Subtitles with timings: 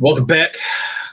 [0.00, 0.56] Welcome back,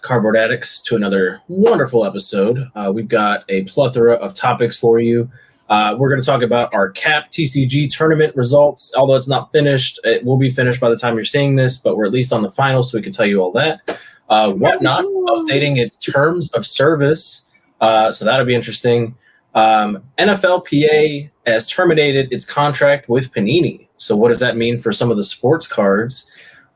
[0.02, 2.68] Cardboard Addicts, to another wonderful episode.
[2.74, 5.30] Uh, we've got a plethora of topics for you.
[5.70, 8.92] Uh, we're going to talk about our CAP TCG tournament results.
[8.98, 11.96] Although it's not finished, it will be finished by the time you're seeing this, but
[11.96, 13.82] we're at least on the final, so we can tell you all that.
[14.30, 17.44] Uh, whatnot, updating its terms of service.
[17.82, 19.14] Uh, so that'll be interesting.
[19.54, 23.90] Um, NFLPA has terminated its contract with Panini.
[23.98, 26.26] So, what does that mean for some of the sports cards?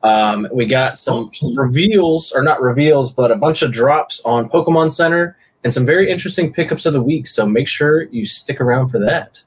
[0.05, 4.91] Um, we got some reveals, or not reveals, but a bunch of drops on Pokemon
[4.91, 7.25] Center and some very interesting pickups of the week.
[7.25, 9.41] So make sure you stick around for that.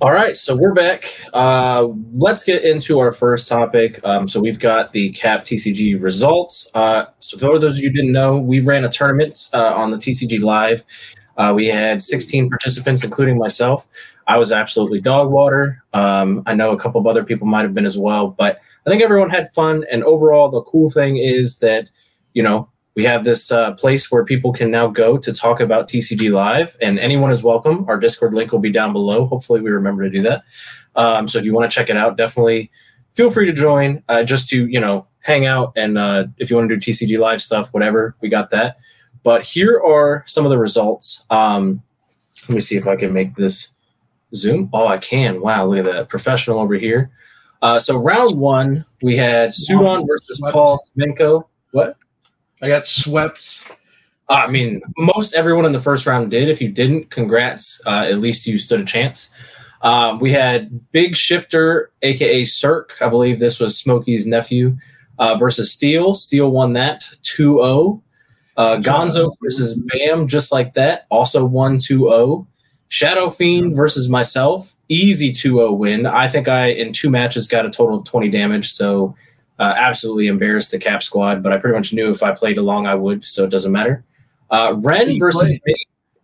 [0.00, 1.06] All right, so we're back.
[1.34, 3.98] Uh, let's get into our first topic.
[4.04, 6.70] Um, so we've got the CAP TCG results.
[6.72, 9.90] Uh, so for those of you who didn't know, we ran a tournament uh, on
[9.90, 10.84] the TCG Live
[11.36, 13.86] uh, we had 16 participants, including myself.
[14.26, 15.82] I was absolutely dog water.
[15.92, 18.90] Um, I know a couple of other people might have been as well, but I
[18.90, 19.84] think everyone had fun.
[19.90, 21.88] And overall, the cool thing is that,
[22.34, 25.86] you know, we have this uh, place where people can now go to talk about
[25.86, 27.84] TCG Live, and anyone is welcome.
[27.88, 29.26] Our Discord link will be down below.
[29.26, 30.42] Hopefully, we remember to do that.
[30.96, 32.70] Um, so if you want to check it out, definitely
[33.12, 35.72] feel free to join uh, just to, you know, hang out.
[35.76, 38.76] And uh, if you want to do TCG Live stuff, whatever, we got that.
[39.26, 41.26] But here are some of the results.
[41.30, 41.82] Um,
[42.42, 43.74] let me see if I can make this
[44.36, 44.70] zoom.
[44.72, 45.40] Oh, I can.
[45.40, 46.08] Wow, look at that.
[46.08, 47.10] Professional over here.
[47.60, 51.42] Uh, so round one, we had Sudon versus Paul Semenko.
[51.72, 51.96] What?
[52.62, 53.72] I got swept.
[54.28, 56.48] Uh, I mean, most everyone in the first round did.
[56.48, 57.80] If you didn't, congrats.
[57.84, 59.30] Uh, at least you stood a chance.
[59.82, 62.92] Um, we had Big Shifter, aka Cirque.
[63.00, 64.76] I believe this was Smokey's nephew,
[65.18, 66.14] uh, versus Steel.
[66.14, 68.02] Steel won that 2 0.
[68.56, 72.46] Uh, Gonzo versus Bam, just like that, also 1 2 0.
[72.88, 76.06] Shadow Fiend versus myself, easy 2 0 win.
[76.06, 78.70] I think I, in two matches, got a total of 20 damage.
[78.72, 79.14] So
[79.58, 82.86] uh, absolutely embarrassed the cap squad, but I pretty much knew if I played along,
[82.86, 83.26] I would.
[83.26, 84.04] So it doesn't matter.
[84.50, 85.52] Uh, Ren versus.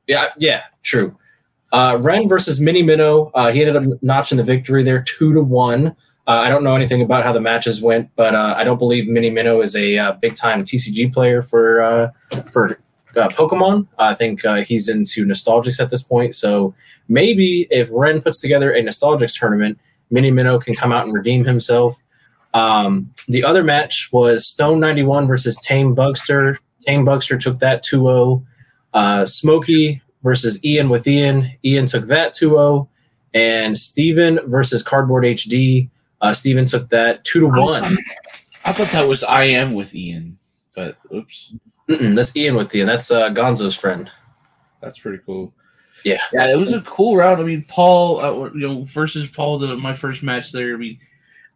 [0.07, 1.17] Yeah, yeah, true.
[1.73, 3.31] Uh, Ren versus Mini Minnow.
[3.35, 5.97] Uh, he ended up notching the victory there, 2 to 1.
[6.27, 9.29] I don't know anything about how the matches went, but uh, I don't believe Mini
[9.29, 12.11] Minnow is a uh, big time TCG player for uh,
[12.53, 12.79] for
[13.17, 13.89] uh, Pokemon.
[13.99, 16.35] I think uh, he's into Nostalgix at this point.
[16.37, 16.75] So
[17.09, 19.79] maybe if Ren puts together a Nostalgix tournament,
[20.11, 22.01] Mini Minnow can come out and redeem himself.
[22.55, 26.59] Um, the other match was Stone 91 versus Tame Bugster.
[26.87, 28.43] Tame Bugster took that 2
[28.95, 29.27] 0.
[29.27, 31.51] Smokey versus Ian with Ian.
[31.65, 32.89] Ian took that 2 0.
[33.35, 35.89] And Steven versus Cardboard HD.
[36.23, 37.85] Uh, Steven took that two to one.
[38.65, 40.39] I thought that was I am with Ian,
[40.75, 41.53] but oops.
[41.91, 42.87] Mm-mm, that's Ian with Ian.
[42.87, 44.09] That's uh, Gonzo's friend.
[44.81, 45.53] That's pretty cool.
[46.05, 47.41] Yeah, yeah, it was a cool round.
[47.41, 50.75] I mean, Paul, uh, you know, versus Paul, the, my first match there.
[50.75, 50.99] I mean,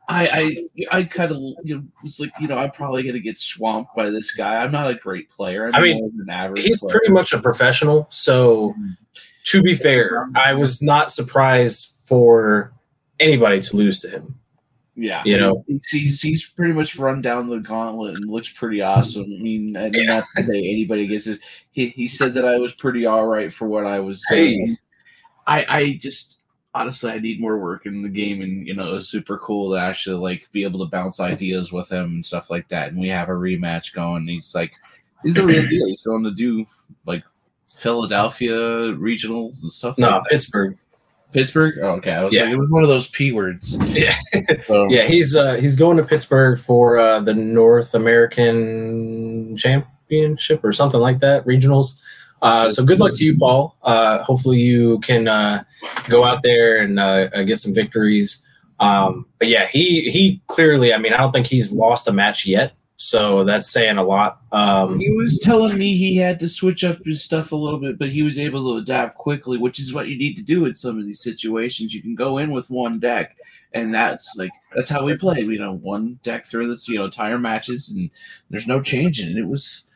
[0.09, 3.41] I, I, I kind of you know, was like, you know, I'm probably gonna get
[3.41, 4.63] swamped by this guy.
[4.63, 5.67] I'm not a great player.
[5.67, 6.63] I'm i mean, an average.
[6.63, 6.93] He's player.
[6.93, 8.07] pretty much a professional.
[8.11, 8.91] So, mm-hmm.
[9.47, 12.73] to be fair, I was not surprised for
[13.19, 14.39] anybody to lose to him.
[14.99, 19.25] Yeah, you know, he's he's pretty much run down the gauntlet and looks pretty awesome.
[19.25, 20.17] I mean, I mean, yeah.
[20.17, 21.41] not today anybody gets it.
[21.73, 24.69] He he said that I was pretty all right for what I was doing.
[24.69, 24.77] Hey.
[25.47, 26.39] I I just
[26.75, 29.73] honestly I need more work in the game, and you know, it was super cool
[29.73, 32.89] to actually like be able to bounce ideas with him and stuff like that.
[32.89, 34.27] And we have a rematch going.
[34.27, 34.75] He's like,
[35.23, 35.89] he's the real deal.
[35.89, 36.65] He's going to do
[37.05, 37.23] like
[37.79, 38.57] Philadelphia
[38.95, 39.99] regionals and stuff.
[39.99, 40.79] No, like Pittsburgh.
[41.37, 41.75] Pittsburgh.
[41.83, 42.45] Oh, okay, I was yeah.
[42.45, 43.77] like, it was one of those p words.
[43.89, 44.15] Yeah,
[44.65, 44.87] so.
[44.89, 45.03] yeah.
[45.03, 51.19] He's uh, he's going to Pittsburgh for uh, the North American Championship or something like
[51.21, 52.01] that, regionals.
[52.41, 53.77] Uh, so good luck to you, Paul.
[53.83, 55.63] Uh, hopefully you can uh,
[56.09, 58.43] go out there and uh, uh, get some victories.
[58.81, 60.95] Um, but yeah, he he clearly.
[60.95, 62.73] I mean, I don't think he's lost a match yet.
[62.99, 64.41] So that's saying a lot.
[64.53, 67.99] Um, he was telling me he had to switch up his stuff a little bit,
[67.99, 70.75] but he was able to adapt quickly, which is what you need to do in
[70.75, 71.95] some of these situations.
[71.95, 73.37] You can go in with one deck,
[73.75, 75.45] and that's like that's how we play.
[75.45, 78.11] We know one deck through the you know entire matches, and
[78.49, 79.37] there's no changing.
[79.37, 79.87] It was,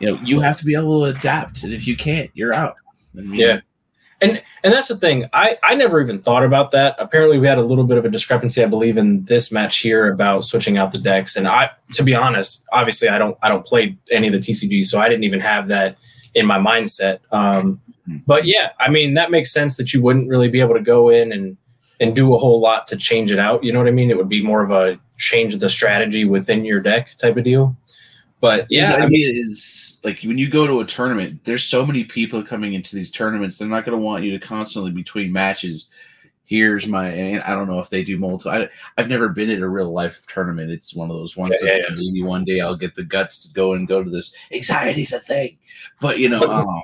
[0.00, 2.74] you know, you have to be able to adapt, and if you can't, you're out.
[3.16, 3.60] I mean, yeah,
[4.20, 5.28] and and that's the thing.
[5.32, 6.96] I I never even thought about that.
[6.98, 10.12] Apparently, we had a little bit of a discrepancy, I believe, in this match here
[10.12, 11.36] about switching out the decks.
[11.36, 14.84] And I, to be honest, obviously, I don't I don't play any of the TCG,
[14.86, 15.96] so I didn't even have that
[16.34, 17.20] in my mindset.
[17.32, 17.80] Um,
[18.26, 21.08] but yeah, I mean, that makes sense that you wouldn't really be able to go
[21.10, 21.56] in and
[22.00, 23.62] and do a whole lot to change it out.
[23.62, 24.10] You know what I mean?
[24.10, 27.76] It would be more of a change the strategy within your deck type of deal.
[28.40, 31.64] But yeah, the idea I mean, is like when you go to a tournament, there's
[31.64, 33.58] so many people coming into these tournaments.
[33.58, 35.88] They're not going to want you to constantly between matches.
[36.44, 37.08] Here's my.
[37.08, 38.52] And I don't know if they do multiple.
[38.52, 40.70] I, have never been at a real life tournament.
[40.70, 43.46] It's one of those ones yeah, that yeah, maybe one day I'll get the guts
[43.46, 44.34] to go and go to this.
[44.52, 45.58] Anxiety's a thing,
[46.00, 46.82] but you know, um,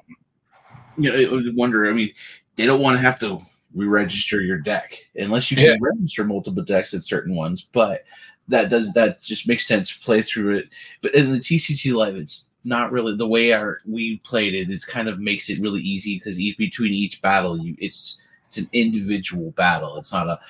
[0.98, 1.88] you know, wonder.
[1.88, 2.12] I mean,
[2.56, 3.40] they don't want to have to
[3.74, 7.66] re-register your deck unless you can register multiple decks at certain ones.
[7.72, 8.04] But
[8.48, 9.92] that does that just makes sense.
[9.92, 10.68] Play through it,
[11.00, 14.70] but in the TCG live, it's not really the way our we played it.
[14.70, 18.58] It kind of makes it really easy because each between each battle, you it's it's
[18.58, 19.96] an individual battle.
[19.98, 20.40] It's not a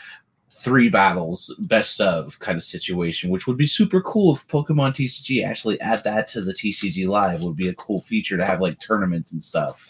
[0.51, 5.45] three battles best of kind of situation, which would be super cool if Pokemon TCG
[5.45, 7.43] actually add that to the TCG Live.
[7.43, 9.89] Would be a cool feature to have like tournaments and stuff.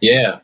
[0.00, 0.40] Yeah,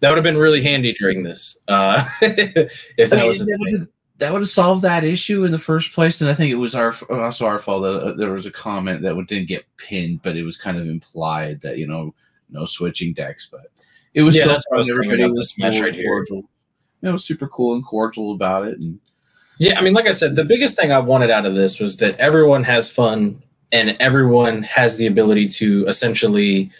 [0.00, 1.58] that would have been really handy during this.
[1.66, 3.88] Uh, if that I mean, was
[4.18, 6.20] that, would have solved that issue in the first place.
[6.20, 9.02] And I think it was our also our fault that uh, there was a comment
[9.02, 12.14] that didn't get pinned, but it was kind of implied that you know
[12.50, 13.48] no switching decks.
[13.50, 13.70] But
[14.14, 14.90] it was yeah, still fun.
[14.90, 15.94] Everybody was match right.
[15.94, 16.24] Here.
[17.00, 18.78] It was super cool and cordial about it.
[18.78, 18.98] And
[19.58, 21.96] yeah, I mean, like I said, the biggest thing I wanted out of this was
[21.98, 26.70] that everyone has fun and everyone has the ability to essentially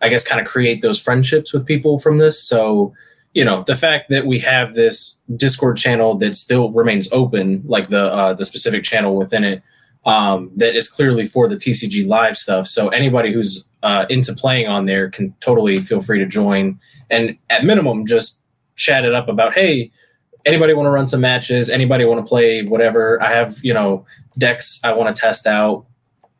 [0.00, 2.42] I guess, kind of create those friendships with people from this.
[2.42, 2.94] So,
[3.36, 7.90] you know, the fact that we have this Discord channel that still remains open, like
[7.90, 9.62] the uh, the specific channel within it,
[10.06, 12.66] um, that is clearly for the TCG live stuff.
[12.66, 16.80] So anybody who's uh, into playing on there can totally feel free to join,
[17.10, 18.40] and at minimum, just
[18.76, 19.90] chat it up about, hey,
[20.46, 21.68] anybody want to run some matches?
[21.68, 23.22] Anybody want to play whatever?
[23.22, 24.06] I have, you know,
[24.38, 25.84] decks I want to test out.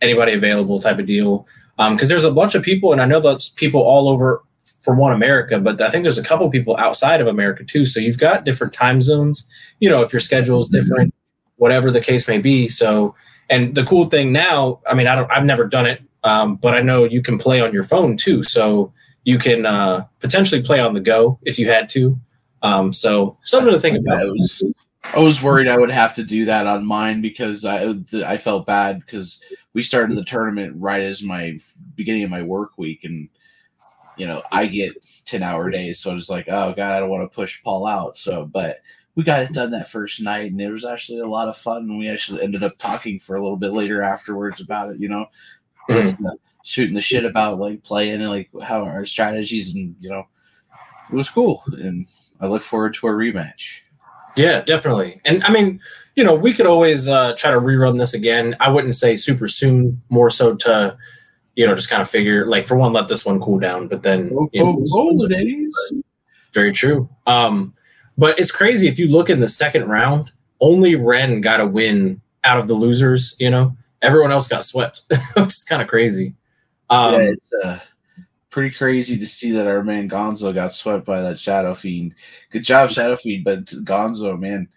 [0.01, 1.47] Anybody available type of deal
[1.77, 4.43] because um, there's a bunch of people, and I know that's people all over
[4.81, 7.87] for one America, but I think there's a couple people outside of America too.
[7.87, 9.47] So you've got different time zones.
[9.81, 11.15] You know, if your schedule is different,
[11.57, 12.69] whatever the case may be.
[12.69, 13.15] So,
[13.49, 16.75] and the cool thing now, I mean, I don't, I've never done it, um, but
[16.75, 18.43] I know you can play on your phone too.
[18.43, 18.93] So
[19.25, 22.19] you can uh, potentially play on the go if you had to.
[22.63, 24.19] Um, so something to think about.
[24.19, 24.73] I was,
[25.15, 28.67] I was worried I would have to do that on mine because I I felt
[28.67, 29.43] bad because
[29.73, 31.59] we started the tournament right as my
[31.95, 33.29] beginning of my work week, and
[34.17, 37.09] you know I get ten hour days, so I was like, oh god, I don't
[37.11, 38.17] want to push Paul out.
[38.17, 38.79] So, but
[39.15, 41.83] we got it done that first night, and it was actually a lot of fun.
[41.83, 45.01] And we actually ended up talking for a little bit later afterwards about it.
[45.01, 45.27] You know,
[45.91, 46.27] mm-hmm.
[46.65, 50.25] shooting the shit about like playing and like how our strategies, and you know,
[51.11, 51.63] it was cool.
[51.73, 52.07] And
[52.41, 53.81] I look forward to a rematch.
[54.37, 55.19] Yeah, definitely.
[55.25, 55.81] And I mean,
[56.15, 58.55] you know, we could always uh, try to rerun this again.
[58.61, 60.97] I wouldn't say super soon, more so to,
[61.57, 64.03] you know, just kind of figure like for one, let this one cool down, but
[64.03, 65.17] then oh, you know, oh,
[66.53, 67.09] very true.
[67.27, 67.75] Um,
[68.19, 72.21] but it's crazy if you look in the second round, only Ren got a win
[72.45, 73.35] out of the losers.
[73.39, 75.03] You know, everyone else got swept.
[75.37, 76.35] it's kind of crazy.
[76.89, 77.79] Um, yeah, it's uh,
[78.51, 82.15] pretty crazy to see that our man Gonzo got swept by that Shadow Fiend.
[82.51, 84.69] Good job, Shadow Fiend, but Gonzo, man,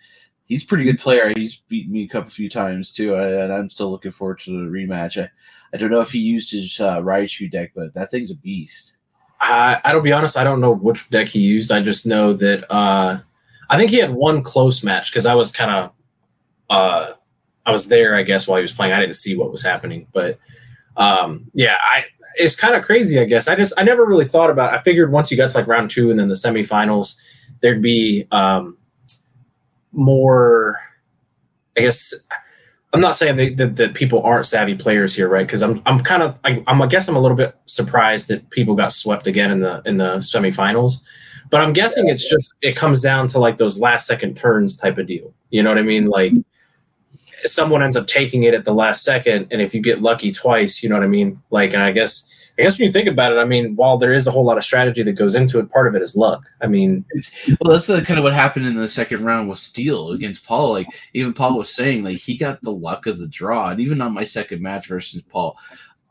[0.45, 1.31] he's pretty good player.
[1.35, 4.69] He's beaten me a couple few times too, and I'm still looking forward to the
[4.69, 5.21] rematch.
[5.21, 5.29] I,
[5.73, 8.97] I don't know if he used his uh, Raichu deck, but that thing's a beast.
[9.41, 10.37] I, I don't be honest.
[10.37, 11.71] I don't know which deck he used.
[11.71, 13.19] I just know that uh,
[13.69, 15.91] I think he had one close match because I was kind of
[16.69, 17.13] uh,
[17.65, 18.93] I was there, I guess, while he was playing.
[18.93, 20.39] I didn't see what was happening, but
[20.97, 22.05] um, yeah, I
[22.35, 23.19] it's kind of crazy.
[23.19, 24.73] I guess I just I never really thought about.
[24.73, 27.15] I figured once you got to like round two and then the semifinals,
[27.61, 28.77] there'd be um,
[29.91, 30.79] more.
[31.77, 32.13] I guess
[32.91, 35.45] I'm not saying that, that, that people aren't savvy players here, right?
[35.45, 38.49] Because I'm I'm kind of I, I'm I guess I'm a little bit surprised that
[38.49, 41.01] people got swept again in the in the semifinals.
[41.51, 42.35] But I'm guessing yeah, it's yeah.
[42.37, 45.33] just it comes down to like those last second turns type of deal.
[45.51, 46.07] You know what I mean?
[46.07, 46.33] Like
[47.45, 50.81] someone ends up taking it at the last second, and if you get lucky twice,
[50.83, 51.41] you know what I mean.
[51.51, 52.29] Like, and I guess
[52.59, 54.57] I guess when you think about it, I mean, while there is a whole lot
[54.57, 56.43] of strategy that goes into it, part of it is luck.
[56.59, 57.05] I mean,
[57.61, 60.73] well, that's kind of what happened in the second round with Steele against Paul.
[60.73, 63.69] Like, even Paul was saying, like, he got the luck of the draw.
[63.69, 65.57] And even on my second match versus Paul,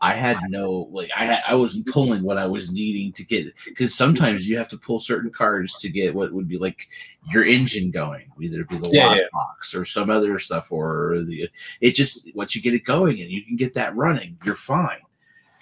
[0.00, 3.52] I had no like I had I was pulling what I was needing to get
[3.64, 6.88] because sometimes you have to pull certain cards to get what would be like
[7.32, 9.22] your engine going, either be the yeah, yeah.
[9.32, 11.48] box or some other stuff, or the
[11.80, 15.00] it just once you get it going and you can get that running, you're fine.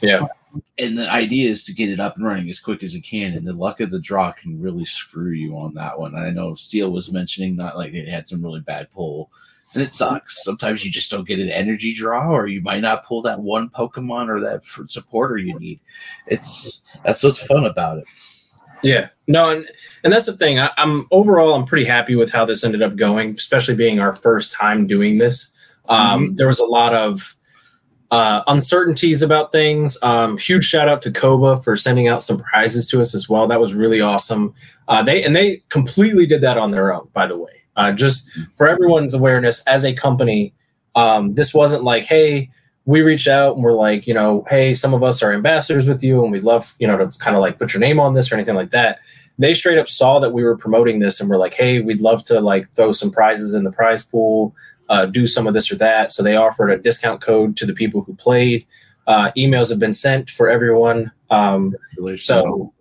[0.03, 0.27] Yeah.
[0.79, 3.33] And the idea is to get it up and running as quick as you can,
[3.35, 6.15] and the luck of the draw can really screw you on that one.
[6.15, 9.31] I know Steele was mentioning that like it had some really bad pull
[9.77, 10.43] and it sucks.
[10.43, 13.69] Sometimes you just don't get an energy draw, or you might not pull that one
[13.69, 15.81] Pokemon or that supporter you need.
[16.27, 18.07] It's that's what's fun about it.
[18.83, 19.67] Yeah, no, and
[20.03, 20.59] and that's the thing.
[20.59, 24.17] I, am overall, I'm pretty happy with how this ended up going, especially being our
[24.17, 25.53] first time doing this.
[25.89, 26.35] Um, mm-hmm.
[26.37, 27.37] There was a lot of
[28.11, 29.99] uh, uncertainties about things.
[30.03, 33.47] Um, huge shout out to Koba for sending out some prizes to us as well.
[33.47, 34.55] That was really awesome.
[34.89, 37.66] Uh, they and they completely did that on their own, by the way.
[37.77, 40.55] Uh, just for everyone's awareness, as a company,
[40.95, 42.49] um, this wasn't like, hey,
[42.87, 46.03] we reached out and we're like, you know, hey, some of us are ambassadors with
[46.03, 48.31] you, and we'd love, you know, to kind of like put your name on this
[48.31, 49.01] or anything like that.
[49.39, 52.25] They straight up saw that we were promoting this and we're like, hey, we'd love
[52.25, 54.55] to like throw some prizes in the prize pool
[54.89, 56.13] uh, do some of this or that.
[56.13, 58.67] So they offered a discount code to the people who played.
[59.07, 61.13] Uh, emails have been sent for everyone.
[61.31, 61.77] Um,
[62.17, 62.73] so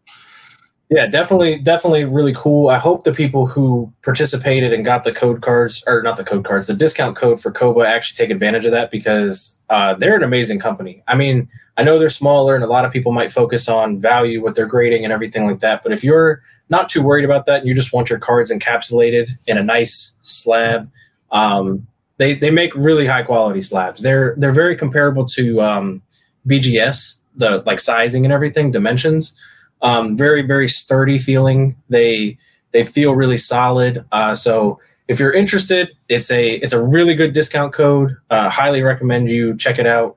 [0.90, 2.70] yeah, definitely, definitely really cool.
[2.70, 6.46] I hope the people who participated and got the code cards, or not the code
[6.46, 10.24] cards, the discount code for Koba actually take advantage of that because uh, they're an
[10.24, 11.02] amazing company.
[11.08, 14.44] I mean, I know they're smaller and a lot of people might focus on value,
[14.44, 15.82] what they're grading, and everything like that.
[15.82, 19.30] But if you're not too worried about that and you just want your cards encapsulated
[19.48, 20.92] in a nice slab,
[21.32, 21.88] um,
[22.18, 24.04] they they make really high quality slabs.
[24.04, 26.02] They're they're very comparable to um,
[26.48, 29.36] BGS, the like sizing and everything, dimensions.
[29.82, 31.76] Um, very very sturdy feeling.
[31.90, 32.38] They
[32.72, 34.04] they feel really solid.
[34.12, 38.18] Uh, so if you're interested, it's a it's a really good discount code.
[38.30, 40.16] Uh, highly recommend you check it out.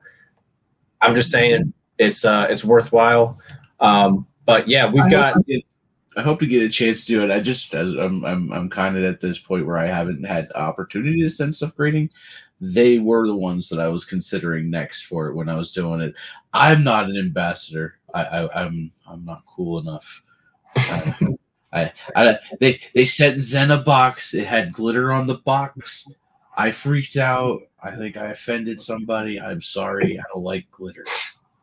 [1.01, 3.39] I'm just saying it's uh, it's worthwhile.
[3.79, 5.35] Um, but yeah, we've I got.
[6.17, 7.31] I hope to get a chance to do it.
[7.31, 11.21] I just I'm I'm I'm kind of at this point where I haven't had opportunity
[11.21, 12.09] to send stuff grading.
[12.59, 16.01] They were the ones that I was considering next for it when I was doing
[16.01, 16.15] it.
[16.51, 17.98] I'm not an ambassador.
[18.13, 20.23] I, I I'm, I'm not cool enough.
[20.75, 21.33] I,
[21.73, 24.33] I, I they they sent Xena box.
[24.33, 26.11] It had glitter on the box.
[26.57, 27.61] I freaked out.
[27.81, 29.39] I think I offended somebody.
[29.39, 30.19] I'm sorry.
[30.19, 31.05] I don't like glitter.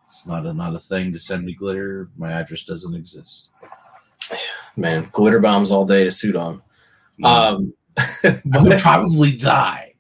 [0.05, 2.09] It's not a not a thing to send me glitter.
[2.17, 3.49] My address doesn't exist
[4.77, 6.61] man, glitter bombs all day to Sudon.
[7.23, 9.95] Um, I would probably die.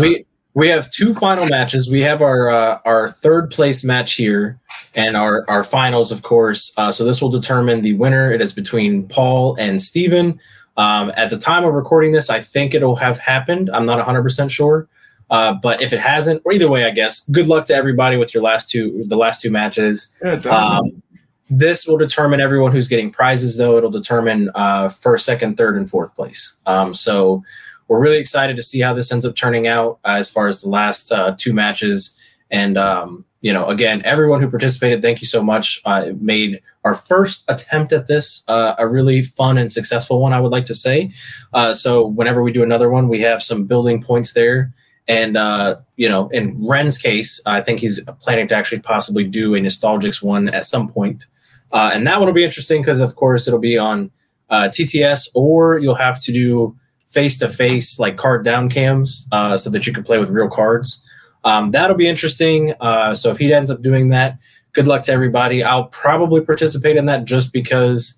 [0.00, 0.24] we
[0.58, 1.88] we have two final matches.
[1.88, 4.58] We have our uh, our third place match here,
[4.96, 6.72] and our our finals, of course.
[6.76, 8.32] Uh, so this will determine the winner.
[8.32, 10.40] It is between Paul and Steven.
[10.76, 13.70] Um, at the time of recording this, I think it'll have happened.
[13.72, 14.88] I'm not 100 percent sure.
[15.30, 18.34] Uh, but if it hasn't, or either way, I guess, good luck to everybody with
[18.34, 20.08] your last two, the last two matches.
[20.24, 21.02] Yeah, um,
[21.50, 23.76] this will determine everyone who's getting prizes, though.
[23.76, 26.56] It'll determine uh, first, second, third, and fourth place.
[26.66, 27.44] Um, so
[27.88, 30.60] we're really excited to see how this ends up turning out uh, as far as
[30.60, 32.14] the last uh, two matches.
[32.50, 35.80] And, um, you know, again, everyone who participated, thank you so much.
[35.84, 40.32] Uh, it made our first attempt at this uh, a really fun and successful one,
[40.32, 41.10] I would like to say.
[41.52, 44.72] Uh, so whenever we do another one, we have some building points there.
[45.06, 49.54] And uh, you know, in Ren's case, I think he's planning to actually possibly do
[49.54, 51.24] a Nostalgix one at some point.
[51.72, 54.10] And that one will be interesting because, of course, it'll be on
[54.50, 56.76] TTS, or you'll have to do
[57.08, 60.48] face to face, like card down cams, uh, so that you can play with real
[60.48, 61.04] cards.
[61.44, 62.74] Um, that'll be interesting.
[62.80, 64.38] Uh, so if he ends up doing that,
[64.72, 65.62] good luck to everybody.
[65.62, 68.16] I'll probably participate in that just because,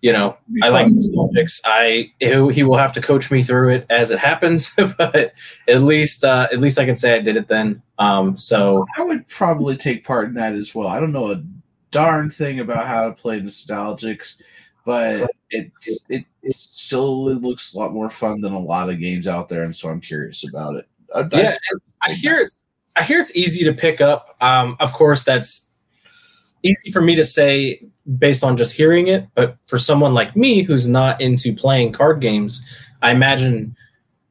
[0.00, 1.60] you know, I like Nostalgix.
[1.64, 5.32] I he will have to coach me through it as it happens, but
[5.68, 7.82] at least uh, at least I can say I did it then.
[7.98, 10.88] Um, so I would probably take part in that as well.
[10.88, 11.42] I don't know a
[11.90, 14.36] darn thing about how to play Nostalgix,
[14.84, 16.24] but it it, it
[16.84, 19.88] still looks a lot more fun than a lot of games out there, and so
[19.88, 20.88] I'm curious about it.
[21.14, 21.56] I, yeah,
[22.02, 22.56] I, I hear it's
[22.96, 24.36] I hear it's easy to pick up.
[24.40, 25.68] Um, of course, that's
[26.62, 27.82] easy for me to say
[28.18, 32.20] based on just hearing it, but for someone like me who's not into playing card
[32.20, 32.64] games,
[33.02, 33.74] I imagine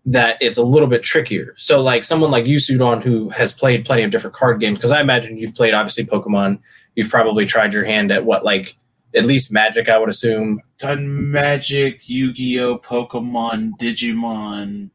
[0.05, 1.55] that it's a little bit trickier.
[1.57, 4.91] So, like someone like you, Sudon, who has played plenty of different card games, because
[4.91, 6.59] I imagine you've played obviously Pokemon,
[6.95, 8.75] you've probably tried your hand at what like
[9.15, 10.61] at least Magic, I would assume.
[10.79, 14.89] Done Magic, Yu Gi Oh, Pokemon, Digimon.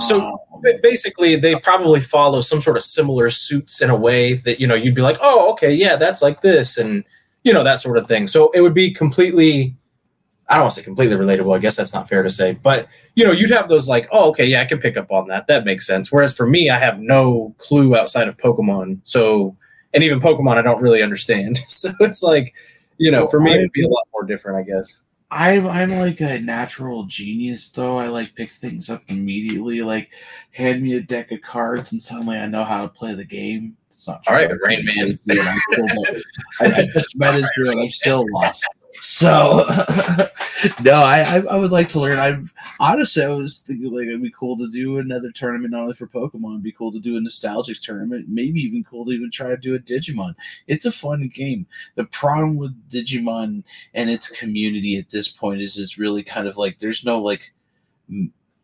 [0.00, 4.58] So um, basically, they probably follow some sort of similar suits in a way that
[4.58, 7.04] you know you'd be like, oh, okay, yeah, that's like this, and
[7.42, 8.26] you know that sort of thing.
[8.26, 9.76] So it would be completely
[10.48, 11.56] I don't want to say completely relatable.
[11.56, 14.30] I guess that's not fair to say, but you know, you'd have those like, oh,
[14.30, 15.46] okay, yeah, I can pick up on that.
[15.46, 16.12] That makes sense.
[16.12, 19.00] Whereas for me, I have no clue outside of Pokemon.
[19.04, 19.56] So,
[19.94, 21.60] and even Pokemon, I don't really understand.
[21.68, 22.54] So it's like,
[22.98, 25.00] you know, for me, it'd be a lot more different, I guess.
[25.30, 27.96] I'm I'm like a natural genius though.
[27.96, 29.82] I like pick things up immediately.
[29.82, 30.10] Like,
[30.52, 33.76] hand me a deck of cards, and suddenly I know how to play the game.
[33.90, 34.34] It's not true.
[34.34, 35.12] All right, Rain Man.
[36.60, 38.64] I, I just met his and I'm still lost.
[39.00, 39.64] So
[40.82, 42.18] no, I, I, would like to learn.
[42.18, 42.42] I
[42.80, 46.06] honestly I was thinking like it'd be cool to do another tournament not only for
[46.06, 48.26] Pokemon, be cool to do a nostalgic tournament.
[48.28, 50.34] Maybe even cool to even try to do a Digimon.
[50.66, 51.66] It's a fun game.
[51.96, 56.56] The problem with Digimon and its community at this point is it's really kind of
[56.56, 57.52] like there's no like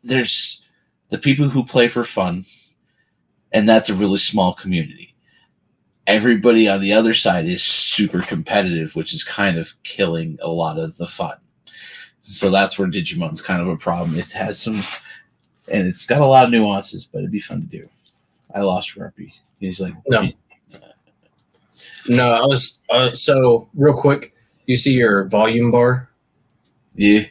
[0.02, 0.66] there's
[1.08, 2.44] the people who play for fun
[3.52, 5.09] and that's a really small community.
[6.10, 10.76] Everybody on the other side is super competitive, which is kind of killing a lot
[10.76, 11.36] of the fun.
[12.22, 14.18] So that's where Digimon's kind of a problem.
[14.18, 14.82] It has some,
[15.68, 17.88] and it's got a lot of nuances, but it'd be fun to do.
[18.52, 19.32] I lost Grumpy.
[19.60, 20.28] He's like, no,
[22.08, 22.32] no.
[22.32, 24.34] I was uh, so real quick.
[24.66, 26.10] You see your volume bar?
[26.96, 27.26] Yeah.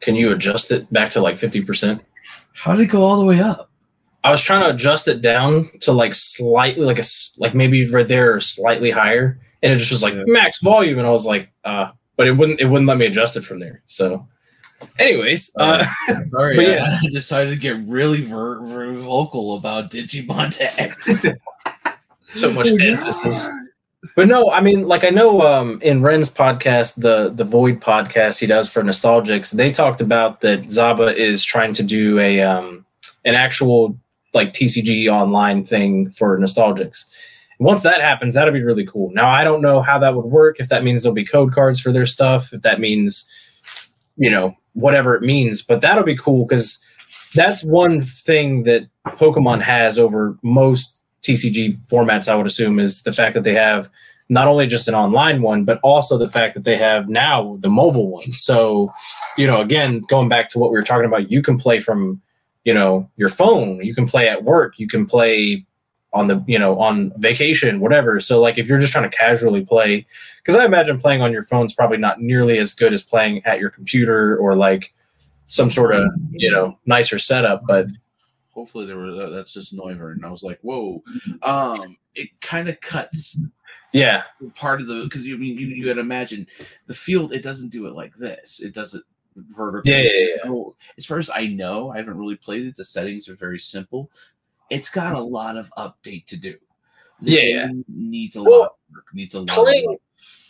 [0.00, 2.04] Can you adjust it back to like fifty percent?
[2.52, 3.67] How did it go all the way up?
[4.24, 7.04] I was trying to adjust it down to like slightly, like a
[7.36, 11.06] like maybe right there, or slightly higher, and it just was like max volume, and
[11.06, 13.82] I was like, uh, but it wouldn't it wouldn't let me adjust it from there.
[13.86, 14.26] So,
[14.98, 15.86] anyways, uh,
[16.30, 20.94] sorry, but yeah, I decided to get really ver- ver- vocal about Digimon Tag.
[22.34, 23.48] so much emphasis.
[24.14, 28.40] But no, I mean, like I know um, in Ren's podcast, the the Void podcast
[28.40, 32.84] he does for Nostalgix, they talked about that Zaba is trying to do a um,
[33.24, 33.96] an actual
[34.38, 37.04] like TCG online thing for Nostalgix.
[37.58, 39.10] Once that happens, that'll be really cool.
[39.12, 40.60] Now I don't know how that would work.
[40.60, 43.28] If that means there'll be code cards for their stuff, if that means,
[44.16, 46.80] you know, whatever it means, but that'll be cool because
[47.34, 52.28] that's one thing that Pokemon has over most TCG formats.
[52.28, 53.90] I would assume is the fact that they have
[54.28, 57.70] not only just an online one, but also the fact that they have now the
[57.70, 58.30] mobile one.
[58.32, 58.92] So,
[59.36, 62.22] you know, again, going back to what we were talking about, you can play from,
[62.64, 65.64] you know, your phone, you can play at work, you can play
[66.14, 69.62] on the you know on vacation whatever so like if you're just trying to casually
[69.62, 70.06] play
[70.38, 73.60] because i imagine playing on your phone's probably not nearly as good as playing at
[73.60, 74.94] your computer or like
[75.44, 77.88] some sort of you know nicer setup but
[78.58, 80.14] hopefully there was uh, that's just Noivern.
[80.14, 81.00] And I was like, whoa.
[81.42, 83.40] Um, it kind of cuts
[83.94, 84.24] yeah
[84.54, 86.46] part of the because you mean you, you gotta imagine
[86.88, 88.60] the field it doesn't do it like this.
[88.60, 89.00] It does
[89.38, 89.92] it vertically.
[89.92, 90.42] Yeah, yeah, yeah.
[90.44, 92.76] So, as far as I know, I haven't really played it.
[92.76, 94.10] The settings are very simple.
[94.70, 96.56] It's got a lot of update to do.
[97.22, 99.04] The Yeah, needs a Well, lot of work.
[99.14, 99.48] Needs a lot.
[99.48, 99.98] playing of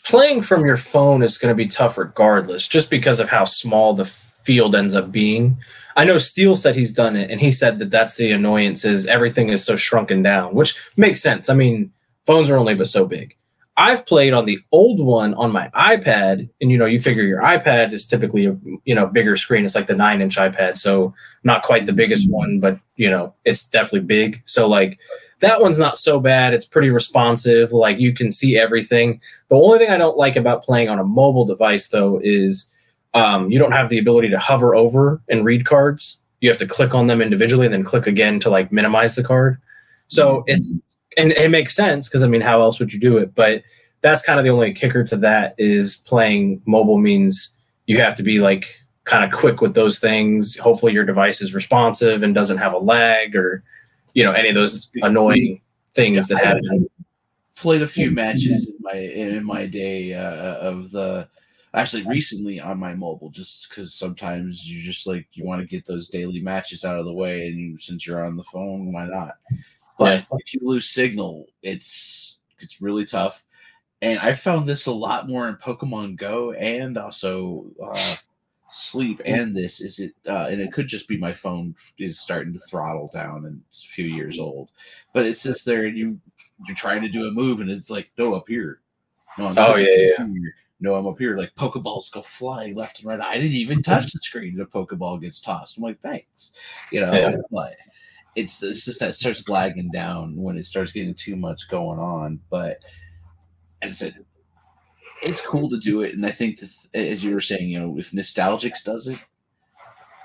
[0.05, 3.95] playing from your phone is going to be tough regardless just because of how small
[3.95, 5.57] the field ends up being
[5.97, 9.07] i know steele said he's done it and he said that that's the annoyance is
[9.07, 11.93] everything is so shrunken down which makes sense i mean
[12.25, 13.37] phones are only but so big
[13.79, 17.41] i've played on the old one on my ipad and you know you figure your
[17.41, 19.65] ipad is typically a you know bigger screen.
[19.65, 21.15] It's like the nine inch ipad so
[21.45, 24.43] not quite the biggest one but you know it's definitely big.
[24.45, 24.99] So like
[25.41, 26.53] that one's not so bad.
[26.53, 27.73] It's pretty responsive.
[27.73, 29.21] Like you can see everything.
[29.49, 32.69] The only thing I don't like about playing on a mobile device, though, is
[33.15, 36.21] um, you don't have the ability to hover over and read cards.
[36.41, 39.25] You have to click on them individually and then click again to like minimize the
[39.25, 39.59] card.
[40.09, 40.75] So it's
[41.19, 43.35] and it makes sense because I mean, how else would you do it?
[43.35, 43.63] But
[44.01, 48.23] that's kind of the only kicker to that is playing mobile means you have to
[48.23, 50.57] be like kind of quick with those things.
[50.57, 53.65] Hopefully, your device is responsive and doesn't have a lag or
[54.15, 55.61] you know any of those annoying
[55.95, 56.89] things that happen.
[57.57, 61.29] played a few matches in my in my day uh, of the
[61.75, 65.85] actually recently on my mobile just because sometimes you just like you want to get
[65.85, 69.05] those daily matches out of the way and you, since you're on the phone why
[69.07, 69.35] not
[69.99, 73.45] but if you lose signal it's it's really tough.
[74.03, 78.15] And i found this a lot more in pokemon go and also uh
[78.71, 82.53] sleep and this is it uh and it could just be my phone is starting
[82.53, 84.73] to throttle down and it's a few years old.
[85.15, 86.21] But it sits there and you
[86.67, 88.81] you're trying to do a move and it's like no up here.
[89.39, 90.27] No I'm Oh, yeah, yeah.
[90.27, 90.55] here.
[90.81, 91.37] no i'm up here.
[91.39, 93.21] Like pokeballs go flying left and right.
[93.21, 95.77] I didn't even touch the screen and a pokeball gets tossed.
[95.79, 96.53] I'm like thanks
[96.93, 97.37] you know Yeah.
[97.51, 97.75] but
[98.39, 102.39] it's it's just that starts lagging down when it starts getting too much going on
[102.51, 102.79] but
[103.83, 104.25] as i said
[105.23, 107.99] it's cool to do it and i think that as you were saying you know
[107.99, 109.19] if Nostalgix does it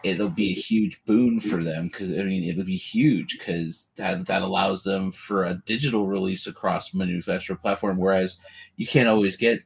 [0.04, 4.26] it'll be a huge boon for them because I mean it'll be huge because that
[4.28, 8.42] that allows them for a digital release across manufacturer platform, whereas
[8.76, 9.62] you can't always get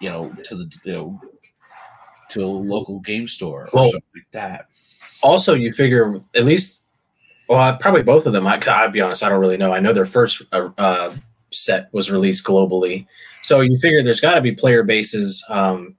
[0.00, 1.20] you know to the you know
[2.28, 4.66] to a local game store or Well- something like that.
[5.24, 6.79] also you figure at least
[7.50, 8.46] well probably both of them.
[8.46, 9.74] I, i'll be honest i don't really know.
[9.74, 11.12] I know their first uh, uh,
[11.50, 13.06] set was released globally.
[13.42, 15.96] So you figure there's got to be player bases um,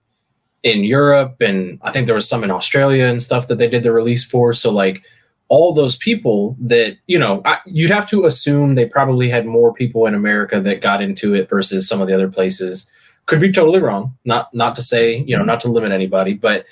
[0.64, 3.84] in europe and i think there was some in australia and stuff that they did
[3.84, 4.54] the release for.
[4.54, 5.04] So like
[5.50, 9.74] all those people that you know I, you'd have to assume they probably had more
[9.74, 12.90] people in america that got into it versus some of the other places.
[13.28, 14.18] Could be totally wrong.
[14.26, 16.66] Not not to say you know not to limit anybody but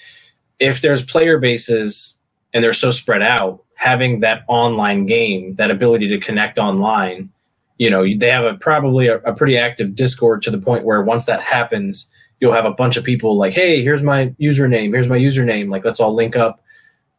[0.59, 2.17] if there's player bases
[2.53, 7.29] and they're so spread out, having that online game, that ability to connect online,
[7.77, 11.01] you know, they have a probably a, a pretty active Discord to the point where
[11.01, 12.11] once that happens,
[12.41, 15.85] you'll have a bunch of people like, hey, here's my username, here's my username, like
[15.85, 16.61] let's all link up,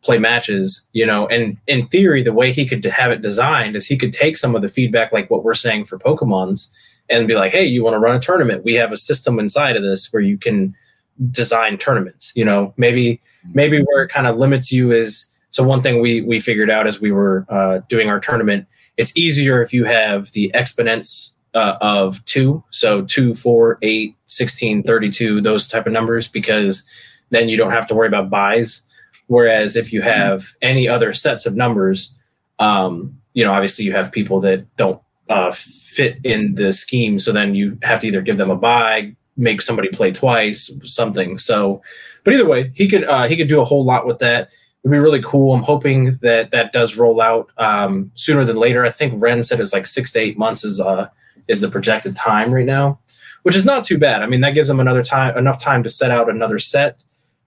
[0.03, 3.87] play matches, you know, and in theory, the way he could have it designed is
[3.87, 6.71] he could take some of the feedback, like what we're saying for Pokemon's,
[7.09, 8.65] and be like, hey, you want to run a tournament?
[8.65, 10.75] We have a system inside of this where you can
[11.31, 12.33] design tournaments.
[12.35, 13.19] You know, maybe
[13.55, 16.87] maybe where it kind of limits you is so one thing we we figured out
[16.87, 21.77] as we were uh, doing our tournament, it's easier if you have the exponents uh,
[21.81, 26.85] of two, so two, four, eight, 16, 32, those type of numbers, because
[27.31, 28.83] then you don't have to worry about buys.
[29.27, 32.13] Whereas if you have any other sets of numbers,
[32.59, 37.33] um, you know, obviously you have people that don't uh, fit in the scheme, so
[37.33, 41.39] then you have to either give them a buy, make somebody play twice, something.
[41.39, 41.83] So,
[42.25, 44.51] but either way, he could uh, he could do a whole lot with that.
[44.83, 45.55] It'd be really cool.
[45.55, 48.85] I'm hoping that that does roll out um, sooner than later.
[48.85, 51.09] I think Ren said it's like six to eight months is uh
[51.49, 52.99] is the projected time right now,
[53.43, 54.23] which is not too bad.
[54.23, 56.97] I mean, that gives them another time enough time to set out another set.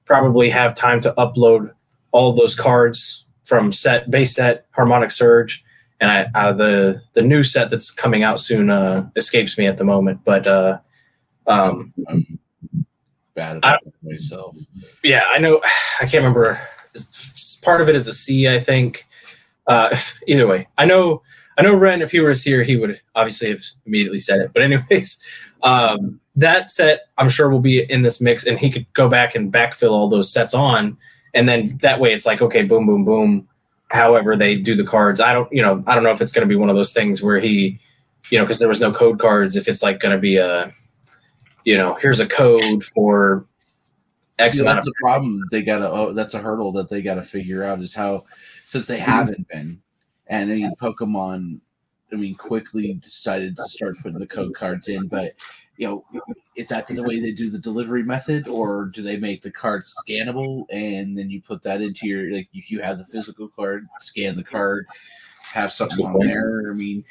[0.06, 1.72] Probably have time to upload
[2.12, 5.64] all those cards from set base set harmonic surge
[6.04, 9.78] and I uh, the the new set that's coming out soon uh, escapes me at
[9.78, 10.80] the moment, but uh,
[11.48, 12.40] um, I'm
[13.36, 14.58] bad about I, myself.
[15.02, 15.62] Yeah, I know.
[16.02, 16.60] I can't remember.
[17.64, 19.06] Part of it is a C, I think.
[19.68, 19.96] Uh,
[20.28, 21.22] either way, I know.
[21.58, 22.02] I know Ren.
[22.02, 24.52] If he was here, he would obviously have immediately said it.
[24.54, 25.24] But anyways,
[25.64, 29.36] um, that set I'm sure will be in this mix, and he could go back
[29.36, 30.98] and backfill all those sets on,
[31.34, 33.48] and then that way it's like okay, boom, boom, boom.
[33.92, 36.48] However they do the cards, I don't, you know, I don't know if it's going
[36.48, 37.80] to be one of those things where he,
[38.32, 39.56] you know, because there was no code cards.
[39.56, 40.74] If it's like going to be a
[41.66, 43.46] you know, here's a code for
[44.40, 45.44] X See, that's the problem.
[45.52, 45.90] They got to.
[45.90, 48.26] Oh, that's a hurdle that they got to figure out is how,
[48.66, 49.82] since they haven't been,
[50.28, 51.60] and I mean, Pokemon,
[52.12, 55.36] I mean, quickly decided to start putting the code cards in, but
[55.78, 56.06] you know,
[56.56, 59.86] is that the way they do the delivery method, or do they make the card
[59.86, 63.88] scannable and then you put that into your like if you have the physical card,
[64.00, 64.86] scan the card,
[65.52, 66.66] have something on there?
[66.70, 67.04] I mean,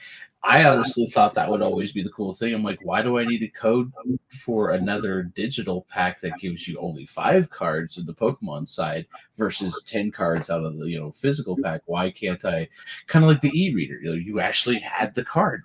[0.44, 2.52] I honestly thought that would always be the cool thing.
[2.52, 3.92] I'm like, why do I need a code
[4.28, 9.85] for another digital pack that gives you only five cards in the Pokemon side versus
[9.85, 11.83] ten cards out of the you know physical pack?
[11.87, 12.68] Why can't I?
[13.07, 14.00] Kind of like the e-reader.
[14.02, 15.62] You know, you actually had the card.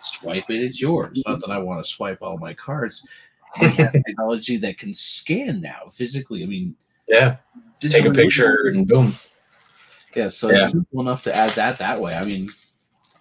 [0.00, 1.22] Swipe it, it's yours.
[1.24, 3.06] Not that I want to swipe all my cards.
[3.54, 6.42] Have technology that can scan now physically.
[6.42, 6.74] I mean,
[7.08, 7.36] yeah,
[7.80, 9.14] take a picture and boom.
[10.16, 10.64] Yeah, so yeah.
[10.64, 12.16] it's simple enough to add that that way.
[12.16, 12.48] I mean,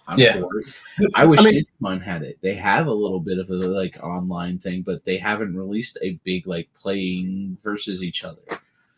[0.07, 0.41] I'm yeah.
[1.15, 2.37] I wish I mean, Digimon had it.
[2.41, 6.19] They have a little bit of a like online thing, but they haven't released a
[6.23, 8.41] big like playing versus each other.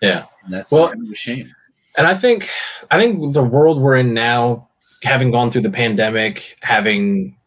[0.02, 1.54] Yeah, and that's well, kind of a shame.
[1.98, 2.50] And I think
[2.92, 4.70] I think the world we're in now,
[5.04, 7.38] having gone through the pandemic, having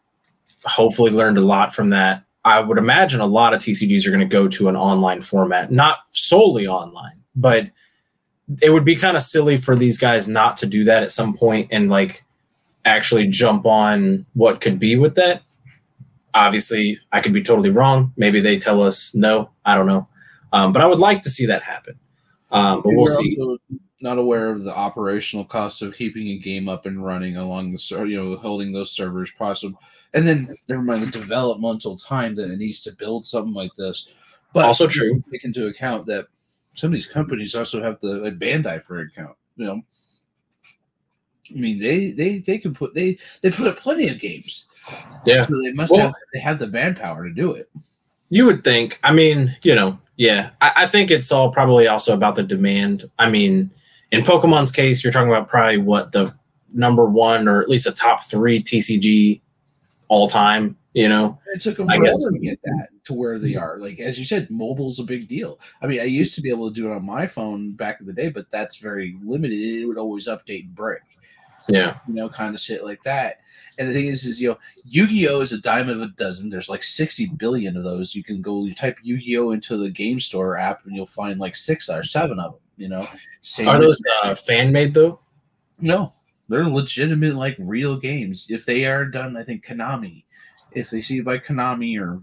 [0.65, 4.19] hopefully learned a lot from that, I would imagine a lot of TCGs are going
[4.19, 7.69] to go to an online format, not solely online, but
[8.61, 11.35] it would be kind of silly for these guys not to do that at some
[11.35, 12.23] point and like
[12.87, 15.43] actually jump on what could be with that.
[16.33, 18.13] Obviously, I could be totally wrong.
[18.17, 19.49] Maybe they tell us no.
[19.65, 20.07] I don't know.
[20.53, 21.99] Um, but I would like to see that happen.
[22.51, 23.37] Um, but we'll see.
[23.99, 28.05] Not aware of the operational costs of keeping a game up and running along the
[28.07, 29.81] you know holding those servers possible,
[30.13, 34.13] and then never mind the developmental time that it needs to build something like this.
[34.53, 35.23] But also true.
[35.31, 36.27] Take into account that
[36.75, 39.35] some of these companies also have the like Bandai for account.
[39.55, 39.81] You know,
[41.49, 44.67] I mean, they they they can put they they put up plenty of games.
[45.25, 47.69] Yeah, so they must well, have they have the manpower to do it.
[48.29, 48.99] You would think.
[49.03, 50.51] I mean, you know, yeah.
[50.61, 53.09] I, I think it's all probably also about the demand.
[53.19, 53.71] I mean,
[54.11, 56.33] in Pokemon's case, you're talking about probably what the
[56.73, 59.41] number one or at least a top three TCG
[60.07, 60.77] all time.
[60.93, 63.77] You know, it took them forever to get that to where they are.
[63.77, 65.59] Like as you said, mobile's a big deal.
[65.81, 68.07] I mean, I used to be able to do it on my phone back in
[68.07, 69.59] the day, but that's very limited.
[69.59, 71.01] It would always update and break.
[71.69, 71.97] Yeah.
[72.07, 73.41] You know, kind of shit like that.
[73.79, 76.49] And the thing is, is you know, Yu-Gi-Oh is a dime of a dozen.
[76.49, 78.15] There's like 60 billion of those.
[78.15, 81.55] You can go, you type Yu-Gi-Oh into the game store app, and you'll find like
[81.55, 82.61] six or seven of them.
[82.77, 83.07] You know,
[83.41, 85.19] Same are those uh, fan made though?
[85.79, 86.13] No,
[86.47, 88.45] they're legitimate, like real games.
[88.49, 90.23] If they are done, I think Konami.
[90.71, 92.21] If they see it by Konami or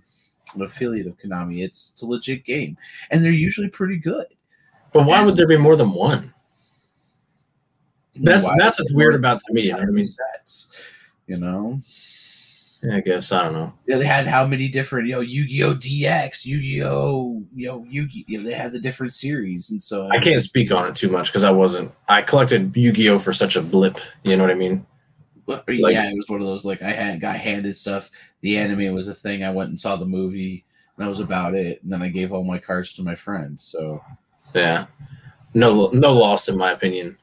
[0.54, 2.76] an affiliate of Konami, it's, it's a legit game,
[3.11, 4.26] and they're usually pretty good.
[4.92, 6.33] But why and, would there be more than one?
[8.16, 9.62] That's that's what's weird about to me.
[9.62, 10.07] You know I mean?
[10.07, 10.68] Sets,
[11.27, 11.81] you know.
[12.92, 13.72] I guess I don't know.
[13.87, 18.27] Yeah, they had how many different, you know, Yu-Gi-Oh DX, Yu-Gi-Oh, you know, Yu-Gi.
[18.29, 21.09] You know, they had the different series, and so I can't speak on it too
[21.09, 21.92] much because I wasn't.
[22.11, 24.00] I collected Yu-Gi-Oh for such a blip.
[24.22, 24.85] You know what I mean?
[25.46, 28.11] But, like, yeah, it was one of those like I had got handed stuff.
[28.40, 29.44] The anime was a thing.
[29.44, 30.64] I went and saw the movie.
[30.98, 31.83] that was about it.
[31.83, 33.64] And then I gave all my cards to my friends.
[33.64, 34.03] So
[34.55, 34.87] yeah.
[35.55, 37.18] no no loss in my opinion.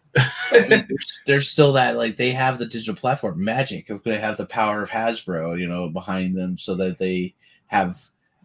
[1.25, 3.85] There's, still that like they have the digital platform Magic.
[3.89, 7.33] If they have the power of Hasbro, you know, behind them, so that they
[7.67, 7.99] have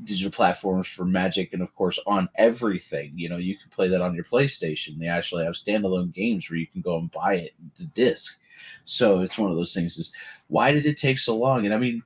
[0.05, 3.13] digital platforms for Magic, and of course on everything.
[3.17, 4.99] You know, you can play that on your PlayStation.
[4.99, 8.39] They actually have standalone games where you can go and buy it the disc.
[8.85, 9.99] So it's one of those things.
[9.99, 10.13] Is
[10.49, 11.65] why did it take so long?
[11.65, 12.03] And I mean,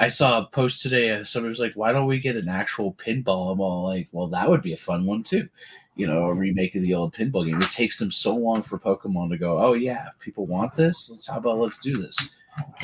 [0.00, 1.22] I saw a post today.
[1.24, 4.48] Somebody was like, "Why don't we get an actual pinball?" I'm all like, "Well, that
[4.48, 5.48] would be a fun one too."
[5.96, 7.60] You know, a remake of the old pinball game.
[7.60, 9.58] It takes them so long for Pokemon to go.
[9.58, 11.08] Oh yeah, people want this.
[11.10, 12.16] Let's how about let's do this.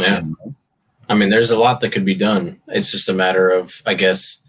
[0.00, 0.22] Yeah.
[1.08, 2.60] I mean, there's a lot that could be done.
[2.68, 4.42] It's just a matter of, I guess,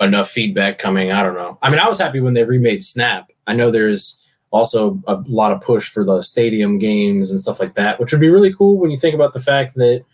[0.00, 1.12] enough feedback coming.
[1.12, 1.58] I don't know.
[1.60, 3.30] I mean, I was happy when they remade Snap.
[3.46, 4.18] I know there's
[4.50, 8.20] also a lot of push for the stadium games and stuff like that, which would
[8.20, 10.04] be really cool when you think about the fact that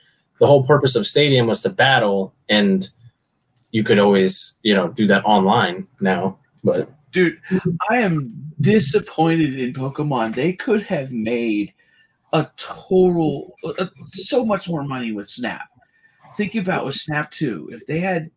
[0.41, 2.91] the whole purpose of Stadium was to battle, and
[3.71, 6.39] you could always, you know, do that online now.
[6.65, 7.41] But dude,
[7.89, 10.35] I am disappointed in Pokemon.
[10.35, 11.73] They could have made
[12.35, 13.57] a total
[14.13, 15.67] so much more money with Snap.
[16.37, 18.31] Think about with Snap 2, if they had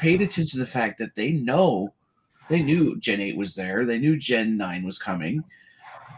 [0.00, 1.94] paid attention to the fact that they know
[2.48, 5.44] they knew Gen 8 was there, they knew Gen 9 was coming.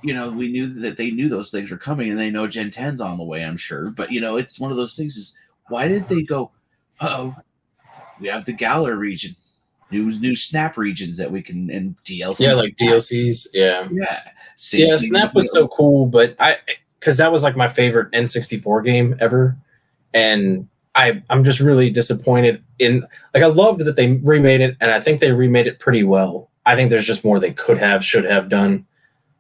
[0.02, 2.70] You know, we knew that they knew those things were coming and they know Gen
[2.70, 3.90] 10's on the way, I'm sure.
[3.90, 5.36] But you know, it's one of those things is
[5.68, 6.50] why did they go,
[7.02, 7.36] oh,
[8.18, 9.36] we have the Galar region,
[9.90, 12.40] new new snap regions that we can and DLC.
[12.40, 13.48] Yeah, like DLCs.
[13.53, 13.88] Yeah.
[13.90, 14.20] Yeah.
[14.61, 16.59] Same yeah, Snap was so cool, but I
[16.98, 19.57] because that was like my favorite N64 game ever,
[20.12, 24.90] and I I'm just really disappointed in like I loved that they remade it, and
[24.90, 26.50] I think they remade it pretty well.
[26.66, 28.85] I think there's just more they could have, should have done.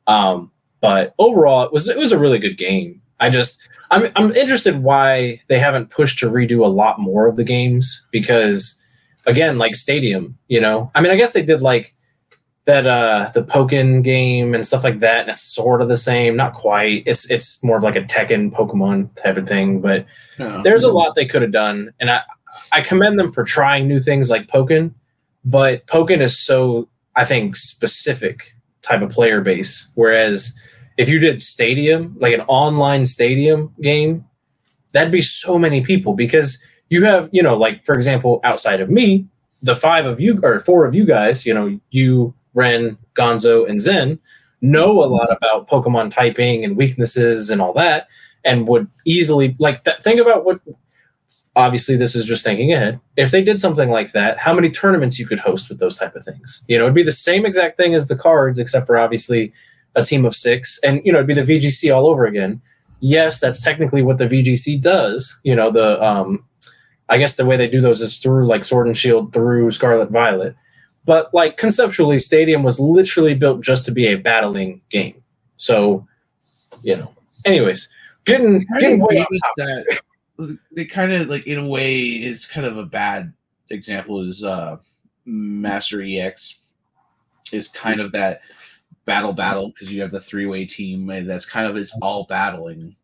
[0.06, 3.02] Um, but overall, it was it was a really good game.
[3.20, 3.60] I just
[3.90, 8.06] I'm I'm interested why they haven't pushed to redo a lot more of the games
[8.10, 8.79] because
[9.26, 11.94] again, like Stadium, you know, I mean, I guess they did like
[12.66, 15.22] that uh the Pokken game and stuff like that.
[15.22, 17.02] And it's sort of the same, not quite.
[17.06, 20.06] It's it's more of like a Tekken Pokemon type of thing, but
[20.38, 22.22] oh, there's a lot they could have done, and I
[22.72, 24.92] I commend them for trying new things like Pokken,
[25.44, 30.54] but Pokken is so I think specific type of player base, whereas
[30.96, 34.24] if you did Stadium, like an online Stadium game,
[34.92, 38.90] that'd be so many people because you have you know like for example outside of
[38.90, 39.26] me
[39.62, 43.80] the five of you or four of you guys you know you Ren, Gonzo, and
[43.80, 44.18] Zen
[44.60, 48.08] know a lot about Pokemon typing and weaknesses and all that,
[48.44, 50.60] and would easily like th- think about what.
[51.56, 53.00] Obviously, this is just thinking ahead.
[53.16, 56.14] If they did something like that, how many tournaments you could host with those type
[56.14, 56.64] of things?
[56.68, 59.52] You know, it'd be the same exact thing as the cards, except for obviously
[59.96, 62.62] a team of six, and you know, it'd be the VGC all over again.
[63.00, 65.40] Yes, that's technically what the VGC does.
[65.42, 66.44] You know, the um,
[67.10, 70.10] I guess the way they do those is through like Sword and Shield through Scarlet
[70.10, 70.56] Violet
[71.04, 75.22] but like conceptually, Stadium was literally built just to be a battling game.
[75.56, 76.06] So,
[76.82, 77.12] you know.
[77.44, 77.88] Anyways,
[78.26, 80.00] getting getting way that
[80.72, 83.32] they kind of like in a way is kind of a bad
[83.70, 84.76] example is uh
[85.24, 86.56] Master EX
[87.50, 88.42] is kind of that
[89.06, 92.94] battle battle because you have the three way team that's kind of it's all battling.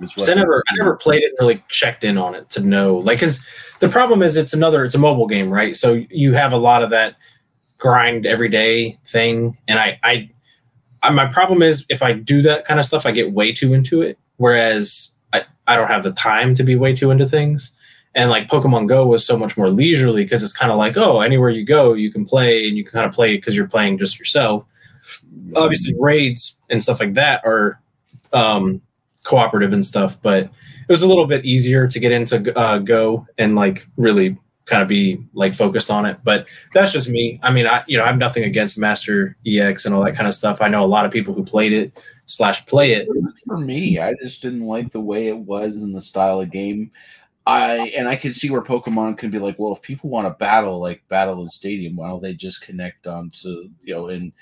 [0.00, 3.18] I never I never played it and really checked in on it to know like
[3.18, 3.40] because
[3.80, 6.82] the problem is it's another it's a mobile game right so you have a lot
[6.82, 7.16] of that
[7.78, 9.56] grind every day thing.
[9.68, 10.30] And I, I,
[11.02, 13.74] I, my problem is if I do that kind of stuff, I get way too
[13.74, 14.18] into it.
[14.36, 17.72] Whereas I, I don't have the time to be way too into things.
[18.14, 21.20] And like Pokemon Go was so much more leisurely because it's kind of like, oh,
[21.20, 23.98] anywhere you go, you can play and you can kind of play because you're playing
[23.98, 24.64] just yourself.
[25.54, 27.78] Obviously, raids and stuff like that are
[28.32, 28.80] um,
[29.26, 33.26] cooperative and stuff, but it was a little bit easier to get into uh, Go
[33.38, 36.18] and like really kind of be like focused on it.
[36.24, 37.40] But that's just me.
[37.42, 40.28] I mean, I you know I have nothing against Master EX and all that kind
[40.28, 40.62] of stuff.
[40.62, 41.92] I know a lot of people who played it
[42.26, 43.08] slash play it.
[43.46, 46.92] For me, I just didn't like the way it was in the style of game.
[47.46, 50.30] I and I can see where Pokemon can be like, well, if people want to
[50.30, 54.32] battle like battle in Stadium, why don't they just connect onto you know and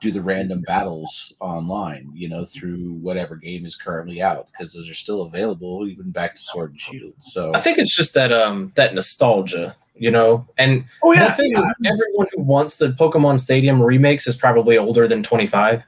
[0.00, 4.88] do the random battles online, you know, through whatever game is currently out because those
[4.88, 7.14] are still available even back to Sword and Shield.
[7.18, 10.46] So I think it's just that um that nostalgia, you know.
[10.56, 11.60] And oh, yeah, the thing yeah.
[11.60, 15.82] is everyone who wants the Pokemon Stadium remakes is probably older than 25.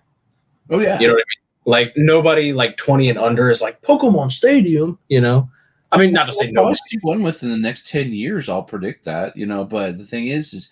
[0.71, 0.99] Oh yeah.
[1.01, 1.43] You know what I mean?
[1.65, 5.49] Like nobody like 20 and under is like Pokemon Stadium, you know.
[5.91, 6.75] I mean, not to say no.
[7.03, 10.55] One within the next 10 years, I'll predict that, you know, but the thing is
[10.55, 10.71] is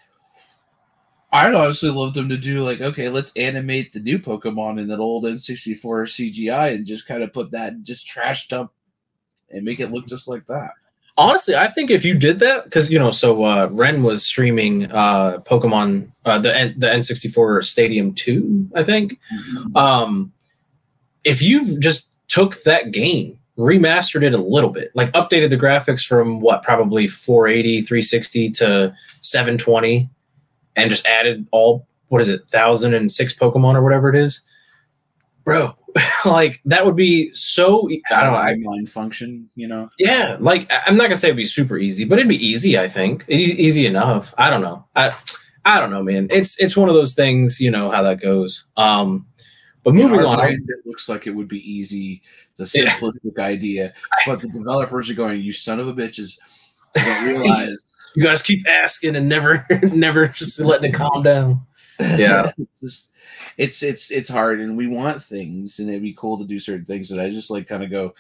[1.33, 4.99] I'd honestly love them to do like, okay, let's animate the new Pokemon in that
[4.99, 8.73] old N64 CGI and just kind of put that just trash dump
[9.51, 10.73] and make it look just like that.
[11.17, 14.91] Honestly, I think if you did that, because you know, so uh, Ren was streaming
[14.91, 19.19] uh, Pokemon uh, the N- the N64 Stadium Two, I think.
[19.33, 19.77] Mm-hmm.
[19.77, 20.33] Um,
[21.25, 26.07] if you just took that game, remastered it a little bit, like updated the graphics
[26.07, 30.09] from what probably 480, 360 to 720,
[30.77, 34.43] and just added all what is it, thousand and six Pokemon or whatever it is,
[35.45, 35.75] bro.
[36.25, 37.89] like that would be so.
[38.13, 38.39] I don't know.
[38.39, 39.91] I, Line function, you know.
[39.99, 42.79] yeah, like I- I'm not gonna say it'd be super easy, but it'd be easy.
[42.79, 44.33] I think e- easy enough.
[44.39, 44.87] I don't know.
[44.95, 45.13] I
[45.65, 46.29] I don't know, man.
[46.31, 47.61] It's it's one of those things.
[47.61, 48.65] You know how that goes.
[48.77, 49.27] Um,
[49.83, 50.39] but moving on.
[50.47, 52.23] it looks like it would be easy.
[52.57, 52.91] It's a Yeah.
[52.91, 53.93] simplistic idea,
[54.27, 56.39] but the developers are going, "You son of a bitches!"
[56.97, 57.83] You don't realize.
[58.15, 61.61] You guys keep asking and never never just letting it calm down.
[62.01, 62.51] Yeah.
[62.59, 63.13] it's just
[63.57, 66.85] it's it's it's hard, and we want things, and it'd be cool to do certain
[66.85, 67.11] things.
[67.11, 68.15] And I just like kind of go,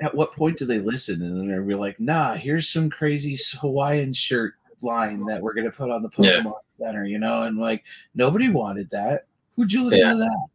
[0.00, 1.22] at what point do they listen?
[1.22, 5.90] And then they're like, nah, here's some crazy Hawaiian shirt line that we're gonna put
[5.90, 6.40] on the Yeah.
[6.40, 9.26] Pokemon Center, you know, and like nobody wanted that.
[9.56, 10.12] Who'd you listen Yeah.
[10.12, 10.46] to that?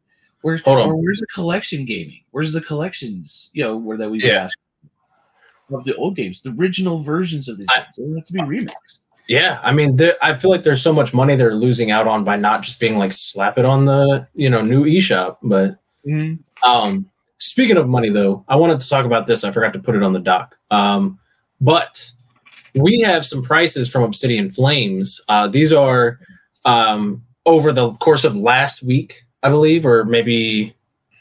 [0.41, 0.87] Where's Hold on.
[0.89, 2.21] or where's the collection gaming?
[2.31, 3.49] Where's the collections?
[3.53, 4.45] You know, where that we've Yeah.
[4.45, 4.57] asked
[5.73, 7.87] of the old games, the original versions of these I- games.
[7.97, 8.99] They don't have to be remixed.
[9.27, 12.23] Yeah, I mean, there- I feel like there's so much money they're losing out on
[12.23, 15.37] by not just being like slap it on the you know new eShop.
[15.43, 15.77] But
[16.65, 19.43] um, speaking of money, though, I wanted to talk about this.
[19.43, 20.57] I forgot to put it on the doc.
[20.71, 21.19] Um,
[21.61, 22.11] but
[22.75, 25.21] we have some prices from Obsidian Flames.
[25.29, 26.19] Uh, these are
[26.65, 30.75] um, over the course of last week, I believe, or maybe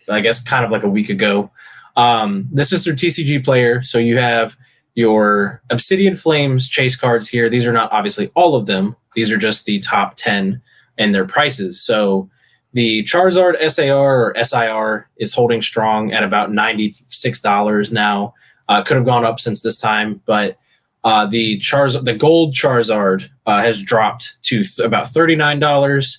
[0.09, 1.51] I guess kind of like a week ago.
[1.97, 4.57] Um, this is through TCG Player, so you have
[4.95, 7.49] your Obsidian Flames chase cards here.
[7.49, 8.97] These are not obviously all of them.
[9.15, 10.61] These are just the top 10
[10.99, 11.81] and their prices.
[11.81, 12.29] So
[12.73, 18.35] the Charizard SAR or SIR is holding strong at about $96 now.
[18.69, 20.57] Uh, could have gone up since this time, but
[21.03, 26.19] uh, the Charz- the gold Charizard uh, has dropped to th- about $39.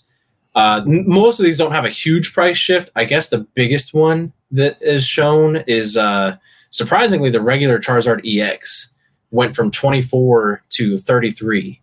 [0.55, 2.91] Uh, most of these don't have a huge price shift.
[2.95, 6.35] I guess the biggest one that is shown is uh,
[6.69, 8.89] surprisingly the regular Charizard EX
[9.31, 11.81] went from 24 to 33,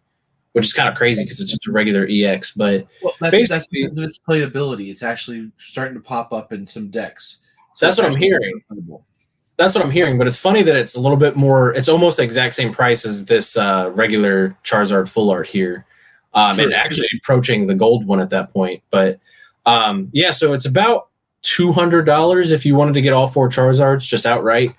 [0.52, 2.54] which is kind of crazy because it's just a regular EX.
[2.54, 4.90] But Well, that's, that's its playability.
[4.90, 7.40] It's actually starting to pop up in some decks.
[7.80, 8.60] That's what I'm hearing.
[9.56, 10.18] that's what I'm hearing.
[10.18, 11.72] But it's funny that it's a little bit more.
[11.74, 15.86] It's almost the exact same price as this uh, regular Charizard full art here,
[16.38, 18.82] um, and actually approaching the gold one at that point.
[18.90, 19.18] But
[19.66, 21.08] um, yeah, so it's about
[21.42, 24.70] two hundred dollars if you wanted to get all four Charizards just outright.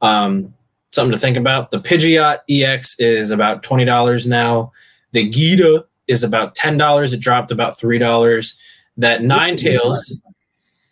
[0.00, 0.54] Um,
[0.92, 1.70] something to think about.
[1.70, 4.72] The Pidgeot EX is about twenty dollars now.
[5.12, 7.12] The Geeta is about ten dollars.
[7.12, 8.56] It dropped about three dollars.
[8.96, 10.12] That Ninetales,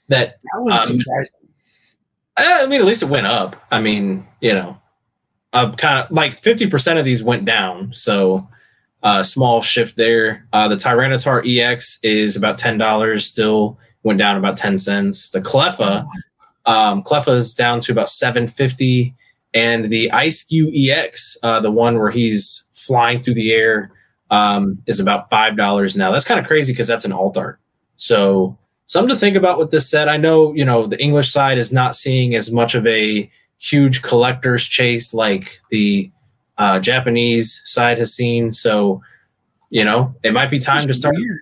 [0.09, 1.01] that That Um.
[2.39, 3.57] Eh, I mean, at least it went up.
[3.71, 4.79] I mean, you know,
[5.53, 7.95] uh, kind of like 50% of these went down.
[7.95, 8.47] So,
[9.07, 10.45] uh, small shift there.
[10.53, 15.31] Uh, the Tyranitar EX is about $10, still went down about 10 cents.
[15.31, 16.05] The Cleffa,
[16.67, 19.15] um, Cleffa is down to about 750
[19.55, 23.93] and the Eiscue EX, uh, the one where he's flying through the air,
[24.33, 26.11] um, is about $5 now.
[26.11, 27.61] That's kind of crazy because that's an alt art.
[27.99, 30.09] So, something to think about with this set.
[30.09, 34.03] I know, you know, the English side is not seeing as much of a huge
[34.03, 36.11] collector's chase like the
[36.59, 38.53] uh, Japanese side has seen.
[38.53, 39.03] So,
[39.71, 41.41] you know, it might be time to start weird.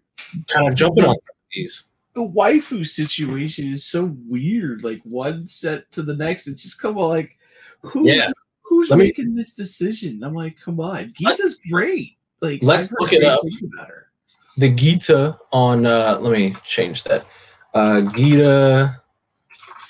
[0.49, 1.17] kind of jumping on
[1.53, 1.85] these.
[2.15, 4.85] The waifu situation is so weird.
[4.85, 7.09] Like one set to the next, it's just come on.
[7.09, 7.37] Like
[7.81, 8.09] who?
[8.09, 8.31] Yeah.
[8.63, 10.23] Who's Let me- making this decision?
[10.25, 12.17] I'm like, come on, Geeta's great.
[12.41, 13.41] Like Let's look it up.
[13.43, 14.09] things about her.
[14.57, 17.27] The Geeta on, uh, let me change that.
[17.75, 19.01] Uh, Geeta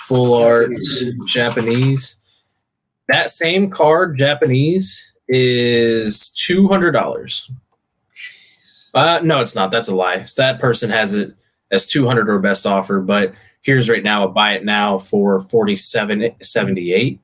[0.06, 0.70] full art
[1.28, 2.16] Japanese.
[3.08, 7.50] That same card, Japanese, is $200.
[8.94, 9.70] Uh, no, it's not.
[9.70, 10.22] That's a lie.
[10.22, 11.34] So that person has it
[11.70, 17.18] as 200 or best offer, but here's right now a buy it now for 47.78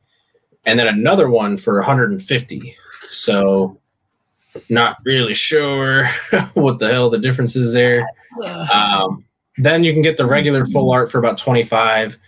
[0.64, 2.76] and then another one for 150.
[3.10, 3.78] So
[4.68, 6.06] not really sure
[6.54, 8.08] what the hell the difference is there.
[8.72, 9.24] Um,
[9.56, 12.18] then you can get the regular full art for about 25.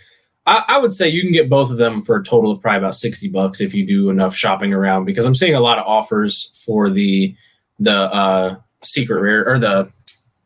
[0.46, 2.78] I, I would say you can get both of them for a total of probably
[2.78, 5.86] about 60 bucks if you do enough shopping around because I'm seeing a lot of
[5.86, 7.34] offers for the
[7.78, 9.90] the uh, secret rare or the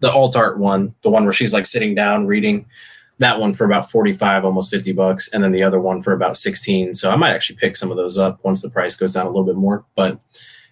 [0.01, 2.67] the alt art one, the one where she's like sitting down reading.
[3.19, 6.37] That one for about 45, almost 50 bucks, and then the other one for about
[6.37, 6.95] 16.
[6.95, 9.31] So I might actually pick some of those up once the price goes down a
[9.31, 9.87] little bit more.
[9.95, 10.21] But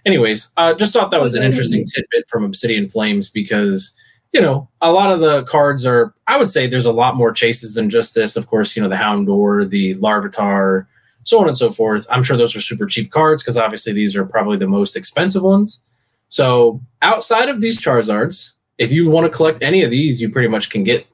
[0.05, 3.95] anyways, uh, just thought that was an interesting tidbit from Obsidian Flames because
[4.35, 6.13] you know a lot of the cards are.
[6.27, 8.37] I would say there's a lot more chases than just this.
[8.37, 10.87] Of course, you know the Houndour, the Larvitar,
[11.23, 12.07] so on and so forth.
[12.11, 15.45] I'm sure those are super cheap cards because obviously these are probably the most expensive
[15.45, 15.83] ones.
[16.29, 20.49] So outside of these Charizards, if you want to collect any of these, you pretty
[20.49, 21.07] much can get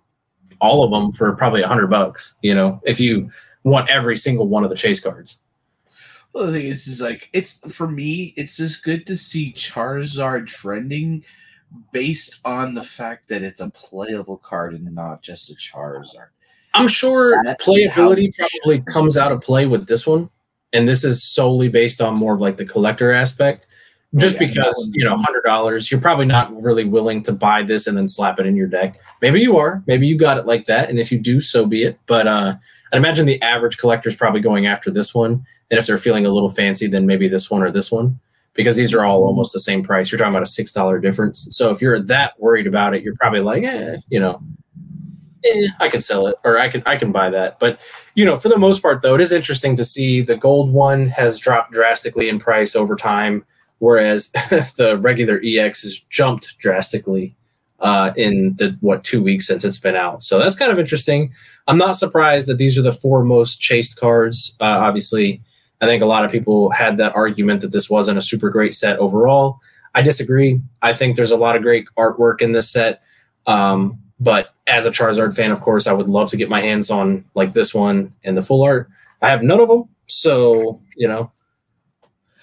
[0.63, 2.35] all of them for probably a hundred bucks.
[2.43, 3.31] You know, if you
[3.65, 5.39] want every single one of the chase cards.
[6.33, 10.47] Well, the thing is, is like it's for me, it's just good to see Charizard
[10.47, 11.23] trending
[11.93, 16.29] based on the fact that it's a playable card and not just a Charizard.
[16.75, 20.31] I'm sure That's playability probably comes out of play with this one,
[20.73, 23.67] and this is solely based on more of like the collector aspect.
[24.17, 27.87] Just yeah, because you know, hundred dollars, you're probably not really willing to buy this
[27.87, 29.01] and then slap it in your deck.
[29.23, 29.85] Maybe you are.
[29.87, 31.99] Maybe you got it like that, and if you do, so be it.
[32.07, 32.55] But uh,
[32.93, 36.27] I imagine the average collector is probably going after this one, and if they're feeling
[36.27, 38.19] a little fancy, then maybe this one or this one,
[38.55, 40.11] because these are all almost the same price.
[40.11, 41.49] You're talking about a six dollar difference.
[41.51, 44.43] So if you're that worried about it, you're probably like, eh, you know,
[45.45, 47.59] eh, I can sell it or I can I can buy that.
[47.59, 47.81] But
[48.15, 51.07] you know, for the most part, though, it is interesting to see the gold one
[51.09, 53.45] has dropped drastically in price over time,
[53.79, 54.31] whereas
[54.77, 57.37] the regular EX has jumped drastically
[57.81, 60.23] uh, in the what two weeks since it's been out.
[60.23, 61.33] So that's kind of interesting.
[61.67, 64.57] I'm not surprised that these are the four most chased cards.
[64.61, 65.41] Uh, obviously,
[65.81, 68.75] I think a lot of people had that argument that this wasn't a super great
[68.75, 69.61] set overall.
[69.95, 70.61] I disagree.
[70.83, 73.03] I think there's a lot of great artwork in this set.
[73.47, 76.91] Um, but as a Charizard fan, of course, I would love to get my hands
[76.91, 78.89] on like this one and the full art.
[79.23, 81.33] I have none of them, so you know,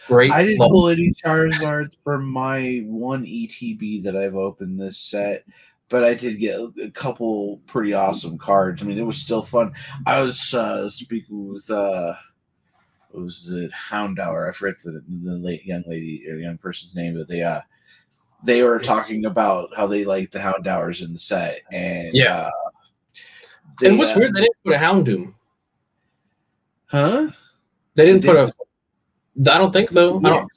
[0.07, 0.31] great.
[0.31, 5.45] I didn't pull any Charizards for my one ETB that I've opened this set,
[5.87, 8.81] but I did get a couple pretty awesome cards.
[8.81, 9.71] I mean, it was still fun.
[10.05, 12.13] I was uh, speaking with uh,
[13.13, 14.47] was it Houndour?
[14.47, 17.61] I forget the the late young lady or young person's name, but they uh
[18.43, 22.49] they were talking about how they like the Houndours in the set, and yeah.
[22.49, 22.51] Uh,
[23.79, 25.33] they, and what's uh, weird, they didn't put a Houndoom.
[26.87, 27.29] Huh?
[27.95, 28.53] They didn't they put
[29.35, 29.53] did a.
[29.53, 30.19] I don't think though.
[30.19, 30.51] I don't.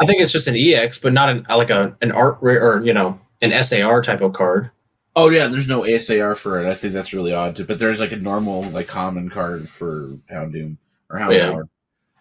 [0.00, 2.92] I think it's just an EX, but not an like a an art or you
[2.92, 4.70] know an SAR type of card.
[5.16, 6.68] Oh yeah, there's no SAR for it.
[6.68, 7.56] I think that's really odd.
[7.56, 7.64] Too.
[7.64, 10.76] But there's like a normal like common card for Houndoom
[11.10, 11.34] or Houndour.
[11.34, 11.60] Yeah.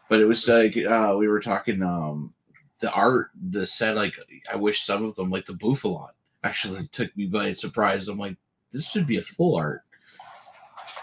[0.09, 2.33] But it was like uh, we were talking um
[2.79, 4.15] the art, the set, like
[4.51, 6.11] I wish some of them, like the Bouffalant,
[6.43, 8.07] actually took me by surprise.
[8.07, 8.37] I'm like,
[8.71, 9.83] this should be a full art.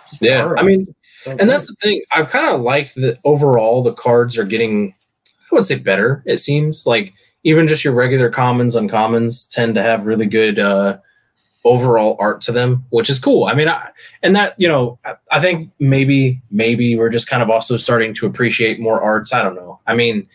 [0.08, 0.94] Just yeah, I mean,
[1.26, 2.02] and that's the thing.
[2.12, 4.94] I've kind of liked that overall the cards are getting,
[5.50, 6.22] I would say, better.
[6.26, 7.12] It seems like
[7.42, 10.98] even just your regular commons, uncommons tend to have really good uh,
[11.66, 13.44] overall art to them, which is cool.
[13.44, 13.88] I mean, I,
[14.22, 18.14] and that you know, I, I think maybe maybe we're just kind of also starting
[18.14, 19.32] to appreciate more arts.
[19.32, 19.80] I don't know.
[19.86, 20.28] I mean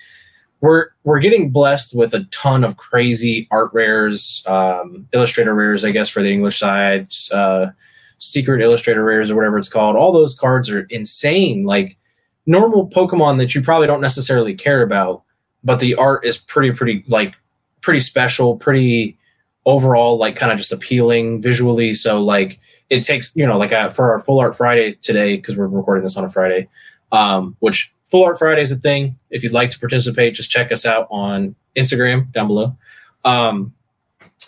[0.62, 5.92] we're we're getting blessed with a ton of crazy art rares, um, illustrator rares, I
[5.92, 7.68] guess, for the English side, uh,
[8.20, 9.96] secret illustrator rares or whatever it's called.
[9.96, 11.66] All those cards are insane.
[11.66, 11.98] Like
[12.46, 15.24] normal Pokemon that you probably don't necessarily care about,
[15.64, 17.34] but the art is pretty, pretty like
[17.82, 19.18] pretty special, pretty
[19.66, 21.94] overall, like kind of just appealing visually.
[21.94, 22.60] So like
[22.90, 26.04] it takes, you know, like uh, for our full art Friday today because we're recording
[26.04, 26.68] this on a Friday,
[27.12, 29.18] um, which Full Art Friday is a thing.
[29.30, 32.76] If you'd like to participate, just check us out on Instagram down below.
[33.24, 33.74] Um,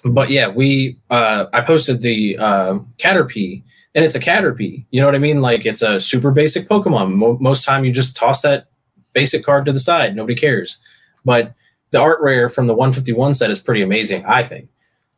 [0.03, 3.63] but yeah, we uh, I posted the uh, Caterpie,
[3.95, 4.83] and it's a Caterpie.
[4.91, 5.41] You know what I mean?
[5.41, 7.13] Like it's a super basic Pokemon.
[7.13, 8.67] Mo- most time, you just toss that
[9.13, 10.13] basic card to the side.
[10.13, 10.79] Nobody cares.
[11.23, 11.53] But
[11.91, 14.25] the art rare from the 151 set is pretty amazing.
[14.25, 14.67] I think.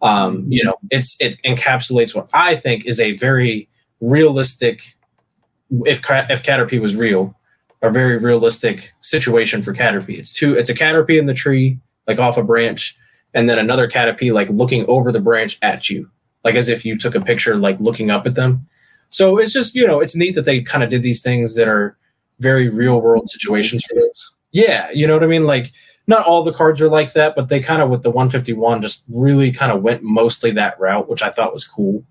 [0.05, 3.67] Um, you know, it's it encapsulates what I think is a very
[4.01, 4.83] realistic.
[5.85, 7.35] If if Caterpie was real,
[7.81, 10.19] a very realistic situation for Caterpie.
[10.19, 10.53] It's two.
[10.53, 12.95] It's a Caterpie in the tree, like off a branch,
[13.33, 16.09] and then another Caterpie like looking over the branch at you,
[16.43, 18.67] like as if you took a picture, like looking up at them.
[19.09, 21.67] So it's just you know it's neat that they kind of did these things that
[21.67, 21.97] are
[22.39, 24.33] very real world situations for those.
[24.51, 25.45] Yeah, you know what I mean.
[25.45, 25.71] Like
[26.07, 29.03] not all the cards are like that, but they kind of with the 151 just
[29.09, 32.03] really kind of went mostly that route, which I thought was cool.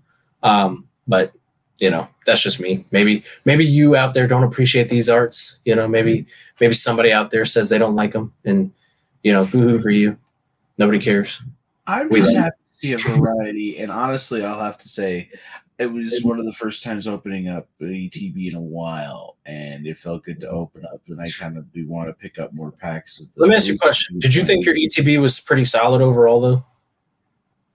[0.43, 1.33] Um, but
[1.79, 2.85] you know that's just me.
[2.91, 6.25] Maybe maybe you out there don't appreciate these arts you know maybe
[6.61, 8.71] maybe somebody out there says they don't like them and
[9.23, 10.17] you know boohoo for you.
[10.77, 11.41] Nobody cares.
[11.87, 15.29] I'm we just happy to see a variety and honestly i'll have to say
[15.77, 19.97] it was one of the first times opening up ETB in a while, and it
[19.97, 21.01] felt good to open up.
[21.07, 23.21] And I kind of do want to pick up more packs.
[23.35, 26.39] Let me ask you a question: Did you think your ETB was pretty solid overall,
[26.39, 26.65] though?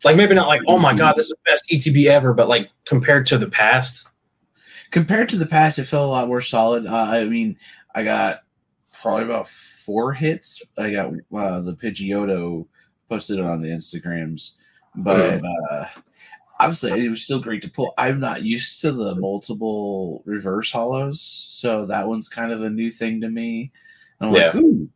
[0.02, 2.70] Like maybe not like, oh my god, this is the best ETB ever, but like
[2.86, 4.06] compared to the past.
[4.90, 6.86] Compared to the past, it felt a lot more solid.
[6.86, 7.56] Uh, I mean,
[7.94, 8.40] I got
[9.00, 10.62] probably about four hits.
[10.78, 12.66] I got uh, the Pidgeotto
[13.08, 14.52] posted on the Instagrams,
[14.96, 15.84] but uh,
[16.60, 17.94] obviously it was still great to pull.
[17.96, 22.90] I'm not used to the multiple reverse hollows, so that one's kind of a new
[22.90, 23.72] thing to me.
[24.20, 24.88] And I'm like, ooh,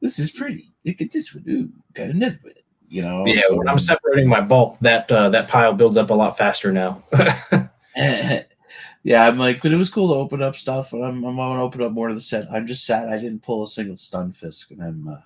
[0.00, 0.72] this is pretty.
[0.84, 1.44] Look at this one.
[1.48, 2.54] Ooh, got another one.
[2.88, 3.26] You know.
[3.26, 6.38] Yeah, so- when I'm separating my bulk, that uh, that pile builds up a lot
[6.38, 7.02] faster now.
[7.96, 11.62] yeah, I'm like, but it was cool to open up stuff, and I'm, I'm gonna
[11.62, 12.50] open up more of the set.
[12.50, 15.08] I'm just sad I didn't pull a single Stunfisk, and I'm.
[15.08, 15.20] Uh,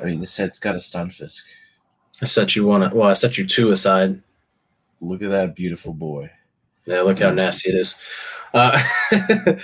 [0.00, 1.42] I mean, the set's got a Stunfisk.
[2.22, 2.88] I set you one.
[2.94, 4.22] Well, I set you two aside.
[5.04, 6.30] Look at that beautiful boy.
[6.86, 7.96] Yeah, look how nasty it is.
[8.52, 8.82] Uh,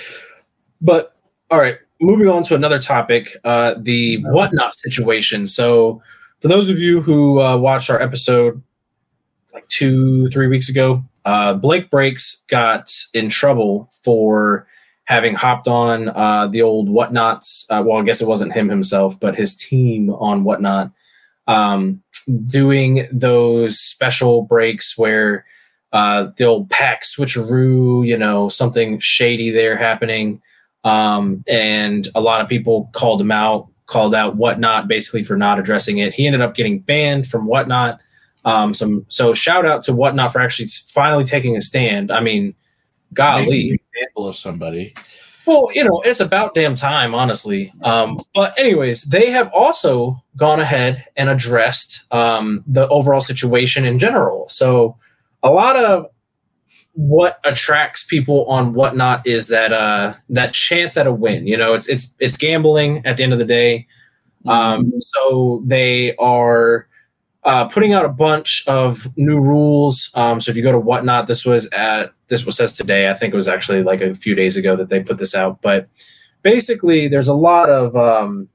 [0.80, 1.16] but
[1.50, 5.46] all right, moving on to another topic, uh, the whatnot situation.
[5.46, 6.02] So,
[6.40, 8.62] for those of you who uh, watched our episode
[9.52, 14.66] like two, three weeks ago, uh, Blake Breaks got in trouble for
[15.04, 17.66] having hopped on uh, the old whatnots.
[17.68, 20.92] Uh, well, I guess it wasn't him himself, but his team on whatnot,
[21.46, 22.02] um,
[22.46, 25.44] doing those special breaks where
[25.92, 30.40] uh, the old pack switcheroo, you know, something shady there happening.
[30.84, 35.58] Um, and a lot of people called him out, called out whatnot basically for not
[35.58, 36.14] addressing it.
[36.14, 38.00] He ended up getting banned from whatnot.
[38.44, 42.10] Um, some so shout out to whatnot for actually finally taking a stand.
[42.10, 42.54] I mean,
[43.12, 44.94] golly, example of somebody.
[45.46, 47.72] Well, you know, it's about damn time, honestly.
[47.82, 53.98] Um, but anyways, they have also gone ahead and addressed um, the overall situation in
[53.98, 54.48] general.
[54.48, 54.96] So
[55.42, 56.06] a lot of
[56.92, 61.46] what attracts people on whatnot is that uh, that chance at a win.
[61.46, 63.86] You know, it's it's it's gambling at the end of the day.
[64.46, 66.88] Um, so they are
[67.44, 70.10] uh, putting out a bunch of new rules.
[70.14, 73.10] Um, so if you go to whatnot, this was at this was says today.
[73.10, 75.62] I think it was actually like a few days ago that they put this out.
[75.62, 75.88] But
[76.42, 78.48] basically, there's a lot of um,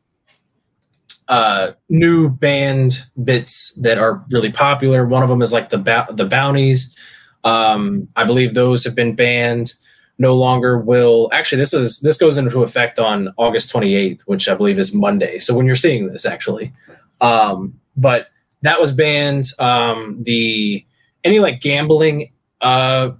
[1.28, 5.06] uh, new band bits that are really popular.
[5.06, 6.96] One of them is like the ba- the bounties.
[7.44, 9.74] Um, I believe those have been banned.
[10.18, 11.60] No longer will actually.
[11.60, 15.40] This is this goes into effect on August 28th, which I believe is Monday.
[15.40, 16.72] So when you're seeing this, actually,
[17.20, 18.30] um, but
[18.68, 19.48] that was banned.
[19.60, 20.86] Um, the
[21.24, 23.12] any like gambling, uh,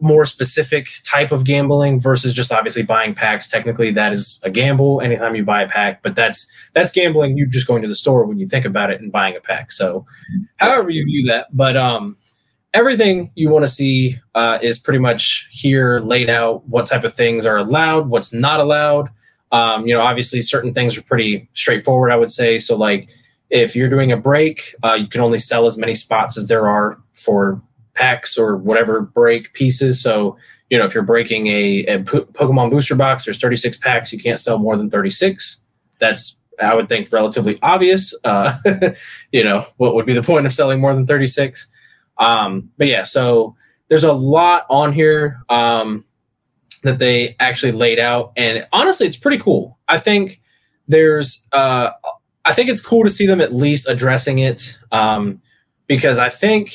[0.00, 3.50] more specific type of gambling versus just obviously buying packs.
[3.50, 7.36] Technically, that is a gamble anytime you buy a pack, but that's that's gambling.
[7.36, 9.72] You're just going to the store when you think about it and buying a pack.
[9.72, 10.06] So,
[10.56, 12.16] however you view that, but um,
[12.74, 16.66] everything you want to see uh, is pretty much here laid out.
[16.68, 19.08] What type of things are allowed, what's not allowed.
[19.50, 22.12] Um, you know, obviously, certain things are pretty straightforward.
[22.12, 22.76] I would say so.
[22.76, 23.08] Like
[23.50, 26.68] if you're doing a break, uh, you can only sell as many spots as there
[26.68, 27.62] are for
[27.94, 30.00] packs or whatever break pieces.
[30.00, 30.36] So,
[30.70, 34.18] you know, if you're breaking a, a po- Pokemon booster box, there's 36 packs, you
[34.18, 35.60] can't sell more than 36.
[35.98, 38.14] That's, I would think, relatively obvious.
[38.22, 38.58] Uh,
[39.32, 41.66] you know, what would be the point of selling more than 36?
[42.18, 43.56] Um, but yeah, so
[43.88, 46.04] there's a lot on here um,
[46.82, 48.32] that they actually laid out.
[48.36, 49.78] And honestly, it's pretty cool.
[49.88, 50.40] I think
[50.86, 51.90] there's, uh,
[52.48, 55.40] I think it's cool to see them at least addressing it um,
[55.86, 56.72] because I think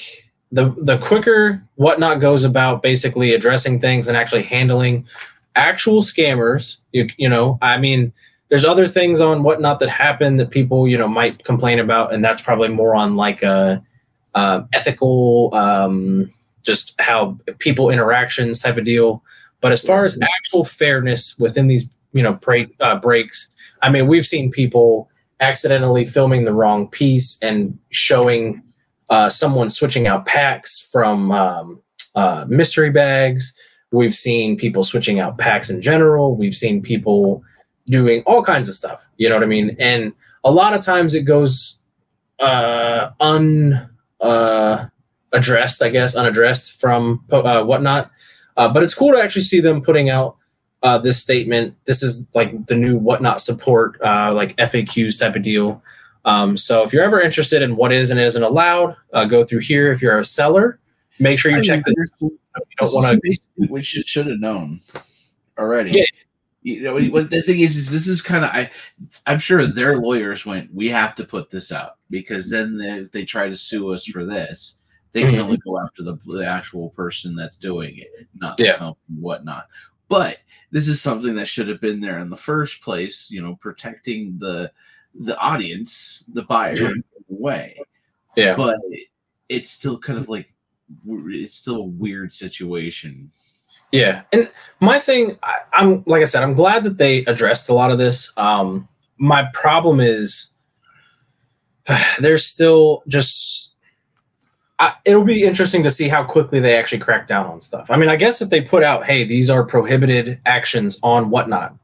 [0.51, 5.07] the the quicker whatnot goes about basically addressing things and actually handling
[5.55, 6.77] actual scammers.
[6.91, 8.13] You you know, I mean,
[8.49, 12.23] there's other things on whatnot that happen that people you know might complain about, and
[12.23, 13.83] that's probably more on like a,
[14.35, 19.23] uh ethical, um, just how people interactions type of deal.
[19.59, 23.49] But as far as actual fairness within these you know break, uh, breaks,
[23.81, 25.09] I mean, we've seen people
[25.43, 28.63] accidentally filming the wrong piece and showing
[29.09, 31.81] uh, someone switching out packs from um,
[32.15, 33.53] uh, mystery bags.
[33.91, 36.37] We've seen people switching out packs in general.
[36.37, 37.43] We've seen people
[37.87, 39.05] doing all kinds of stuff.
[39.17, 39.75] You know what I mean?
[39.79, 40.13] And
[40.45, 41.77] a lot of times it goes
[42.39, 43.89] uh, un
[44.21, 44.85] uh,
[45.33, 48.09] addressed, I guess, unaddressed from uh, whatnot.
[48.55, 50.37] Uh, but it's cool to actually see them putting out
[50.83, 51.75] uh, this statement.
[51.85, 55.81] This is like the new whatnot support, uh, like FAQs type of deal.
[56.25, 59.59] Um, so if you're ever interested in what is and isn't allowed, uh, go through
[59.59, 59.91] here.
[59.91, 60.79] If you're a seller,
[61.19, 62.37] make sure you I check mean, there's- You
[62.79, 63.65] don't want to.
[63.67, 64.79] what you should have known
[65.57, 65.91] already.
[65.91, 66.03] Yeah.
[66.65, 68.71] You know, what the thing is, is this is kind of I,
[69.27, 73.11] I'm sure their lawyers went, we have to put this out because then they, if
[73.11, 74.77] they try to sue us for this,
[75.11, 75.39] they can Mhm.
[75.39, 78.77] only go after the, the actual person that's doing it, not the Yeah.
[78.77, 79.67] company, whatnot.
[80.07, 80.37] But
[80.73, 83.29] this is something that should have been there in the first place.
[83.29, 84.71] You know, protecting the
[85.13, 87.77] the audience, the buyer, in a way
[88.35, 88.55] Yeah.
[88.55, 88.75] but
[89.47, 90.51] it's still kind of like
[91.05, 93.31] it's still a weird situation.
[93.91, 97.75] Yeah, and my thing, I, I'm like I said, I'm glad that they addressed a
[97.75, 98.31] lot of this.
[98.37, 100.51] Um, my problem is
[102.19, 103.72] there's still just
[104.79, 107.91] I, it'll be interesting to see how quickly they actually crack down on stuff.
[107.91, 111.75] I mean, I guess if they put out, hey, these are prohibited actions on whatnot,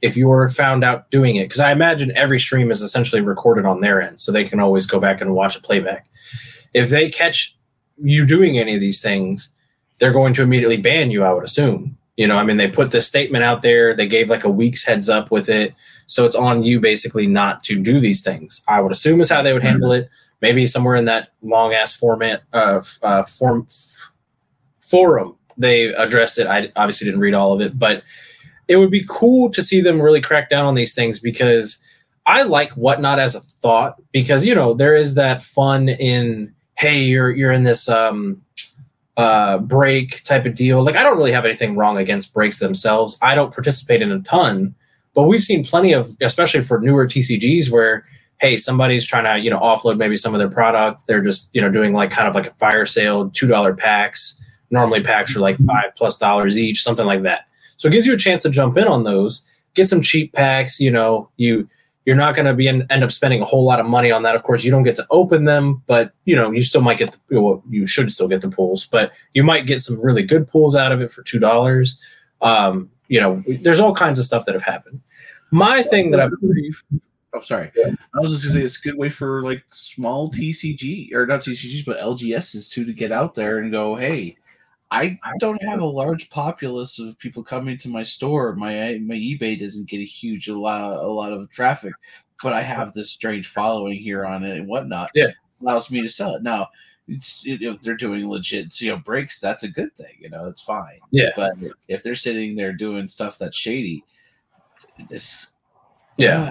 [0.00, 3.80] if you're found out doing it, because I imagine every stream is essentially recorded on
[3.80, 6.06] their end, so they can always go back and watch a playback.
[6.72, 7.56] If they catch
[8.02, 9.50] you doing any of these things,
[9.98, 11.96] they're going to immediately ban you, I would assume.
[12.16, 14.84] You know, I mean, they put this statement out there, they gave like a week's
[14.84, 15.74] heads up with it.
[16.06, 18.62] So it's on you basically not to do these things.
[18.66, 19.70] I would assume is how they would mm-hmm.
[19.70, 20.08] handle it.
[20.40, 24.12] Maybe somewhere in that long ass format uh, uh, form f-
[24.80, 26.46] forum they addressed it.
[26.46, 28.04] I obviously didn't read all of it, but
[28.68, 31.78] it would be cool to see them really crack down on these things because
[32.26, 37.02] I like whatnot as a thought because you know there is that fun in hey
[37.02, 38.42] you're you're in this um
[39.16, 43.18] uh break type of deal like I don't really have anything wrong against breaks themselves
[43.22, 44.74] I don't participate in a ton
[45.14, 48.04] but we've seen plenty of especially for newer TCGs where
[48.40, 51.60] hey somebody's trying to you know offload maybe some of their product they're just you
[51.60, 55.40] know doing like kind of like a fire sale two dollar packs normally packs are
[55.40, 58.50] like five plus dollars each something like that so it gives you a chance to
[58.50, 59.42] jump in on those,
[59.74, 60.78] get some cheap packs.
[60.78, 61.66] You know, you
[62.04, 64.22] you're not going to be in, end up spending a whole lot of money on
[64.22, 64.34] that.
[64.34, 67.16] Of course, you don't get to open them, but you know you still might get
[67.28, 70.46] the, well, you should still get the pools, but you might get some really good
[70.46, 71.98] pools out of it for two dollars.
[72.42, 75.00] Um, you know, there's all kinds of stuff that have happened.
[75.50, 76.28] My thing that I
[77.34, 77.70] Oh, sorry.
[77.76, 77.90] Yeah.
[78.14, 81.42] I was just gonna say it's a good way for like small TCG or not
[81.42, 84.36] TCGs, but LGSs too to get out there and go, hey,
[84.90, 88.54] I don't have a large populace of people coming to my store.
[88.54, 91.92] My my eBay doesn't get a huge a lot a lot of traffic,
[92.42, 95.10] but I have this strange following here on it and whatnot.
[95.14, 96.68] Yeah, allows me to sell it now.
[97.06, 100.16] if they're doing legit you know breaks, that's a good thing.
[100.18, 101.00] You know, that's fine.
[101.10, 101.52] Yeah, but
[101.88, 104.04] if they're sitting there doing stuff that's shady,
[105.10, 105.52] this
[106.16, 106.50] yeah.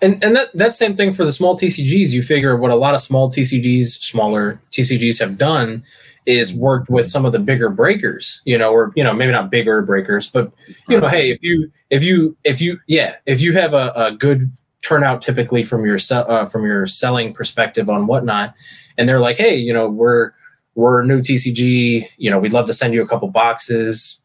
[0.00, 2.10] And and that that same thing for the small TCGs.
[2.10, 5.84] You figure what a lot of small TCGs, smaller TCGs have done
[6.28, 9.50] is worked with some of the bigger breakers, you know, or you know, maybe not
[9.50, 10.52] bigger breakers, but
[10.88, 14.12] you know, hey, if you if you if you yeah, if you have a, a
[14.12, 18.54] good turnout typically from your uh, from your selling perspective on whatnot,
[18.98, 20.32] and they're like, hey, you know, we're
[20.74, 24.22] we're a new TCG, you know, we'd love to send you a couple boxes,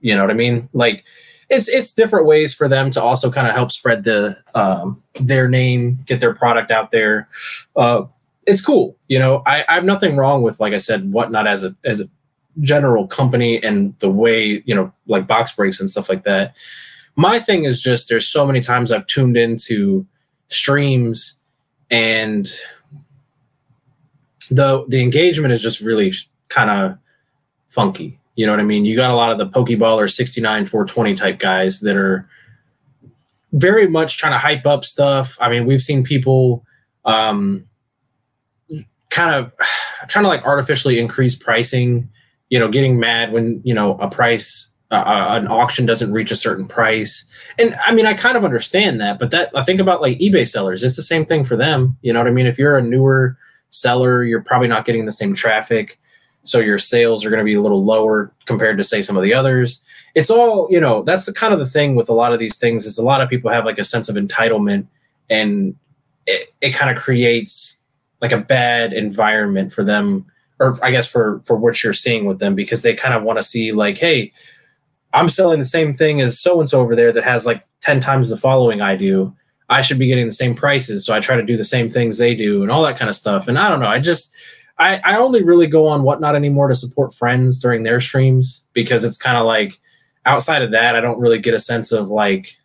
[0.00, 0.68] you know what I mean?
[0.72, 1.04] Like
[1.48, 5.48] it's it's different ways for them to also kind of help spread the um, their
[5.48, 7.28] name, get their product out there.
[7.76, 8.04] Uh,
[8.46, 8.96] it's cool.
[9.08, 12.00] You know, I, I have nothing wrong with, like I said, whatnot as a as
[12.00, 12.08] a
[12.60, 16.56] general company and the way you know, like box breaks and stuff like that.
[17.16, 20.06] My thing is just there's so many times I've tuned into
[20.48, 21.34] streams
[21.90, 22.48] and
[24.50, 26.12] the the engagement is just really
[26.48, 26.98] kind of
[27.68, 28.18] funky.
[28.36, 28.84] You know what I mean?
[28.84, 32.28] You got a lot of the Pokeballer 69 420 type guys that are
[33.52, 35.38] very much trying to hype up stuff.
[35.40, 36.64] I mean, we've seen people
[37.04, 37.64] um,
[39.10, 39.52] kind of
[40.08, 42.10] trying to like artificially increase pricing,
[42.50, 46.36] you know, getting mad when, you know, a price uh, an auction doesn't reach a
[46.36, 47.26] certain price.
[47.58, 50.48] And I mean, I kind of understand that, but that I think about like eBay
[50.48, 51.96] sellers, it's the same thing for them.
[52.02, 52.46] You know what I mean?
[52.46, 53.36] If you're a newer
[53.70, 55.98] seller, you're probably not getting the same traffic.
[56.44, 59.22] So your sales are going to be a little lower compared to say some of
[59.22, 59.82] the others.
[60.14, 62.56] It's all, you know, that's the kind of the thing with a lot of these
[62.56, 64.86] things is a lot of people have like a sense of entitlement
[65.30, 65.74] and
[66.26, 67.76] it, it kind of creates
[68.20, 70.26] like a bad environment for them
[70.60, 73.38] or I guess for for what you're seeing with them because they kind of want
[73.38, 74.32] to see like, hey,
[75.12, 78.00] I'm selling the same thing as so and so over there that has like 10
[78.00, 79.34] times the following I do.
[79.70, 81.06] I should be getting the same prices.
[81.06, 83.16] So I try to do the same things they do and all that kind of
[83.16, 83.48] stuff.
[83.48, 83.86] And I don't know.
[83.86, 84.30] I just
[84.78, 89.04] I, I only really go on whatnot anymore to support friends during their streams because
[89.04, 89.78] it's kind of like
[90.26, 92.56] outside of that, I don't really get a sense of like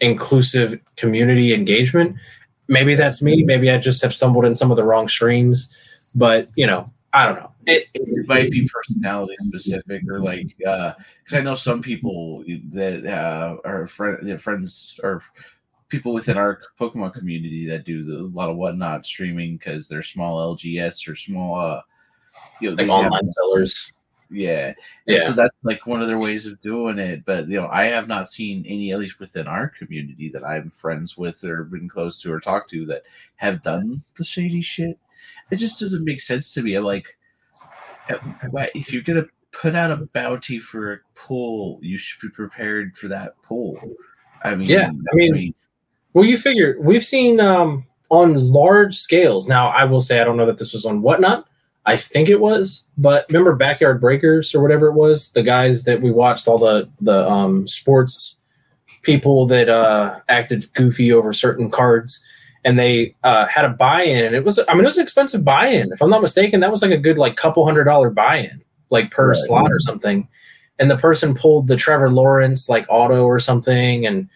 [0.00, 2.16] inclusive community engagement
[2.72, 3.44] maybe that's me.
[3.44, 5.76] Maybe I just have stumbled in some of the wrong streams.
[6.14, 7.52] But you know, I don't know.
[7.66, 10.94] It, it might be personality specific, or like because
[11.32, 15.22] uh, I know some people that uh, are friend, friends or
[15.92, 20.02] people within our Pokemon community that do the, a lot of whatnot streaming because they're
[20.02, 21.82] small LGS or small, uh,
[22.60, 23.92] you know, like online have, sellers.
[24.30, 24.68] Yeah.
[25.06, 25.26] And yeah.
[25.26, 27.26] So that's like one of their ways of doing it.
[27.26, 30.70] But you know, I have not seen any, at least within our community that I'm
[30.70, 33.02] friends with or been close to or talked to that
[33.36, 34.98] have done the shady shit.
[35.50, 36.74] It just doesn't make sense to me.
[36.74, 37.18] I'm like,
[38.08, 43.08] if you're gonna put out a bounty for a pool, you should be prepared for
[43.08, 43.78] that pool.
[44.42, 45.54] I mean, yeah, I mean, I mean
[46.14, 49.48] well, you figure we've seen um, on large scales.
[49.48, 51.46] Now, I will say I don't know that this was on whatnot,
[51.84, 56.00] I think it was, but remember Backyard Breakers or whatever it was, the guys that
[56.00, 58.36] we watched all the the um, sports
[59.02, 62.24] people that uh, acted goofy over certain cards,
[62.64, 65.44] and they uh, had a buy-in, and it was I mean it was an expensive
[65.44, 65.90] buy-in.
[65.92, 69.10] If I'm not mistaken, that was like a good like couple hundred dollar buy-in, like
[69.10, 69.36] per right.
[69.36, 70.28] slot or something.
[70.78, 74.28] And the person pulled the Trevor Lawrence like auto or something, and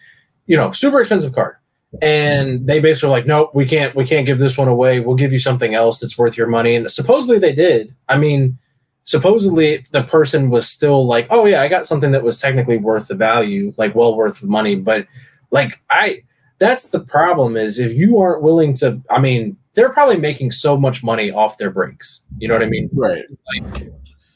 [0.47, 1.55] you know, super expensive card.
[2.01, 4.99] And they basically were like, nope, we can't, we can't give this one away.
[4.99, 6.75] We'll give you something else that's worth your money.
[6.75, 7.95] And supposedly they did.
[8.07, 8.57] I mean,
[9.03, 13.07] supposedly the person was still like, oh yeah, I got something that was technically worth
[13.07, 14.75] the value, like well worth the money.
[14.75, 15.07] But
[15.51, 16.23] like I,
[16.59, 20.75] that's the problem is if you aren't willing to, I mean, they're probably making so
[20.75, 22.23] much money off their breaks.
[22.39, 22.89] You know what I mean?
[22.93, 23.23] Right.
[23.53, 23.91] Like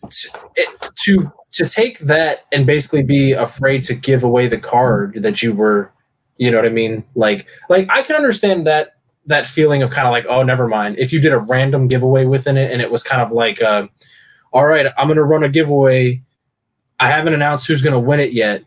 [0.10, 5.54] to to take that and basically be afraid to give away the card that you
[5.54, 5.92] were
[6.38, 7.04] you know what I mean?
[7.16, 10.98] Like, like I can understand that that feeling of kind of like, oh, never mind.
[10.98, 13.88] If you did a random giveaway within it, and it was kind of like, uh,
[14.52, 16.22] all right, I'm going to run a giveaway.
[17.00, 18.64] I haven't announced who's going to win it yet,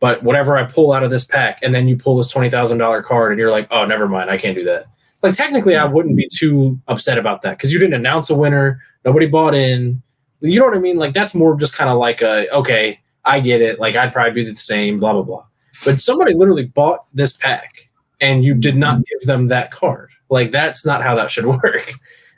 [0.00, 2.78] but whatever I pull out of this pack, and then you pull this twenty thousand
[2.78, 4.86] dollar card, and you're like, oh, never mind, I can't do that.
[5.22, 8.80] Like technically, I wouldn't be too upset about that because you didn't announce a winner,
[9.04, 10.02] nobody bought in.
[10.40, 10.96] You know what I mean?
[10.96, 13.80] Like that's more of just kind of like a okay, I get it.
[13.80, 15.44] Like I'd probably do the same, blah blah blah.
[15.84, 17.88] But somebody literally bought this pack
[18.20, 20.10] and you did not give them that card.
[20.28, 21.92] Like that's not how that should work,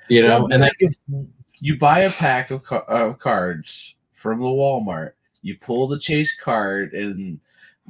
[0.09, 0.49] you know.
[0.51, 0.71] and then
[1.61, 5.13] you buy a pack of, of cards from the Walmart.
[5.43, 7.41] You pull the chase card, and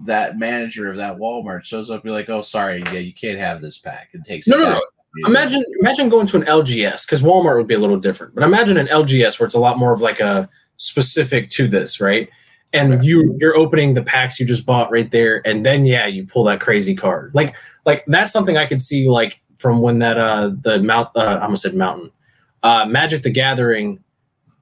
[0.05, 2.05] that manager of that Walmart shows up.
[2.05, 4.83] You're like, "Oh, sorry, yeah, you can't have this pack." And takes no, no, no.
[5.27, 8.33] Imagine, imagine going to an LGS because Walmart would be a little different.
[8.35, 12.01] But imagine an LGS where it's a lot more of like a specific to this,
[12.01, 12.31] right?
[12.73, 16.27] And you you're opening the packs you just bought right there and then yeah you
[16.27, 17.35] pull that crazy card.
[17.35, 17.55] Like
[17.85, 21.43] like that's something i could see like from when that uh the mount uh, i
[21.43, 22.11] almost said mountain
[22.63, 24.03] uh magic the gathering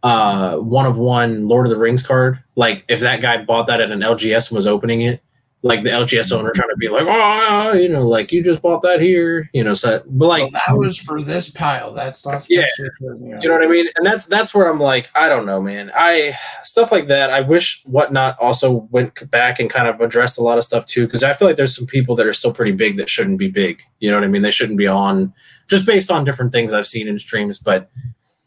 [0.02, 2.42] uh one of one lord of the rings card.
[2.56, 5.22] Like if that guy bought that at an lgs and was opening it
[5.62, 8.80] like the LGS owner trying to be like, oh, you know, like you just bought
[8.82, 11.92] that here, you know, so but like well, that was for this pile.
[11.92, 13.40] That's not yeah, you know.
[13.40, 13.86] you know what I mean.
[13.96, 15.90] And that's that's where I'm like, I don't know, man.
[15.96, 17.30] I stuff like that.
[17.30, 21.06] I wish whatnot also went back and kind of addressed a lot of stuff too,
[21.06, 23.48] because I feel like there's some people that are still pretty big that shouldn't be
[23.48, 23.82] big.
[23.98, 24.42] You know what I mean?
[24.42, 25.32] They shouldn't be on
[25.66, 27.58] just based on different things I've seen in streams.
[27.58, 27.90] But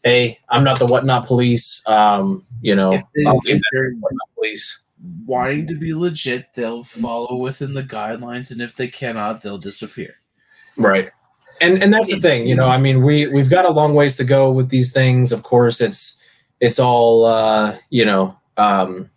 [0.02, 1.82] hey, I'm not the whatnot police.
[1.86, 3.02] Um, you know, if
[3.44, 3.60] if
[4.34, 4.81] police
[5.26, 10.14] wanting to be legit, they'll follow within the guidelines, and if they cannot, they'll disappear.
[10.76, 11.10] Right.
[11.60, 12.66] And and that's the thing, you know.
[12.66, 15.32] I mean, we we've got a long ways to go with these things.
[15.32, 16.18] Of course, it's
[16.60, 18.36] it's all uh, you know.
[18.56, 19.10] Um,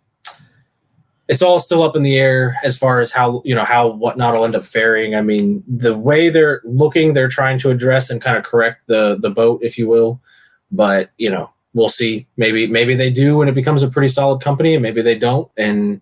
[1.28, 4.34] it's all still up in the air as far as how you know how whatnot
[4.34, 5.14] will end up faring.
[5.14, 9.18] I mean, the way they're looking, they're trying to address and kind of correct the
[9.20, 10.20] the boat, if you will.
[10.70, 12.26] But you know, we'll see.
[12.36, 15.48] Maybe maybe they do and it becomes a pretty solid company, and maybe they don't,
[15.56, 16.00] and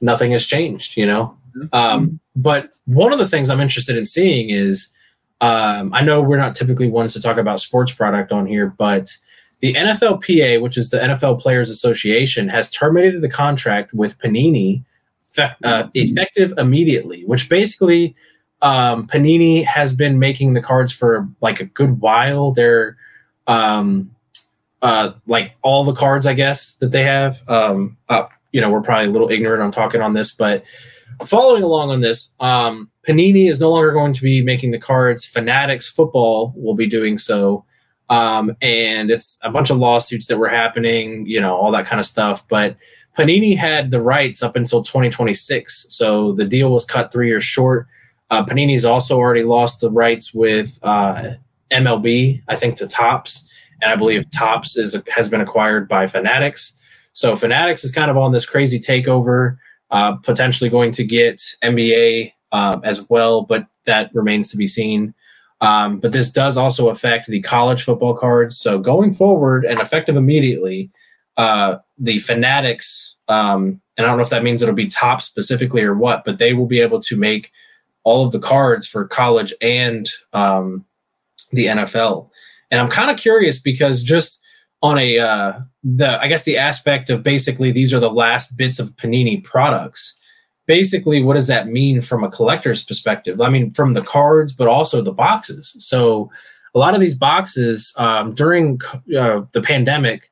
[0.00, 0.96] nothing has changed.
[0.96, 1.36] You know.
[1.56, 1.68] Mm-hmm.
[1.72, 4.90] Um, but one of the things I'm interested in seeing is
[5.40, 9.16] um, I know we're not typically ones to talk about sports product on here, but
[9.60, 14.84] the NFLPA, which is the NFL Players Association, has terminated the contract with Panini
[15.26, 15.90] fe- uh, mm-hmm.
[15.94, 18.14] effective immediately, which basically
[18.62, 22.52] um, Panini has been making the cards for like a good while.
[22.52, 22.96] They're
[23.48, 24.14] um,
[24.82, 27.40] uh, like all the cards, I guess that they have.
[27.48, 30.64] Um, uh, you know, we're probably a little ignorant on talking on this, but
[31.26, 35.26] following along on this, um, Panini is no longer going to be making the cards.
[35.26, 37.64] Fanatics Football will be doing so.
[38.10, 42.00] Um, and it's a bunch of lawsuits that were happening, you know, all that kind
[42.00, 42.46] of stuff.
[42.48, 42.76] But
[43.16, 45.86] Panini had the rights up until 2026.
[45.90, 47.86] So the deal was cut three years short.
[48.30, 51.32] Uh, Panini's also already lost the rights with uh,
[51.70, 53.47] MLB, I think, to Topps
[53.82, 56.74] and I believe Topps is has been acquired by Fanatics.
[57.12, 59.56] So Fanatics is kind of on this crazy takeover,
[59.90, 65.14] uh, potentially going to get NBA uh, as well, but that remains to be seen.
[65.60, 68.56] Um, but this does also affect the college football cards.
[68.56, 70.90] So going forward and effective immediately,
[71.36, 75.82] uh, the Fanatics, um, and I don't know if that means it'll be top specifically
[75.82, 77.50] or what, but they will be able to make
[78.04, 80.84] all of the cards for college and um,
[81.50, 82.30] the NFL.
[82.70, 84.40] And I'm kind of curious because just
[84.82, 88.78] on a uh, the I guess the aspect of basically these are the last bits
[88.78, 90.18] of Panini products.
[90.66, 93.40] Basically, what does that mean from a collector's perspective?
[93.40, 95.74] I mean, from the cards, but also the boxes.
[95.78, 96.30] So,
[96.74, 98.78] a lot of these boxes um, during
[99.18, 100.30] uh, the pandemic,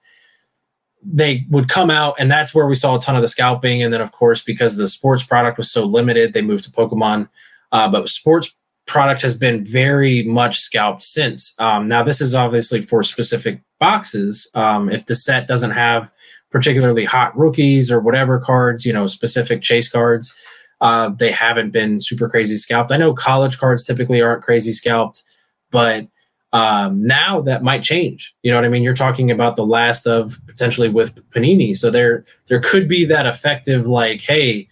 [1.03, 3.83] they would come out, and that's where we saw a ton of the scalping.
[3.83, 7.31] And then, of course, because the sports product was so limited, they moved to Pokemon.
[7.73, 8.55] Uh, but sports
[8.87, 11.55] product has been very much scalped since.
[11.59, 14.49] Um, now, this is obviously for specific boxes.
[14.55, 16.13] Um, if the set doesn't have
[16.51, 20.35] particularly hot rookies or whatever cards, you know, specific chase cards,
[20.81, 22.93] uh, they haven't been super crazy scalped.
[22.93, 25.23] I know college cards typically aren't crazy scalped,
[25.71, 26.07] but
[26.53, 28.35] um, now that might change.
[28.43, 28.83] You know what I mean?
[28.83, 33.27] You're talking about the last of potentially with Panini, so there there could be that
[33.27, 34.69] effective like, hey,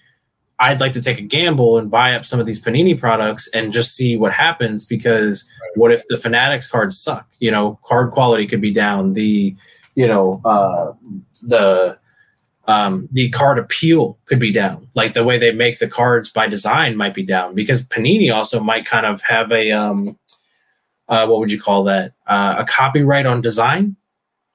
[0.60, 3.72] I'd like to take a gamble and buy up some of these Panini products and
[3.72, 7.28] just see what happens because what if the Fanatics cards suck?
[7.40, 9.14] You know, card quality could be down.
[9.14, 9.54] The
[9.94, 10.92] you know uh,
[11.42, 11.98] the
[12.66, 14.88] um, the card appeal could be down.
[14.94, 18.60] Like the way they make the cards by design might be down because Panini also
[18.60, 20.16] might kind of have a um,
[21.08, 22.12] uh, what would you call that?
[22.26, 23.96] Uh, a copyright on design,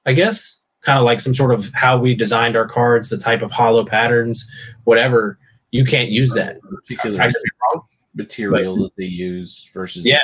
[0.06, 0.56] I guess.
[0.82, 3.84] Kind of like some sort of how we designed our cards, the type of hollow
[3.84, 4.50] patterns,
[4.84, 5.38] whatever.
[5.70, 6.60] You can't use that.
[6.62, 7.32] Particular
[8.14, 10.18] material but, that they use versus yeah.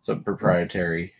[0.00, 1.12] some proprietary.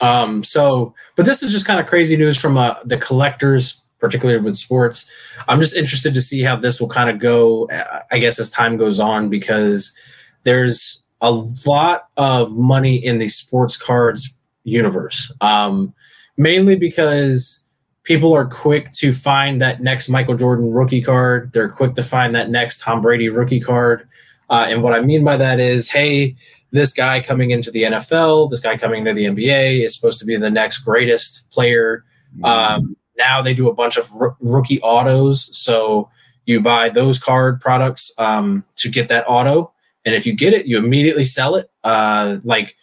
[0.00, 4.40] Um, so, but this is just kind of crazy news from uh, the collectors particularly
[4.42, 5.08] with sports.
[5.46, 7.70] I'm just interested to see how this will kind of go,
[8.10, 9.94] I guess, as time goes on, because
[10.42, 15.32] there's a lot of money in the sports cards universe.
[15.40, 15.94] Um,
[16.36, 17.60] mainly because
[18.04, 21.52] people are quick to find that next Michael Jordan rookie card.
[21.52, 24.08] They're quick to find that next Tom Brady rookie card.
[24.50, 26.36] Uh, and what I mean by that is, hey,
[26.72, 30.26] this guy coming into the NFL, this guy coming into the NBA is supposed to
[30.26, 32.04] be the next greatest player.
[32.44, 35.56] Um, now they do a bunch of r- rookie autos.
[35.56, 36.10] So
[36.46, 39.72] you buy those card products um, to get that auto.
[40.04, 41.70] And if you get it, you immediately sell it.
[41.84, 42.76] Uh, like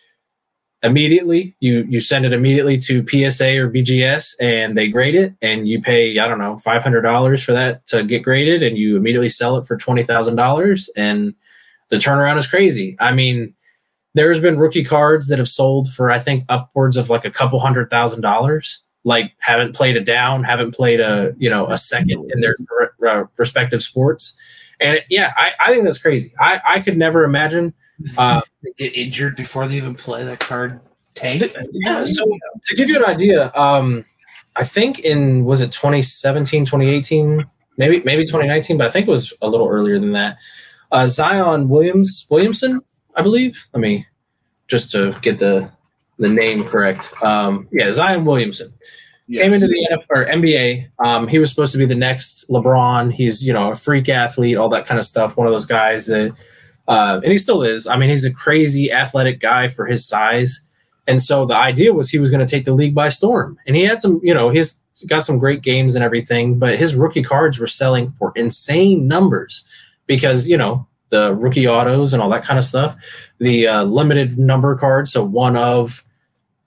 [0.84, 5.67] immediately, you you send it immediately to PSA or BGS, and they grade it, and
[5.67, 8.97] you pay I don't know five hundred dollars for that to get graded, and you
[8.97, 11.34] immediately sell it for twenty thousand dollars, and
[11.89, 12.95] the turnaround is crazy.
[12.99, 13.53] I mean,
[14.13, 17.59] there's been rookie cards that have sold for I think upwards of like a couple
[17.59, 22.32] hundred thousand dollars like haven't played a down, haven't played a you know a second
[22.34, 22.55] in their
[23.38, 24.38] respective sports.
[24.80, 26.32] And yeah, I, I think that's crazy.
[26.39, 27.73] I, I could never imagine
[28.18, 28.41] uh,
[28.78, 30.80] get injured before they even play that card.
[31.16, 31.43] Tank.
[31.72, 32.06] yeah.
[32.06, 32.24] So
[32.64, 34.06] to give you an idea, um,
[34.56, 37.45] I think in was it 2017, 2018,
[37.78, 40.38] maybe maybe 2019, but I think it was a little earlier than that.
[40.91, 42.82] Uh, Zion Williams Williamson,
[43.16, 43.68] I believe.
[43.74, 44.06] Let me
[44.68, 45.70] just to get the
[46.20, 47.12] the name correct.
[47.22, 48.74] Um, yeah, Zion Williamson
[49.30, 49.43] yes.
[49.43, 50.89] came into the NFL or NBA.
[51.00, 53.14] Um, he was supposed to be the next LeBron.
[53.14, 55.38] He's you know a freak athlete, all that kind of stuff.
[55.38, 56.36] One of those guys that,
[56.89, 57.87] uh, and he still is.
[57.87, 60.61] I mean, he's a crazy athletic guy for his size.
[61.07, 63.57] And so the idea was he was going to take the league by storm.
[63.67, 64.73] And he had some, you know, he's
[65.05, 69.67] got some great games and everything, but his rookie cards were selling for insane numbers
[70.07, 72.95] because, you know, the rookie autos and all that kind of stuff,
[73.37, 76.03] the uh, limited number cards, so one of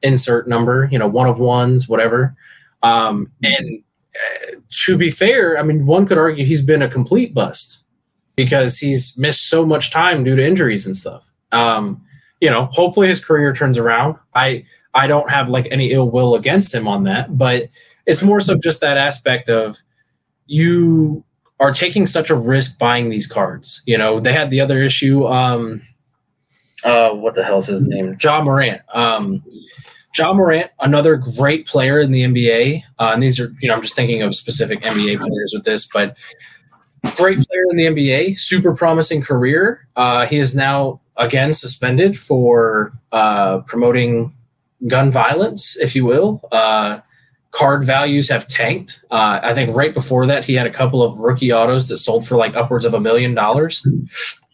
[0.02, 2.34] insert number, you know, one of ones, whatever.
[2.82, 3.82] Um, and
[4.14, 7.82] uh, to be fair, I mean, one could argue he's been a complete bust
[8.37, 11.33] because he's missed so much time due to injuries and stuff.
[11.53, 12.05] Um,
[12.41, 14.16] you know, hopefully his career turns around.
[14.35, 14.64] I
[14.95, 17.68] I don't have like any ill will against him on that, but
[18.07, 19.78] it's more so just that aspect of
[20.47, 21.24] you
[21.61, 23.83] are taking such a risk buying these cards.
[23.87, 25.26] You know, they had the other issue.
[25.26, 25.83] Um,
[26.85, 28.18] uh, what the hell's his name?
[28.18, 28.83] John Morant.
[28.93, 29.43] Um,
[30.16, 32.83] Ja Morant, another great player in the NBA.
[32.99, 35.87] Uh, and these are, you know, I'm just thinking of specific NBA players with this,
[35.87, 36.16] but
[37.16, 39.86] great player in the NBA, super promising career.
[39.96, 44.32] Uh, he is now again suspended for uh, promoting
[44.86, 46.40] gun violence, if you will.
[46.50, 47.00] Uh,
[47.50, 49.04] card values have tanked.
[49.10, 52.26] Uh, I think right before that, he had a couple of rookie autos that sold
[52.26, 53.86] for like upwards of a million dollars.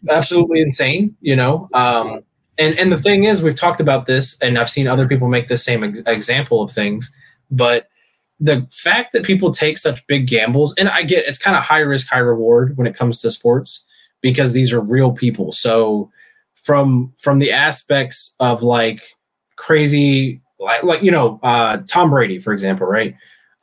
[0.08, 1.68] Absolutely insane, you know.
[1.74, 2.20] Um,
[2.58, 5.48] and and the thing is, we've talked about this, and I've seen other people make
[5.48, 7.14] the same ex- example of things.
[7.50, 7.88] But
[8.40, 11.80] the fact that people take such big gambles, and I get it's kind of high
[11.80, 13.86] risk, high reward when it comes to sports
[14.20, 15.52] because these are real people.
[15.52, 16.10] So
[16.54, 19.02] from from the aspects of like
[19.56, 23.14] crazy, like, like you know, uh, Tom Brady, for example, right?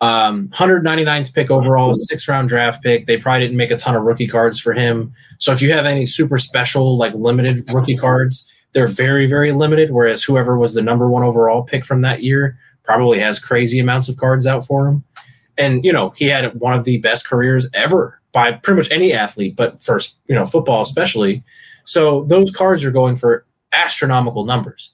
[0.02, 3.08] Um, 199th pick overall, six round draft pick.
[3.08, 5.14] They probably didn't make a ton of rookie cards for him.
[5.40, 9.92] So if you have any super special, like limited rookie cards, they're very, very limited.
[9.92, 14.10] Whereas whoever was the number one overall pick from that year probably has crazy amounts
[14.10, 15.04] of cards out for him.
[15.58, 19.14] And, you know, he had one of the best careers ever by pretty much any
[19.14, 21.44] athlete, but first, you know, football especially.
[21.86, 24.92] So those cards are going for astronomical numbers.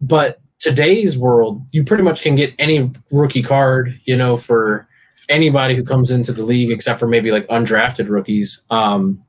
[0.00, 4.86] But today's world, you pretty much can get any rookie card, you know, for
[5.28, 8.64] anybody who comes into the league except for maybe like undrafted rookies.
[8.70, 9.22] Um,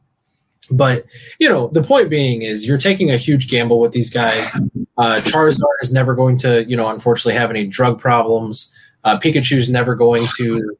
[0.69, 1.05] but
[1.39, 4.53] you know, the point being is you're taking a huge gamble with these guys.
[4.97, 8.73] Uh, Charizard is never going to, you know, unfortunately have any drug problems.
[9.03, 10.75] Uh, Pikachu's never going to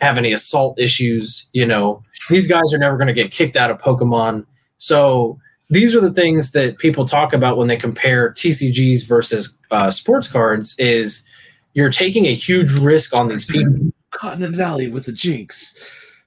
[0.00, 1.48] have any assault issues.
[1.52, 4.44] You know, these guys are never going to get kicked out of Pokemon.
[4.78, 5.38] So
[5.70, 10.28] these are the things that people talk about when they compare TCGs versus uh, sports
[10.28, 10.74] cards.
[10.78, 11.24] Is
[11.72, 13.92] you're taking a huge risk on these people.
[14.10, 15.74] Continent Valley with the Jinx.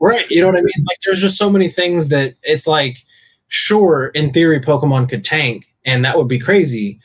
[0.02, 0.30] Right.
[0.30, 0.86] You know what I mean?
[0.88, 2.98] Like there's just so many things that it's like,
[3.48, 7.00] sure, in theory, Pokemon could tank, and that would be crazy.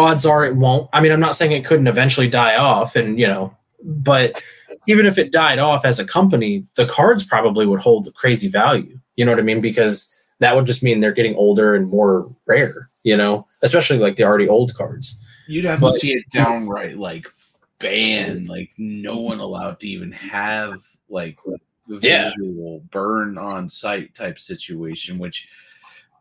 [0.00, 0.88] Odds are it won't.
[0.92, 4.42] I mean, I'm not saying it couldn't eventually die off, and you know, but
[4.86, 8.48] even if it died off as a company, the cards probably would hold the crazy
[8.48, 8.98] value.
[9.16, 9.60] You know what I mean?
[9.60, 14.16] Because that would just mean they're getting older and more rare, you know, especially like
[14.16, 15.22] the already old cards.
[15.46, 17.28] You'd have but, to see it downright like
[17.78, 21.38] ban, like no one allowed to even have like
[21.86, 22.88] the visual yeah.
[22.90, 25.46] burn on site type situation, which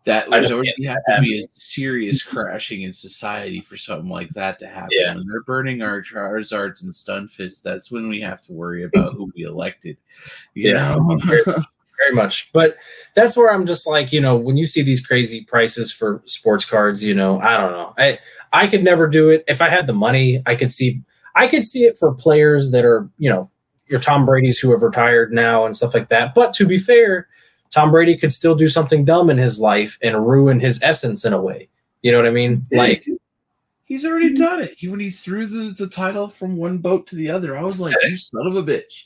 [0.09, 4.67] that would have to be a serious crashing in society for something like that to
[4.67, 4.89] happen.
[4.91, 5.13] Yeah.
[5.13, 9.31] When they're burning our Charizards and Stunfisk, that's when we have to worry about who
[9.35, 9.97] we elected.
[10.55, 10.97] yeah.
[11.25, 12.51] very, very much.
[12.53, 12.77] But
[13.15, 16.65] that's where I'm just like, you know, when you see these crazy prices for sports
[16.65, 17.93] cards, you know, I don't know.
[17.95, 18.19] I
[18.51, 19.43] I could never do it.
[19.47, 21.03] If I had the money, I could see
[21.35, 23.51] I could see it for players that are, you know,
[23.85, 26.33] your Tom Brady's who have retired now and stuff like that.
[26.33, 27.27] But to be fair,
[27.71, 31.33] Tom Brady could still do something dumb in his life and ruin his essence in
[31.33, 31.69] a way.
[32.01, 32.65] You know what I mean?
[32.71, 33.05] Like
[33.89, 34.75] he's already done it.
[34.77, 37.79] He when he threw the, the title from one boat to the other, I was
[37.79, 39.05] like, "You son of a bitch."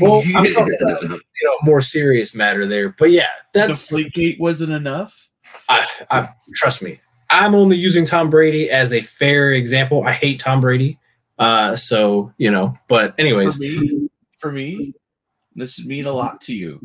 [0.00, 4.40] Well, I'm talking about you know more serious matter there, but yeah, that's the gate
[4.40, 5.28] wasn't enough.
[5.68, 7.00] I, I trust me.
[7.30, 10.04] I'm only using Tom Brady as a fair example.
[10.04, 10.98] I hate Tom Brady,
[11.38, 12.76] uh, so you know.
[12.88, 14.94] But anyways, for me, for me,
[15.54, 16.80] this mean a lot to you.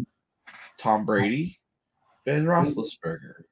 [0.80, 1.60] Tom Brady,
[2.26, 3.44] Ben Roethlisberger.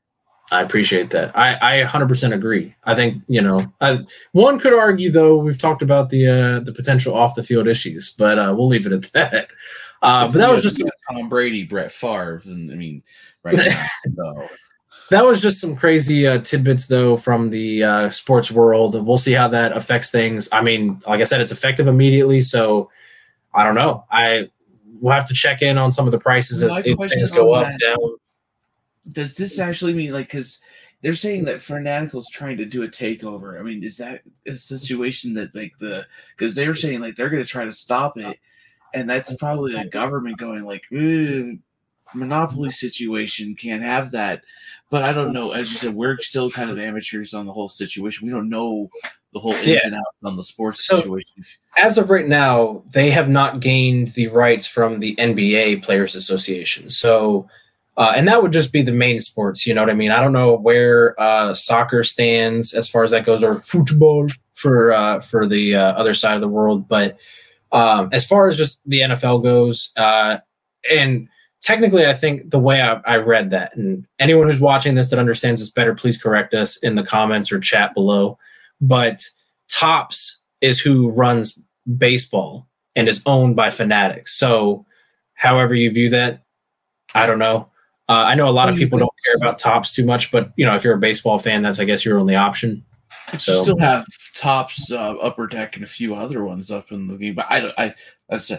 [0.49, 1.37] I appreciate that.
[1.37, 2.73] I, I 100% agree.
[2.85, 3.65] I think you know.
[3.81, 7.67] I, one could argue, though, we've talked about the uh, the potential off the field
[7.67, 9.49] issues, but uh, we'll leave it at that.
[10.01, 12.41] Uh, but that was just Tom Brady, Brett Favre.
[12.45, 13.03] And, I mean,
[13.43, 14.47] right now, so.
[15.09, 19.05] That was just some crazy uh, tidbits, though, from the uh, sports world.
[19.05, 20.49] We'll see how that affects things.
[20.51, 22.89] I mean, like I said, it's effective immediately, so
[23.53, 24.03] I don't know.
[24.11, 24.49] I
[24.99, 27.79] we'll have to check in on some of the prices as things go up that,
[27.79, 28.17] down.
[29.11, 30.59] Does this actually mean like because
[31.01, 33.59] they're saying that Fanatical's trying to do a takeover?
[33.59, 37.29] I mean, is that a situation that like the because they were saying like they're
[37.29, 38.39] going to try to stop it,
[38.93, 40.83] and that's probably a government going like
[42.13, 44.41] monopoly situation can't have that.
[44.89, 45.51] But I don't know.
[45.51, 48.25] As you said, we're still kind of amateurs on the whole situation.
[48.25, 48.89] We don't know
[49.33, 49.79] the whole ins yeah.
[49.83, 51.43] and outs on the sports so, situation.
[51.77, 56.89] As of right now, they have not gained the rights from the NBA Players Association.
[56.89, 57.49] So,
[57.97, 59.67] uh, and that would just be the main sports.
[59.67, 60.11] You know what I mean?
[60.11, 64.93] I don't know where uh, soccer stands as far as that goes, or football for
[64.93, 66.87] uh, for the uh, other side of the world.
[66.87, 67.19] But
[67.73, 70.37] um, as far as just the NFL goes, uh,
[70.89, 71.27] and
[71.61, 75.19] technically, I think the way I, I, read that, and anyone who's watching this that
[75.19, 78.37] understands this better, please correct us in the comments or chat below
[78.81, 79.29] but
[79.67, 81.59] Topps is who runs
[81.97, 84.33] baseball and is owned by Fanatics.
[84.37, 84.85] So,
[85.33, 86.43] however you view that,
[87.13, 87.69] I don't know.
[88.09, 90.65] Uh, I know a lot of people don't care about Topps too much, but you
[90.65, 92.83] know, if you're a baseball fan, that's I guess your only option.
[93.37, 94.05] So you still have
[94.35, 97.35] Topps, uh, Upper Deck, and a few other ones up in the game.
[97.35, 97.73] But I don't.
[97.77, 97.95] I
[98.29, 98.51] that's.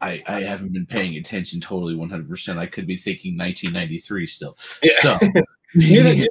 [0.00, 2.58] I, I haven't been paying attention totally 100%.
[2.58, 4.56] I could be thinking 1993 still.
[4.82, 4.92] Yeah.
[5.00, 5.18] So
[5.74, 6.28] neither, neither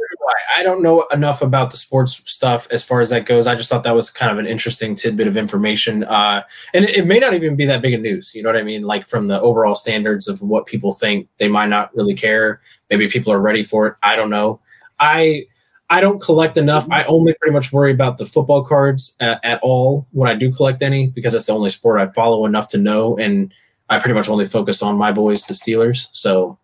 [0.56, 3.46] I don't know enough about the sports stuff as far as that goes.
[3.46, 6.04] I just thought that was kind of an interesting tidbit of information.
[6.06, 6.44] Uh,
[6.74, 8.34] and it, it, may not even be that big of news.
[8.34, 8.84] You know what I mean?
[8.84, 12.62] Like from the overall standards of what people think, they might not really care.
[12.90, 13.96] Maybe people are ready for it.
[14.02, 14.62] I don't know.
[15.00, 15.48] I
[15.90, 16.88] I don't collect enough.
[16.90, 20.52] I only pretty much worry about the football cards at, at all when I do
[20.52, 23.18] collect any because that's the only sport I follow enough to know.
[23.18, 23.54] And
[23.90, 26.08] I pretty much only focus on my boys, the Steelers.
[26.12, 26.58] So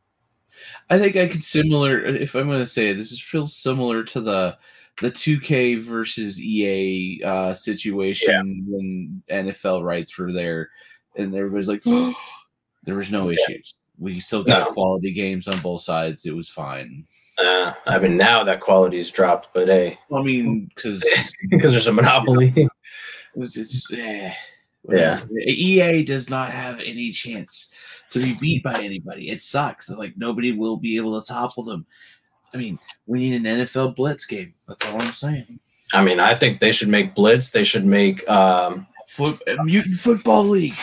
[0.89, 4.03] I think I could similar if I'm going to say it, this is feels similar
[4.05, 4.57] to the
[4.99, 8.41] the 2K versus EA uh, situation yeah.
[8.75, 10.69] when NFL rights were there,
[11.15, 12.13] and everybody's like, oh,
[12.83, 13.75] there was no issues.
[13.97, 14.73] We still got no.
[14.73, 16.25] quality games on both sides.
[16.25, 17.05] It was fine.
[17.43, 21.03] Uh, I mean, now that quality's dropped, but hey, I mean, because
[21.49, 22.53] because there's a monopoly.
[23.35, 24.33] it's, it's eh,
[24.89, 25.19] yeah.
[25.35, 27.73] EA does not have any chance
[28.11, 29.29] to be beat by anybody.
[29.29, 29.89] It sucks.
[29.89, 31.85] Like nobody will be able to topple them.
[32.53, 34.53] I mean, we need an NFL blitz game.
[34.67, 35.59] That's all I'm saying.
[35.93, 37.51] I mean, I think they should make blitz.
[37.51, 40.75] They should make um, Foot, mutant football league.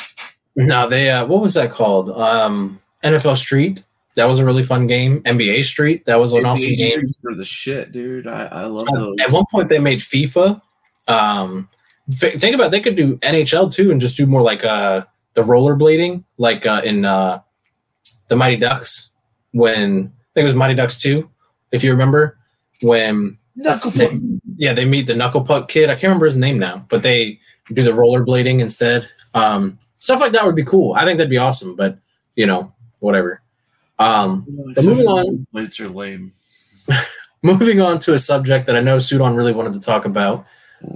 [0.55, 2.11] No, they uh, what was that called?
[2.11, 3.83] Um, NFL Street.
[4.15, 5.23] That was a really fun game.
[5.23, 6.05] NBA Street.
[6.07, 7.03] That was an NBA awesome game.
[7.23, 8.27] For the shit, dude.
[8.27, 9.15] I, I love those.
[9.21, 10.61] At one point, they made FIFA.
[11.07, 11.69] Um,
[12.11, 15.05] think about it, they could do NHL too, and just do more like uh
[15.35, 17.41] the rollerblading, like uh, in uh,
[18.27, 19.11] the Mighty Ducks
[19.53, 21.29] when I think it was Mighty Ducks 2,
[21.71, 22.39] if you remember,
[22.81, 24.19] when Knuckle they, Puck.
[24.57, 25.91] yeah, they meet the Knuckle Puck kid.
[25.91, 27.39] I can't remember his name now, but they
[27.73, 29.09] do the rollerblading instead.
[29.35, 30.95] Um, stuff like that would be cool.
[30.95, 31.99] I think that'd be awesome, but
[32.35, 33.41] you know, whatever.
[33.99, 36.33] Um, but moving on, Blades are lame.
[37.43, 40.47] moving on to a subject that I know Sudon really wanted to talk about.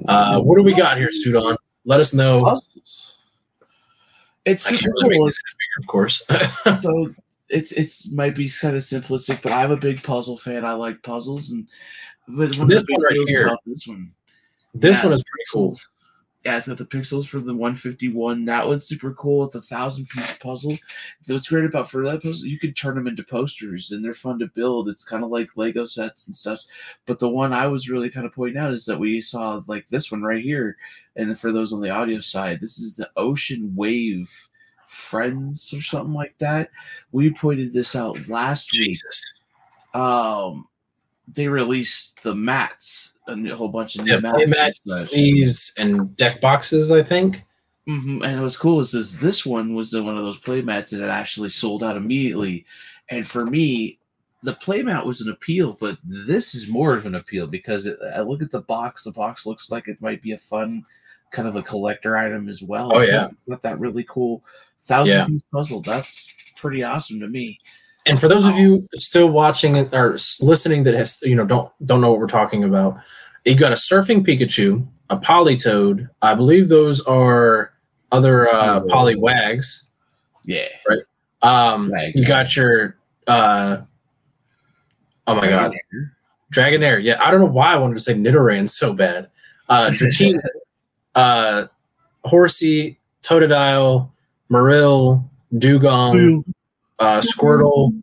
[0.07, 1.57] Uh, what do we got here, Sudon?
[1.85, 2.45] Let us know.
[2.45, 3.15] Puzzles.
[4.45, 5.27] It's super really make cool.
[5.27, 6.23] figure, of course.
[6.81, 7.15] so
[7.49, 10.65] it's it's might be kind of simplistic, but I'm a big puzzle fan.
[10.65, 11.69] I like puzzles, and
[12.29, 13.57] but This one right here.
[13.67, 14.13] This one,
[14.75, 15.77] this Yeah, one is pretty cool.
[16.45, 18.45] Yeah, it's got the pixels for the 151.
[18.47, 19.45] That one's super cool.
[19.45, 20.77] It's a thousand piece puzzle.
[21.29, 24.41] What's great about for that puzzle, you could turn them into posters, and they're fun
[24.41, 24.89] to build.
[24.89, 26.61] It's kind of like Lego sets and stuff.
[27.07, 29.87] But the one I was really kind of pointing out is that we saw like
[29.87, 30.77] this one right here,
[31.15, 34.49] and for those on the audio side, this is the Ocean Wave
[34.87, 36.71] Friends or something like that.
[37.13, 39.33] We pointed this out last week Jesus.
[39.95, 40.67] um
[41.29, 44.83] they released the mats a whole bunch of new Yeah, mats.
[45.09, 47.45] sleeves, and deck boxes, I think.
[47.89, 50.93] Mhm, And what's cool is, is this one was the, one of those play mats
[50.93, 52.65] that actually sold out immediately.
[53.09, 53.99] And for me,
[54.45, 58.21] the playmat was an appeal, but this is more of an appeal because it, I
[58.21, 59.05] look at the box.
[59.05, 60.85] The box looks like it might be a fun
[61.33, 62.93] kind of a collector item as well.
[62.95, 63.31] Oh, yeah.
[63.49, 64.45] got that really cool
[64.81, 65.25] thousand Yeah.
[65.27, 65.81] piece puzzle.
[65.81, 67.59] That's pretty awesome to me.
[68.07, 72.01] And for those of you still watching or listening that has you know don't don't
[72.01, 72.97] know what we're talking about,
[73.45, 76.09] you got a surfing Pikachu, a Politoed.
[76.21, 77.73] I believe those are
[78.11, 78.87] other uh, Oh.
[78.89, 79.85] Poliwags.
[80.45, 80.99] Yeah, right
[81.43, 82.21] Um, Wags.
[82.21, 82.97] you got your
[83.29, 83.79] uh,
[85.29, 85.73] oh my god,
[86.53, 87.03] Dragonair.
[87.03, 89.29] Yeah, I don't know why I wanted to say Nidoran so bad.
[89.69, 90.41] Uh, Dratini,
[91.15, 91.67] uh,
[92.25, 94.11] Horsea, Totodile,
[94.51, 95.25] Marill,
[95.55, 96.43] Dewgong,
[97.03, 98.03] uh, Squirtle,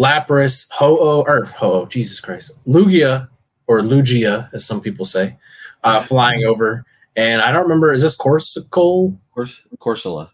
[0.00, 3.28] Lapras, Ho-Oh, or Ho-Oh, Jesus Christ, Lugia,
[3.66, 5.36] or Lugia, as some people say,
[5.84, 6.84] uh, flying over.
[7.16, 9.18] And I don't remember, is this Corsical?
[9.34, 10.30] Cors- Corsola.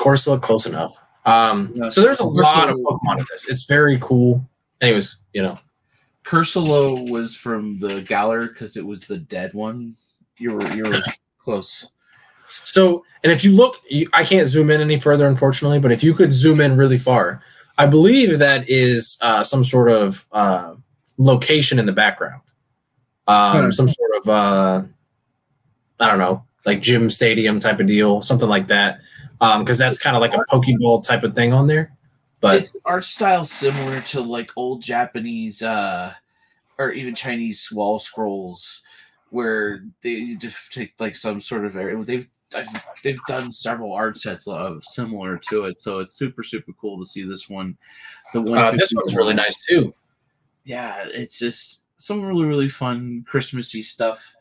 [0.00, 0.98] Corsola, close enough.
[1.26, 1.88] Um, Yeah.
[1.88, 3.48] So there's a lot of Corsola- Pokemon in this.
[3.48, 4.48] It's very cool.
[4.80, 5.56] Anyways, you know,
[6.24, 9.96] Corsola was from the Galar because it was the dead one.
[10.38, 11.00] You were you were
[11.38, 11.88] close.
[12.64, 16.02] So, and if you look, you, I can't zoom in any further, unfortunately, but if
[16.02, 17.42] you could zoom in really far,
[17.78, 20.74] I believe that is uh, some sort of uh,
[21.18, 22.42] location in the background.
[23.26, 23.70] Um, Hmm.
[23.70, 24.82] Some sort of, uh,
[25.98, 29.00] I don't know, like gym stadium type of deal, something like that.
[29.40, 31.92] Because that's kind of like a Pokeball type of thing on there.
[32.40, 36.14] But it's art style similar to like old Japanese uh
[36.78, 38.82] or even Chinese wall scrolls
[39.30, 42.02] where they just take like some sort of area.
[42.04, 42.28] They've
[43.02, 47.06] they've done several art sets of similar to it, so it's super super cool to
[47.06, 47.76] see this one.
[48.32, 49.94] The one uh, this one's really nice too.
[50.64, 54.34] yeah, it's just some really really fun Christmassy stuff.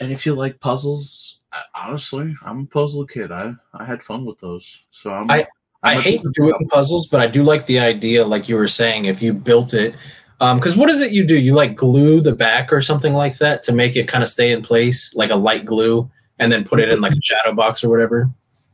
[0.00, 3.32] And if you like puzzles, I- honestly, I'm a puzzle kid.
[3.32, 4.84] I I had fun with those.
[4.90, 5.46] So I'm I-
[5.84, 9.22] I hate doing puzzles, but I do like the idea, like you were saying, if
[9.22, 9.94] you built it.
[10.40, 11.36] Because what is it you do?
[11.36, 14.50] You like glue the back or something like that to make it kind of stay
[14.50, 17.82] in place, like a light glue, and then put it in like a shadow box
[17.82, 18.30] or whatever.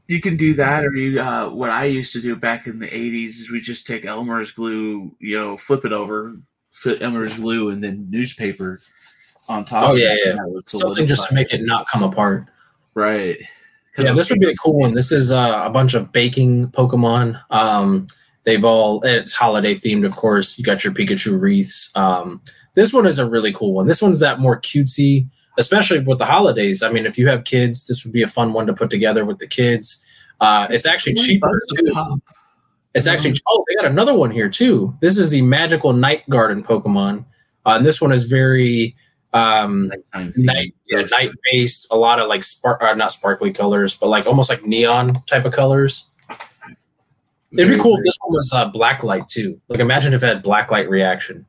[0.07, 1.21] You can do that, or you.
[1.21, 4.53] Uh, what I used to do back in the '80s is we just take Elmer's
[4.53, 6.37] glue, you know, flip it over,
[6.71, 8.81] fit Elmer's glue, and then newspaper
[9.49, 9.89] on top.
[9.89, 10.37] Oh, of yeah, yeah.
[10.67, 12.49] Something just to make it not come apart.
[12.95, 13.39] right.
[13.97, 14.93] Yeah, this would be a cool one.
[14.93, 17.41] This is uh, a bunch of baking Pokemon.
[17.51, 18.09] Um,
[18.43, 20.59] they've all it's holiday themed, of course.
[20.59, 21.91] You got your Pikachu wreaths.
[21.95, 22.43] Um,
[22.75, 23.87] this one is a really cool one.
[23.87, 26.83] This one's that more cutesy, especially with the holidays.
[26.83, 29.25] I mean, if you have kids, this would be a fun one to put together
[29.25, 30.03] with the kids.
[30.41, 32.21] Uh, it's actually cheaper too.
[32.95, 34.97] It's actually oh, they got another one here too.
[35.01, 37.25] This is the magical night garden Pokemon,
[37.67, 38.95] uh, and this one is very
[39.33, 39.93] um,
[40.37, 41.89] night yeah, night based.
[41.91, 45.45] A lot of like spark, uh, not sparkly colors, but like almost like neon type
[45.45, 46.07] of colors.
[47.53, 49.61] It'd be cool if this one was uh, blacklight too.
[49.69, 51.47] Like imagine if it had black light reaction.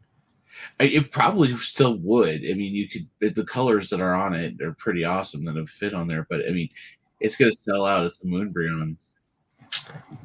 [0.80, 2.42] It probably still would.
[2.50, 5.70] I mean, you could the colors that are on it are pretty awesome that have
[5.70, 6.28] fit on there.
[6.30, 6.70] But I mean,
[7.22, 8.06] it's gonna sell out.
[8.06, 8.98] It's a Moonbreon.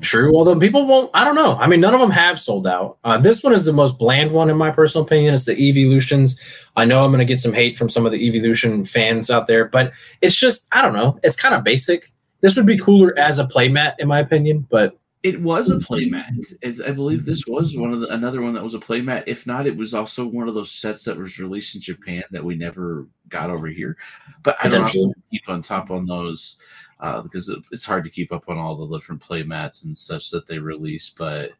[0.00, 1.10] True, although people won't.
[1.14, 1.56] I don't know.
[1.56, 2.98] I mean, none of them have sold out.
[3.04, 5.34] Uh, this one is the most bland one in my personal opinion.
[5.34, 6.40] It's the Evolutions.
[6.76, 9.46] I know I'm going to get some hate from some of the Evolution fans out
[9.46, 11.20] there, but it's just I don't know.
[11.22, 12.10] It's kind of basic.
[12.40, 14.66] This would be cooler as a playmat, in my opinion.
[14.70, 16.54] But It was a playmat.
[16.86, 19.24] I believe this was one of the another one that was a playmat.
[19.26, 22.42] If not, it was also one of those sets that was released in Japan that
[22.42, 23.98] we never got over here.
[24.42, 26.56] But I don't to keep on top on those
[27.00, 30.30] uh, because it, it's hard to keep up on all the different playmats and such
[30.30, 31.10] that they release.
[31.10, 31.50] But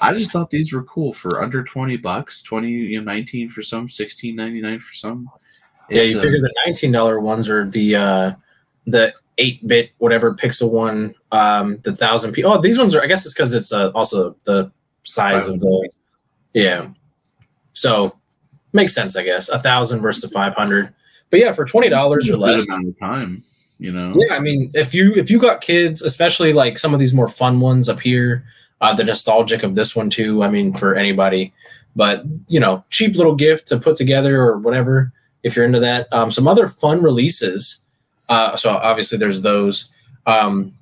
[0.00, 3.62] I just thought these were cool for under twenty bucks, twenty you know, nineteen for
[3.62, 5.28] some, sixteen ninety nine for some.
[5.90, 8.32] Yeah, you figure the nineteen dollar ones are the uh
[8.86, 12.44] the eight bit whatever pixel one, um, the thousand p.
[12.44, 13.02] Oh, these ones are.
[13.02, 14.70] I guess it's because it's uh, also the
[15.02, 15.90] size of the.
[16.54, 16.88] Yeah,
[17.72, 18.16] so
[18.72, 19.16] makes sense.
[19.16, 20.92] I guess a thousand versus the five hundred.
[21.30, 23.42] But yeah, for twenty dollars or less, amount of time,
[23.78, 24.14] you know.
[24.16, 27.28] Yeah, I mean, if you if you got kids, especially like some of these more
[27.28, 28.44] fun ones up here,
[28.80, 30.42] uh, the nostalgic of this one too.
[30.42, 31.52] I mean, for anybody,
[31.94, 36.12] but you know, cheap little gift to put together or whatever if you're into that.
[36.12, 37.78] Um, some other fun releases.
[38.28, 39.92] Uh, so obviously there's those.
[40.26, 40.74] Um,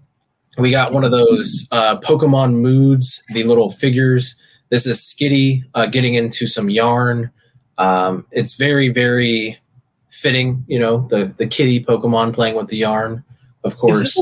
[0.58, 4.36] we got one of those uh, Pokemon moods, the little figures.
[4.70, 7.30] This is Skitty uh, getting into some yarn.
[7.78, 9.58] Um, it's very, very
[10.10, 13.24] fitting, you know, the the kitty Pokemon playing with the yarn,
[13.64, 14.16] of course.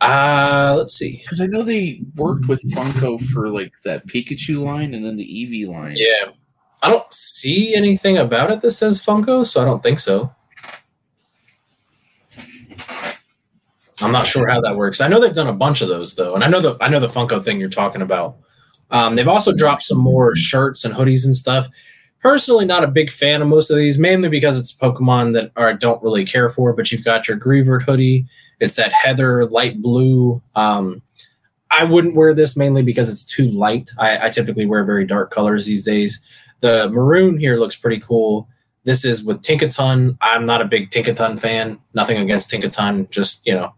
[0.00, 1.22] Uh, let's see.
[1.22, 5.24] Because I know they worked with Funko for like that Pikachu line and then the
[5.24, 5.94] Eevee line.
[5.96, 6.32] Yeah.
[6.82, 10.30] I don't see anything about it that says Funko, so I don't think so.
[14.00, 15.00] I'm not sure how that works.
[15.00, 17.00] I know they've done a bunch of those though, and I know the I know
[17.00, 18.36] the Funko thing you're talking about.
[18.90, 21.68] Um, they've also dropped some more shirts and hoodies and stuff.
[22.20, 25.72] Personally, not a big fan of most of these, mainly because it's Pokemon that I
[25.72, 26.72] don't really care for.
[26.72, 28.26] But you've got your Greavard hoodie.
[28.60, 30.42] It's that heather light blue.
[30.54, 31.02] Um,
[31.70, 33.90] I wouldn't wear this mainly because it's too light.
[33.98, 36.20] I, I typically wear very dark colors these days.
[36.60, 38.48] The maroon here looks pretty cool.
[38.84, 40.16] This is with Tinkaton.
[40.20, 41.78] I'm not a big Tinkaton fan.
[41.92, 43.74] Nothing against Tinkaton, just you know,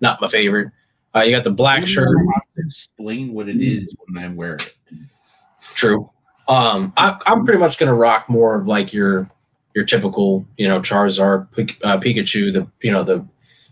[0.00, 0.70] not my favorite.
[1.14, 2.16] Uh, you got the black shirt.
[2.34, 4.74] have to explain what it is when I wear it.
[5.74, 6.10] True.
[6.46, 9.30] Um, I, I'm pretty much gonna rock more of like your
[9.74, 11.46] your typical, you know, Charizard,
[11.84, 13.26] uh, Pikachu, the you know the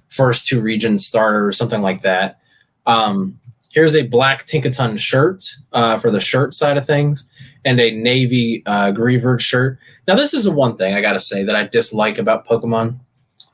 [0.09, 2.39] first two region starter or something like that.
[2.86, 3.39] Um,
[3.70, 7.28] here's a black Tinkaton shirt uh, for the shirt side of things,
[7.65, 8.93] and a navy uh,
[9.39, 9.78] shirt.
[10.07, 12.98] Now, this is the one thing I gotta say that I dislike about Pokemon.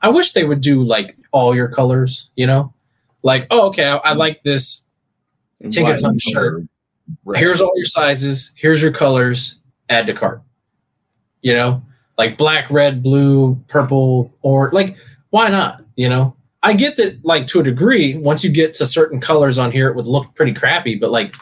[0.01, 2.73] I wish they would do like all your colors, you know,
[3.23, 4.85] like oh okay, I, I like this
[5.61, 6.63] Tinkaton shirt.
[7.25, 7.39] Right.
[7.39, 8.53] Here's all your sizes.
[8.55, 9.59] Here's your colors.
[9.89, 10.41] Add to cart.
[11.41, 11.83] You know,
[12.17, 14.97] like black, red, blue, purple, or like
[15.31, 15.83] why not?
[15.95, 18.15] You know, I get that like to a degree.
[18.15, 20.95] Once you get to certain colors on here, it would look pretty crappy.
[20.95, 21.35] But like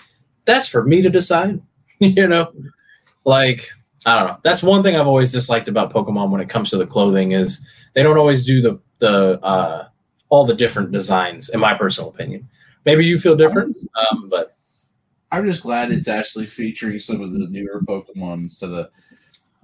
[0.46, 1.62] that's for me to decide.
[2.00, 2.52] you know,
[3.26, 3.70] like
[4.06, 4.38] I don't know.
[4.44, 7.66] That's one thing I've always disliked about Pokemon when it comes to the clothing is
[7.94, 9.88] they don't always do the the uh,
[10.30, 11.50] all the different designs.
[11.50, 12.48] In my personal opinion,
[12.86, 14.56] maybe you feel different, um, but
[15.32, 18.90] I'm just glad it's actually featuring some of the newer Pokemon instead of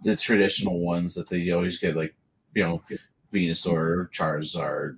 [0.04, 2.14] the traditional ones that they always get, like
[2.54, 2.82] you know,
[3.34, 4.98] Venusaur, Charizard.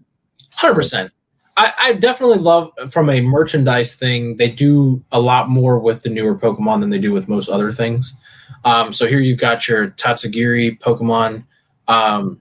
[0.51, 1.11] Hundred percent.
[1.57, 4.37] I, I definitely love from a merchandise thing.
[4.37, 7.71] They do a lot more with the newer Pokemon than they do with most other
[7.71, 8.17] things.
[8.63, 11.43] Um, so here you've got your Tatsugiri Pokemon.
[11.89, 12.39] Um,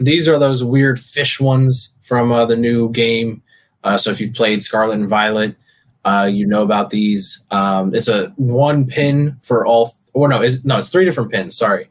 [0.00, 3.42] these are those weird fish ones from uh, the new game.
[3.82, 5.56] Uh, so if you've played Scarlet and Violet,
[6.04, 7.42] uh, you know about these.
[7.50, 9.86] Um, it's a one pin for all.
[9.86, 11.56] Th- or no, is no, it's three different pins.
[11.56, 11.88] Sorry,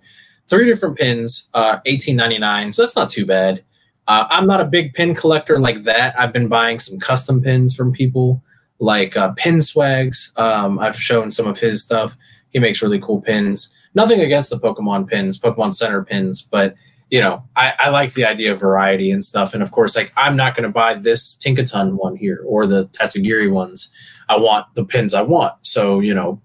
[0.47, 1.49] three different pins.
[1.53, 2.71] Uh, eighteen ninety nine.
[2.73, 3.63] So that's not too bad.
[4.07, 6.17] Uh, I'm not a big pin collector like that.
[6.19, 8.41] I've been buying some custom pins from people
[8.79, 10.33] like uh, Pin Swags.
[10.35, 12.17] Um, I've shown some of his stuff.
[12.51, 13.73] He makes really cool pins.
[13.95, 16.75] Nothing against the Pokemon pins, Pokemon Center pins, but
[17.13, 19.53] you know, I, I like the idea of variety and stuff.
[19.53, 22.87] And of course, like I'm not going to buy this Tinkaton one here or the
[22.87, 23.91] Tatsugiri ones.
[24.29, 25.53] I want the pins I want.
[25.61, 26.41] So you know,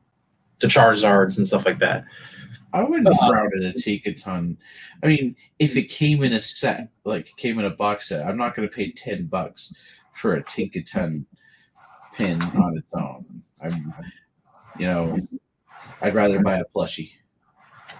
[0.61, 2.05] the Charizards and stuff like that.
[2.75, 4.59] I wouldn't uh, frown at a Tinkaton.
[5.03, 8.37] I mean, if it came in a set, like came in a box set, I'm
[8.37, 9.73] not going to pay ten bucks
[10.13, 11.25] for a Tinkaton
[12.13, 13.43] pin on its own.
[13.63, 13.95] I'm,
[14.79, 15.17] you know,
[16.03, 17.13] I'd rather buy a plushie.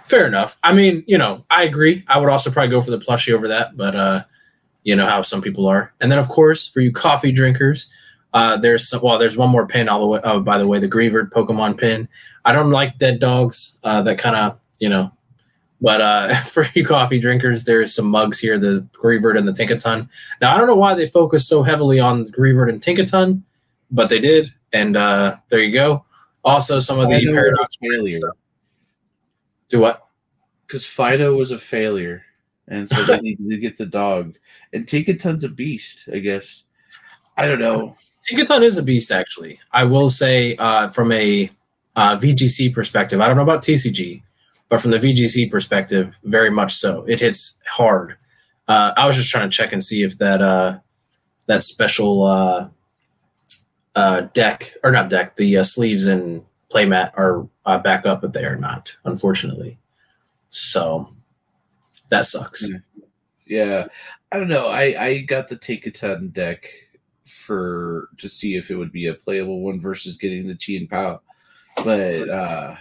[0.09, 0.57] Fair enough.
[0.63, 2.03] I mean, you know, I agree.
[2.07, 4.23] I would also probably go for the plushie over that, but uh,
[4.83, 5.93] you know how some people are.
[6.01, 7.93] And then, of course, for you coffee drinkers,
[8.33, 10.19] uh, there's some, well, there's one more pin all the way.
[10.23, 12.09] Oh, by the way, the Greavard Pokemon pin.
[12.43, 13.77] I don't like dead dogs.
[13.83, 15.11] Uh, that kind of you know.
[15.79, 20.09] But uh, for you coffee drinkers, there's some mugs here, the Greavard and the Tinkaton.
[20.41, 23.43] Now I don't know why they focus so heavily on Greavard and Tinkaton,
[23.91, 26.03] but they did, and uh, there you go.
[26.43, 27.77] Also, some of the paradox.
[29.69, 30.07] Do what?
[30.65, 32.23] Because Fidough was a failure,
[32.67, 34.35] and so they needed to get the dog.
[34.73, 36.63] And Tinkaton's a beast, I guess.
[37.37, 37.95] I don't know.
[38.29, 39.59] Tinkaton is a beast, actually.
[39.71, 41.49] I will say, uh, from a
[41.95, 44.21] uh, VGC perspective, I don't know about TCG,
[44.67, 47.03] but from the VGC perspective, very much so.
[47.07, 48.17] It hits hard.
[48.67, 50.77] Uh, I was just trying to check and see if that uh,
[51.47, 52.67] that special uh,
[53.95, 58.33] uh, deck or not deck, the uh, sleeves and playmat are uh, back up, but
[58.33, 59.77] they are not, unfortunately.
[60.49, 61.09] So
[62.09, 62.67] that sucks.
[63.45, 63.87] Yeah,
[64.31, 64.67] I don't know.
[64.67, 66.71] I I got the Tinkaton deck
[67.25, 71.21] for to see if it would be a playable one versus getting the Chien-Pao,
[71.83, 72.75] but uh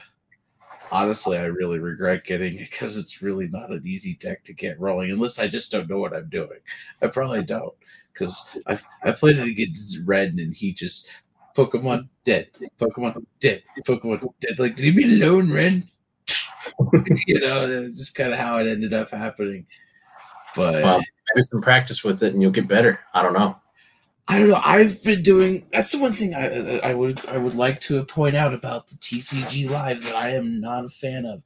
[0.91, 4.81] honestly, I really regret getting it because it's really not an easy deck to get
[4.81, 6.59] rolling unless I just don't know what I'm doing.
[7.03, 7.75] I probably don't
[8.13, 11.09] because I I played it against Red and he just
[11.59, 12.49] Pokemon dead,
[12.79, 14.61] Pokemon dead, Pokemon dead.
[14.61, 15.89] Like, leave me alone, Ren.
[17.27, 19.67] you know, that's just kind of how it ended up happening.
[20.55, 23.01] But Well, maybe some practice with it and you'll get better.
[23.13, 23.57] I don't know.
[24.29, 24.61] I don't know.
[24.63, 25.67] I've been doing.
[25.73, 28.97] That's the one thing I I would I would like to point out about the
[28.97, 31.43] TCG Live that I am not a fan of.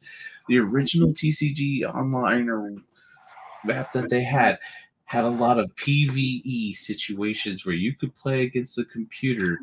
[0.48, 2.74] The original TCG online or
[3.64, 4.59] map that they had
[5.05, 9.60] had a lot of PVE situations where you could play against the computer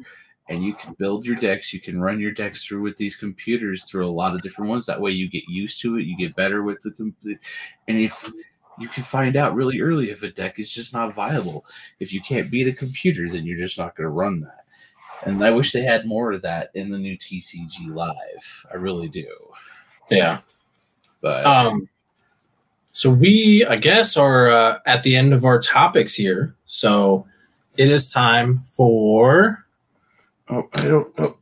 [0.50, 1.72] and you can build your decks.
[1.72, 4.86] You can run your decks through with these computers through a lot of different ones.
[4.88, 6.04] That way, you get used to it.
[6.04, 7.40] You get better with the complete.
[7.88, 8.30] And if
[8.80, 11.66] you can find out really early if a deck is just not viable.
[12.00, 14.66] If you can't beat a computer, then you're just not going to run that.
[15.26, 18.66] And I wish they had more of that in the new TCG Live.
[18.72, 19.28] I really do.
[20.10, 20.40] Yeah.
[21.22, 21.90] But Um,
[22.94, 26.56] so we, I guess, are uh, at the end of our topics here.
[26.66, 27.28] So
[27.76, 29.66] it is time for
[30.50, 31.14] oh, I don't.
[31.20, 31.38] Oh,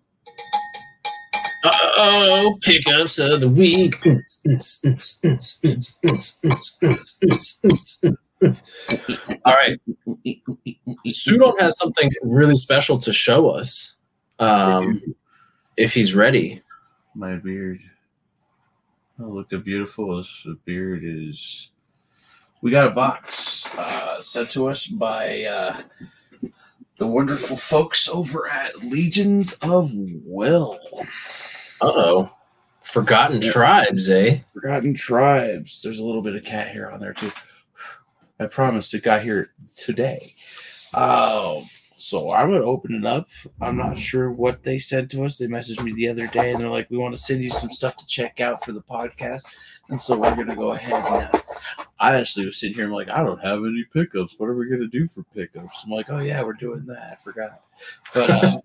[1.98, 3.96] oh pickups of the week.
[9.46, 9.80] All right,
[11.08, 13.96] Sudon has something really special to show us.
[14.40, 15.02] Um,
[15.78, 16.62] if he's ready.
[17.16, 17.80] my beard.
[19.20, 21.72] Oh, look how beautiful this beard is.
[22.62, 25.82] We got a box uh, sent to us by uh,
[26.98, 30.80] the wonderful folks over at Legions of Will.
[31.80, 32.32] Uh oh,
[32.84, 33.52] Forgotten Yeah.
[33.52, 34.40] Tribes, eh?
[34.54, 35.82] Forgotten Tribes.
[35.82, 37.32] There's a little bit of cat hair on there too.
[38.40, 40.32] I promise it got here today.
[40.94, 41.64] Um,
[42.08, 43.28] so I'm gonna open it up.
[43.60, 45.38] I'm not sure what they said to us.
[45.38, 47.70] They messaged me the other day and they're like, "We want to send you some
[47.70, 49.44] stuff to check out for the podcast."
[49.90, 51.36] And so we're gonna go ahead and.
[51.36, 51.42] Uh,
[52.00, 52.86] I actually was sitting here.
[52.86, 54.36] I'm like, I don't have any pickups.
[54.38, 55.84] What are we gonna do for pickups?
[55.84, 57.12] I'm like, oh yeah, we're doing that.
[57.12, 57.62] I forgot.
[58.14, 58.62] But uh,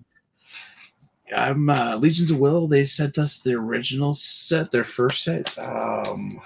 [1.36, 2.68] I'm uh, Legions of Will.
[2.68, 5.58] They sent us the original set, their first set.
[5.58, 6.40] Um,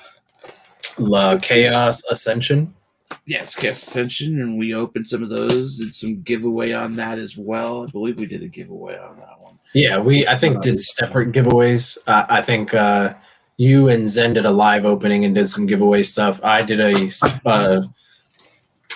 [0.98, 2.74] La Chaos Ascension.
[3.24, 5.78] Yeah, it's Chaos Ascension, and we opened some of those.
[5.78, 7.84] Did some giveaway on that as well.
[7.84, 9.58] I believe we did a giveaway on that one.
[9.74, 11.98] Yeah, we I think did separate giveaways.
[12.06, 13.14] Uh, I think uh,
[13.56, 16.40] you and Zen did a live opening and did some giveaway stuff.
[16.44, 17.08] I did a
[17.44, 17.82] uh,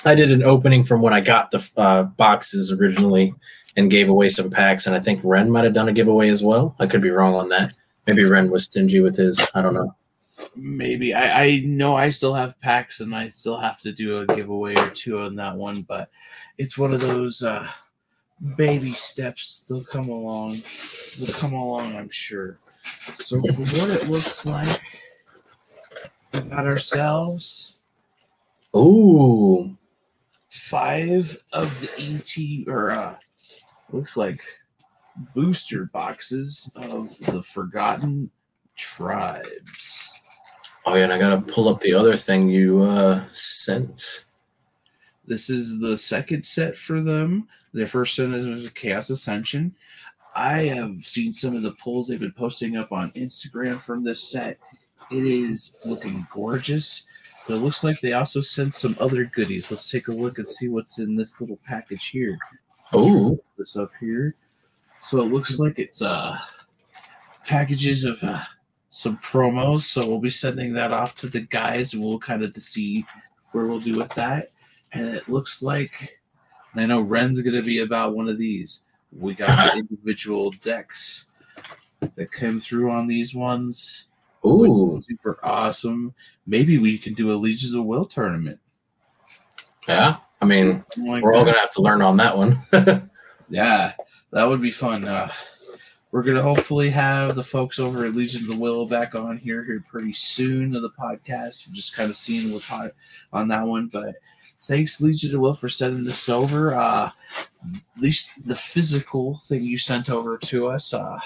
[0.04, 3.34] I did an opening from when I got the uh, boxes originally
[3.76, 4.86] and gave away some packs.
[4.86, 6.74] And I think Ren might have done a giveaway as well.
[6.78, 7.76] I could be wrong on that.
[8.06, 9.44] Maybe Ren was stingy with his.
[9.54, 9.94] I don't know.
[10.56, 14.26] Maybe I, I know I still have packs, and I still have to do a
[14.26, 15.82] giveaway or two on that one.
[15.82, 16.10] But
[16.58, 17.68] it's one of those uh,
[18.56, 19.64] baby steps.
[19.68, 20.58] They'll come along.
[21.18, 22.58] They'll come along, I'm sure.
[23.14, 24.80] So for what it looks like,
[26.32, 27.80] we got ourselves
[28.72, 29.74] Oh,
[30.48, 33.16] five of the ET or uh
[33.92, 34.40] looks like
[35.34, 38.30] booster boxes of the Forgotten
[38.76, 40.09] Tribes.
[40.86, 44.24] Oh yeah, and I gotta pull up the other thing you uh, sent.
[45.26, 47.46] This is the second set for them.
[47.72, 49.74] Their first set is Chaos Ascension.
[50.34, 54.22] I have seen some of the pulls they've been posting up on Instagram from this
[54.22, 54.58] set.
[55.10, 57.04] It is looking gorgeous.
[57.48, 59.70] But it looks like they also sent some other goodies.
[59.70, 62.38] Let's take a look and see what's in this little package here.
[62.92, 64.34] Oh, this up here.
[65.02, 66.38] So it looks like it's uh
[67.46, 68.42] packages of uh,
[68.90, 69.82] some promos.
[69.82, 73.04] So we'll be sending that off to the guys, and we'll kind of to see
[73.52, 74.48] where we'll do with that.
[74.92, 76.18] And it looks like
[76.74, 78.82] I know Ren's gonna be about one of these.
[79.12, 81.26] We got the individual decks
[82.00, 84.06] that came through on these ones.
[84.46, 86.14] ooh, super awesome.
[86.46, 88.58] Maybe we can do a Legions of Will tournament.
[89.88, 90.16] yeah.
[90.42, 92.58] I mean, like we're all gonna have to learn on that one.
[93.50, 93.92] Yeah,
[94.30, 95.04] that would be fun.
[95.04, 95.30] Uh,
[96.12, 99.62] we're gonna hopefully have the folks over at Legion of the Will back on here
[99.64, 101.68] here pretty soon to the podcast.
[101.68, 102.90] We're just kind of seeing what's hot
[103.32, 103.86] on that one.
[103.86, 104.16] But
[104.62, 106.74] thanks Legion of the Will for sending this over.
[106.74, 107.10] Uh,
[107.64, 110.92] at least the physical thing you sent over to us.
[110.92, 111.20] Uh,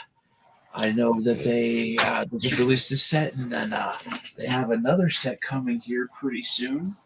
[0.75, 3.97] I know that they, uh, just released a set, and then uh,
[4.37, 6.97] they have another set coming here pretty soon.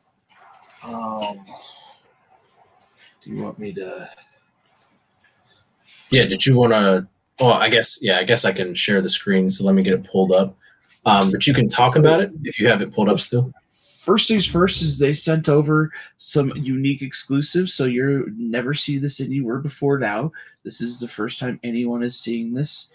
[0.83, 1.45] Um,
[3.23, 4.11] do you want me to?
[6.11, 7.07] Yeah, did you want to?
[7.41, 9.51] Well, I guess yeah, I guess I can share the screen.
[9.51, 10.57] So let me get it pulled up.
[11.07, 13.53] Um, but you can talk about it if you have it pulled up still.
[13.63, 19.21] First things first is they sent over some unique exclusives, so you never see this
[19.21, 20.31] anywhere before now.
[20.65, 22.91] This is the first time anyone is seeing this.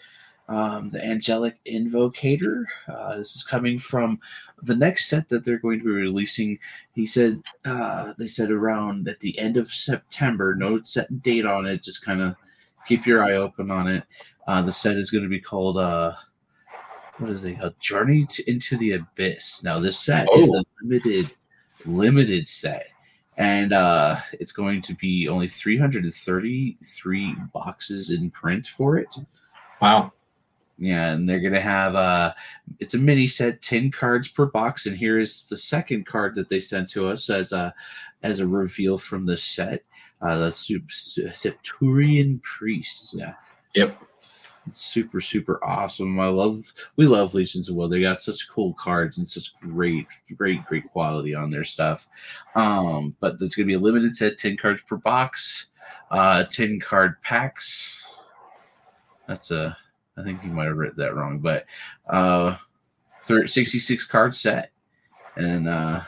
[0.49, 2.65] Um, the Angelic Invocator.
[2.87, 4.19] Uh, this is coming from
[4.61, 6.59] the next set that they're going to be releasing.
[6.93, 10.55] He said uh, they said around at the end of September.
[10.55, 11.81] No set date on it.
[11.81, 12.35] Just kind of
[12.85, 14.03] keep your eye open on it.
[14.47, 16.13] Uh, the set is going to be called uh,
[17.17, 17.57] what is it?
[17.61, 19.63] A Journey to, into the Abyss.
[19.63, 20.41] Now this set oh.
[20.41, 21.31] is a limited
[21.85, 22.87] limited set.
[23.35, 29.15] And uh, it's going to be only 333 boxes in print for it.
[29.81, 30.11] Wow.
[30.77, 32.33] Yeah, and they're gonna have uh
[32.79, 36.49] it's a mini set, 10 cards per box, and here is the second card that
[36.49, 37.73] they sent to us as a
[38.23, 39.83] as a reveal from the set.
[40.21, 43.13] Uh the Septurian Priest.
[43.13, 43.33] Yeah.
[43.75, 44.01] Yep.
[44.71, 46.19] Super, super awesome.
[46.19, 46.59] I love
[46.95, 47.89] we love Legions of Will.
[47.89, 50.07] They got such cool cards and such great,
[50.37, 52.07] great, great quality on their stuff.
[52.55, 55.67] Um, but there's gonna be a limited set, 10 cards per box,
[56.11, 58.09] uh 10 card packs.
[59.27, 59.77] That's a
[60.17, 61.65] I think he might have written that wrong, but
[62.07, 62.55] uh,
[63.19, 64.71] 66 card set,
[65.35, 66.01] and uh,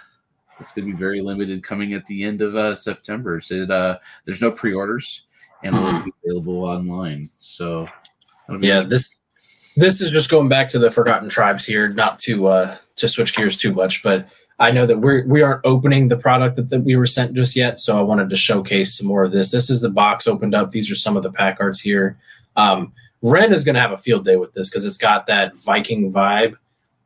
[0.59, 3.39] it's going to be very limited coming at the end of uh, September.
[3.39, 5.23] So uh, there's no pre-orders,
[5.63, 7.25] and it'll be available online.
[7.39, 7.87] So
[8.59, 9.17] yeah, this
[9.77, 13.35] this is just going back to the Forgotten Tribes here, not to uh, to switch
[13.35, 14.27] gears too much, but
[14.59, 17.55] I know that we're we aren't opening the product that, that we were sent just
[17.55, 19.51] yet, so I wanted to showcase some more of this.
[19.51, 20.71] This is the box opened up.
[20.71, 22.17] These are some of the pack arts here.
[22.55, 25.57] Um, Ren is going to have a field day with this because it's got that
[25.57, 26.53] Viking vibe.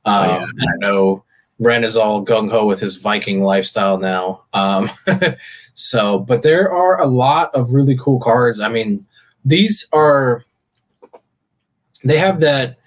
[0.05, 0.65] Um, oh, yeah.
[0.69, 1.23] I know
[1.59, 4.43] Ren is all gung ho with his Viking lifestyle now.
[4.53, 4.91] Um,
[5.73, 8.59] so, but there are a lot of really cool cards.
[8.59, 9.05] I mean,
[9.43, 10.43] these are
[12.03, 12.77] they have that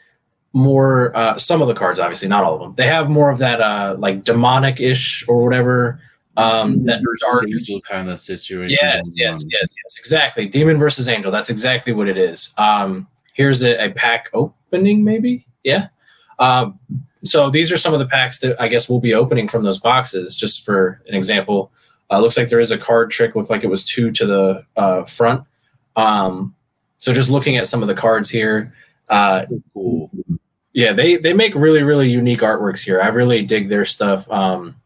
[0.52, 3.39] more uh, some of the cards obviously not all of them they have more of
[3.39, 5.98] that uh like demonic ish or whatever
[6.36, 11.30] um that dark angel kind of situation yes yes yes yes exactly demon versus angel
[11.30, 15.47] that's exactly what it is um here's a, a pack opening, maybe.
[15.64, 15.89] Yeah.
[16.39, 16.78] Um,
[17.24, 19.78] so these are some of the packs that I guess we'll be opening from those
[19.78, 20.36] boxes.
[20.36, 21.72] Just for an example,
[22.10, 23.34] uh, looks like there is a card trick.
[23.34, 25.44] Looked like it was two to the uh, front.
[25.97, 26.55] Um,
[26.98, 28.72] so just looking at some of the cards here,
[29.12, 30.10] uh, cool.
[30.72, 33.01] Yeah, they they make really really unique artworks here.
[33.01, 34.28] I really dig their stuff.
[34.30, 34.76] Um,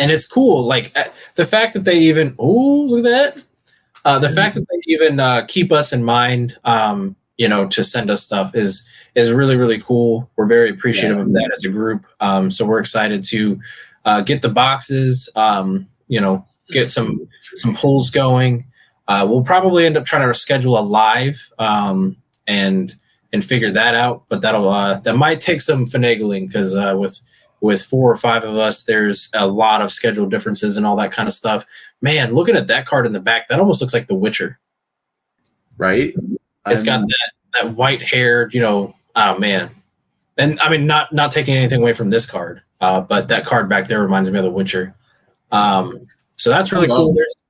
[0.00, 0.66] and it's cool.
[0.66, 1.04] Like uh,
[1.36, 3.44] the fact that they even oh look at that
[4.04, 7.84] uh, the fact that they even uh, keep us in mind, um, you know, to
[7.84, 10.30] send us stuff is is really really cool.
[10.36, 11.24] We're very appreciative yeah.
[11.24, 12.06] of that as a group.
[12.20, 13.60] Um, so we're excited to
[14.04, 15.28] uh, get the boxes.
[15.36, 18.64] Um, you know, get some some pulls going.
[19.08, 22.16] Uh, we'll probably end up trying to schedule a live um,
[22.48, 22.96] and
[23.32, 24.24] and figure that out.
[24.28, 27.20] But that'll uh, that might take some finagling because uh, with
[27.60, 31.12] with four or five of us, there's a lot of schedule differences and all that
[31.12, 31.64] kind of stuff.
[32.00, 34.58] Man, looking at that card in the back, that almost looks like The Witcher.
[35.76, 36.14] Right?
[36.66, 36.86] It's I'm...
[36.86, 38.94] got that that white haired, you know.
[39.14, 39.70] Oh man,
[40.36, 43.68] and I mean, not not taking anything away from this card, uh, but that card
[43.68, 44.94] back there reminds me of The Witcher.
[45.50, 46.06] Um,
[46.36, 47.14] so that's really cool.
[47.14, 47.42] There's,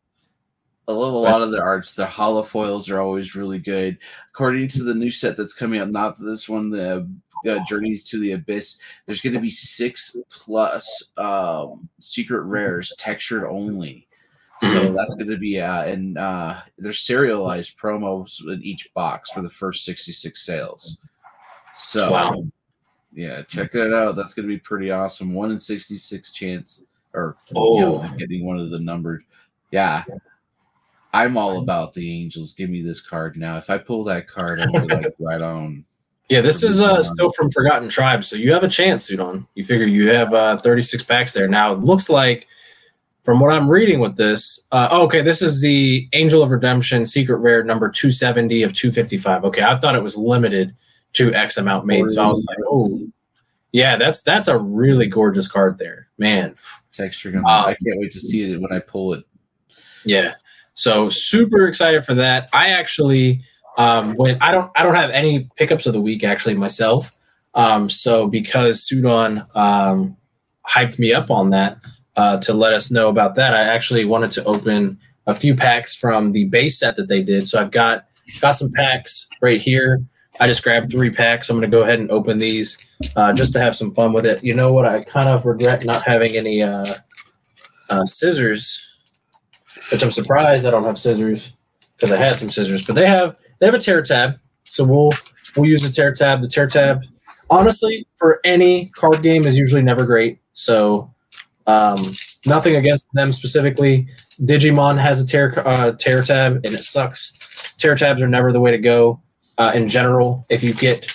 [0.89, 1.95] I love a lot of their arts.
[1.95, 3.99] Their holofoils are always really good.
[4.33, 7.07] According to the new set that's coming out, not this one, the
[7.47, 13.45] uh, Journeys to the Abyss, there's going to be six plus um, secret rares, textured
[13.45, 14.07] only.
[14.61, 14.95] So mm-hmm.
[14.95, 19.51] that's going to be uh, and uh, there's serialized promos in each box for the
[19.51, 20.99] first 66 sales.
[21.75, 22.45] So wow.
[23.13, 24.17] yeah, check that out.
[24.17, 25.33] That's going to be pretty awesome.
[25.33, 26.85] One in 66 chance
[27.15, 27.79] or oh.
[27.79, 29.23] you know, getting one of the numbered.
[29.71, 30.03] Yeah.
[31.13, 32.53] I'm all about the Angels.
[32.53, 33.57] Give me this card now.
[33.57, 35.85] If I pull that card, I'm like right on.
[36.29, 39.47] Yeah, this is uh, still from Forgotten Tribes, so you have a chance, Sudon.
[39.55, 41.49] You figure you have uh, 36 packs there.
[41.49, 42.47] Now it looks like,
[43.23, 47.07] from what I'm reading with this, uh, oh, okay, this is the Angel of Redemption
[47.07, 49.45] Secret Rare number 270 of 255.
[49.47, 50.75] Okay, I thought it was limited
[51.15, 53.01] to X amount made, so I was like, oh,
[53.73, 56.55] yeah, that's that's a really gorgeous card there, man.
[56.93, 59.25] Texture, um, I can't wait to see it when I pull it.
[60.05, 60.35] Yeah,
[60.79, 62.49] so super excited for that.
[62.53, 63.43] I actually
[63.77, 67.11] um, when I don't I don't have any pickups of the week actually myself.
[67.55, 70.17] Um, so because Sudon um,
[70.69, 71.79] hyped me up on that
[72.17, 75.97] uh, to let us know about that, I actually wanted to open a few packs
[75.97, 77.49] from the base set that they did.
[77.49, 78.07] So I've got
[78.41, 80.01] got some packs right here.
[80.39, 81.51] I just grabbed three packs.
[81.51, 82.87] I'm going to go ahead and open these
[83.17, 84.45] uh, just to have some fun with it.
[84.45, 84.87] You know what?
[84.87, 86.87] I kind of regret not having any uh,
[87.91, 88.88] uh, scissors,
[89.91, 91.53] which I'm surprised I don't have scissors.
[91.93, 92.87] because I had some scissors.
[92.87, 95.13] But they have they have a tear tab, so we'll
[95.57, 96.41] we'll use the tear tab.
[96.41, 97.05] The tear tab,
[97.51, 100.39] honestly, for any card game is usually never great.
[100.53, 101.13] So
[101.67, 102.13] um,
[102.47, 104.09] nothing against them specifically.
[104.41, 107.75] Digimon has a tear uh, tear tab, and it sucks.
[107.79, 109.21] Tear tabs are never the way to go
[109.59, 110.45] uh, in general.
[110.49, 111.13] If you get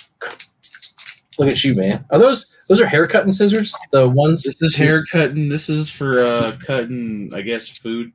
[1.38, 2.04] look at you, man.
[2.10, 3.74] Are those those are hair cutting scissors?
[3.90, 5.48] The ones This is hair cutting.
[5.48, 8.12] This is for uh, cutting, I guess, food.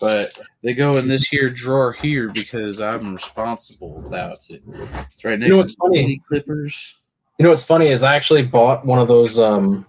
[0.00, 4.02] But they go in this here drawer here because I'm responsible.
[4.10, 4.62] That's it.
[4.66, 6.22] It's right next you know to what's funny?
[6.28, 6.96] clippers.
[7.38, 9.86] You know what's funny is I actually bought one of those um,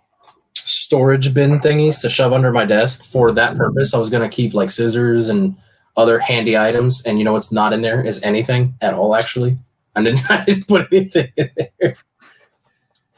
[0.54, 3.94] storage bin thingies to shove under my desk for that purpose.
[3.94, 5.56] I was gonna keep like scissors and
[5.96, 9.16] other handy items, and you know what's not in there is anything at all.
[9.16, 9.58] Actually,
[9.96, 11.96] I didn't, I didn't put anything in there.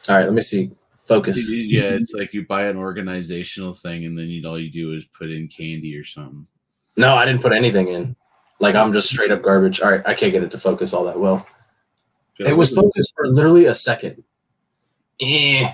[0.08, 0.72] All right, let me see.
[1.04, 1.52] Focus.
[1.52, 5.06] Yeah, it's like you buy an organizational thing and then you all you do is
[5.06, 6.46] put in candy or something.
[6.98, 8.16] No, I didn't put anything in.
[8.60, 9.82] Like I'm just straight up garbage.
[9.82, 11.48] All right, I can't get it to focus all that well.
[12.40, 14.24] It was focused for literally a second.
[15.20, 15.74] Eh.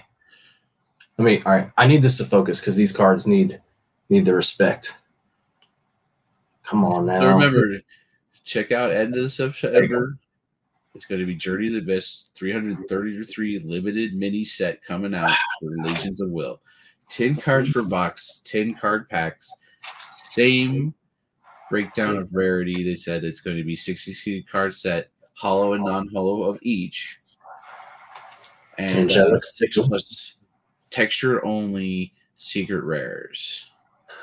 [1.17, 1.41] Let me.
[1.45, 3.61] All right, I need this to focus because these cards need
[4.09, 4.95] need the respect.
[6.63, 7.21] Come on now.
[7.21, 7.79] So remember,
[8.43, 10.17] check out end of September.
[10.95, 15.29] It's going to be Journey of the Abyss 333 limited mini set coming out
[15.59, 16.61] for Legions of Will.
[17.09, 19.51] 10 cards per box, 10 card packs.
[20.13, 20.93] Same
[21.69, 22.83] breakdown of rarity.
[22.83, 27.19] They said it's going to be 62 card set, hollow and non hollow of each.
[28.77, 29.43] And uh, Angelic
[29.73, 30.35] plus
[30.89, 33.69] texture only secret rares.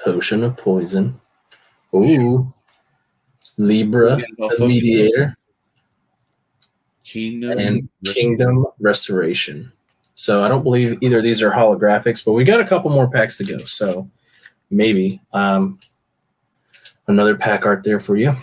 [0.05, 1.21] Potion of Poison.
[1.95, 2.53] Ooh.
[3.59, 5.37] Libra, the Mediator,
[7.05, 9.71] Kingdom and Kingdom Restoration.
[10.15, 13.11] So I don't believe either of these are holographics, but we got a couple more
[13.11, 13.59] packs to go.
[13.59, 14.11] So
[14.71, 15.79] maybe um,
[17.09, 18.35] another pack art there for you.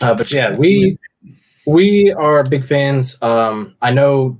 [0.00, 0.98] Uh, but yeah, we
[1.66, 3.20] we are big fans.
[3.22, 4.38] Um, I know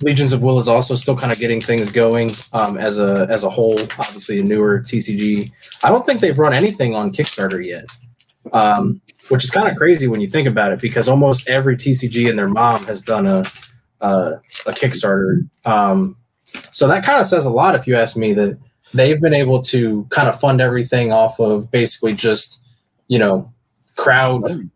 [0.00, 3.44] Legions of Will is also still kind of getting things going um, as a as
[3.44, 3.78] a whole.
[3.98, 5.50] Obviously, a newer TCG.
[5.84, 7.84] I don't think they've run anything on Kickstarter yet,
[8.52, 12.28] um, which is kind of crazy when you think about it, because almost every TCG
[12.30, 13.44] and their mom has done a
[14.00, 15.48] a, a Kickstarter.
[15.66, 16.16] Um,
[16.70, 18.58] so that kind of says a lot, if you ask me, that
[18.94, 22.60] they've been able to kind of fund everything off of basically just
[23.08, 23.52] you know
[23.96, 24.70] crowd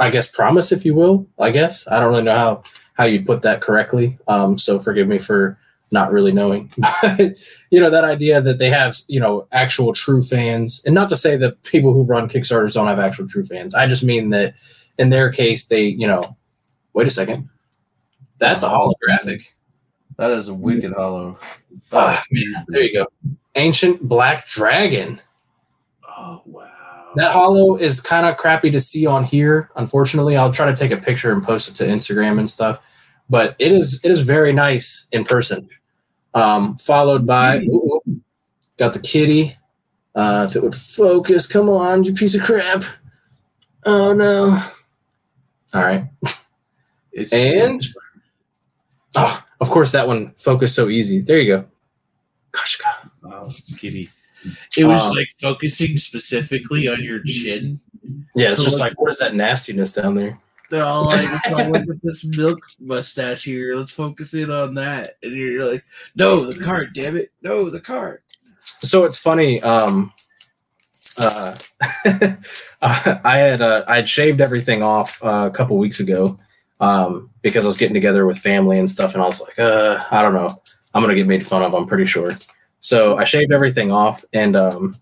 [0.00, 1.26] I guess promise, if you will.
[1.38, 2.62] I guess I don't really know how
[2.94, 4.18] how you put that correctly.
[4.28, 5.58] Um, so forgive me for
[5.92, 6.72] not really knowing.
[7.02, 7.36] But
[7.70, 11.16] you know that idea that they have you know actual true fans, and not to
[11.16, 13.74] say that people who run Kickstarters don't have actual true fans.
[13.74, 14.54] I just mean that
[14.98, 16.36] in their case, they you know.
[16.92, 17.50] Wait a second,
[18.38, 19.48] that's a holographic.
[20.16, 21.38] That is a wicked hollow.
[21.92, 23.35] Ah, man, there you go.
[23.56, 25.20] Ancient Black Dragon.
[26.06, 27.12] Oh wow.
[27.16, 29.70] That hollow is kind of crappy to see on here.
[29.76, 32.80] Unfortunately, I'll try to take a picture and post it to Instagram and stuff.
[33.28, 35.68] But it is it is very nice in person.
[36.34, 38.20] Um, followed by ooh, ooh,
[38.76, 39.56] got the kitty.
[40.14, 42.84] Uh, if it would focus, come on, you piece of crap.
[43.84, 44.62] Oh no!
[45.72, 46.04] All right,
[47.12, 47.82] It's and
[49.14, 51.20] oh, of course that one focused so easy.
[51.20, 51.64] There you go.
[52.52, 52.95] Kashka.
[53.32, 54.08] Oh, kitty.
[54.76, 57.80] It was Um, like focusing specifically on your chin.
[58.34, 60.38] Yeah, it's So, just like- like what is that nastiness down there?
[60.70, 63.74] They're all like, it's all look at this milk mustache here.
[63.76, 65.14] Let's focus in on that.
[65.22, 65.84] And you're like,
[66.16, 67.30] no, the card, damn it.
[67.42, 68.20] No, the card.
[68.64, 69.62] So it's funny.
[69.62, 70.12] Um,
[71.18, 71.56] uh,
[72.82, 76.36] I had uh, I had shaved everything off uh, a couple weeks ago
[76.80, 80.04] um, because I was getting together with family and stuff, and I was like, uh,
[80.10, 80.60] I don't know,
[80.94, 81.74] I'm gonna get made fun of.
[81.74, 82.32] I'm pretty sure.
[82.80, 84.94] So I shaved everything off, and um,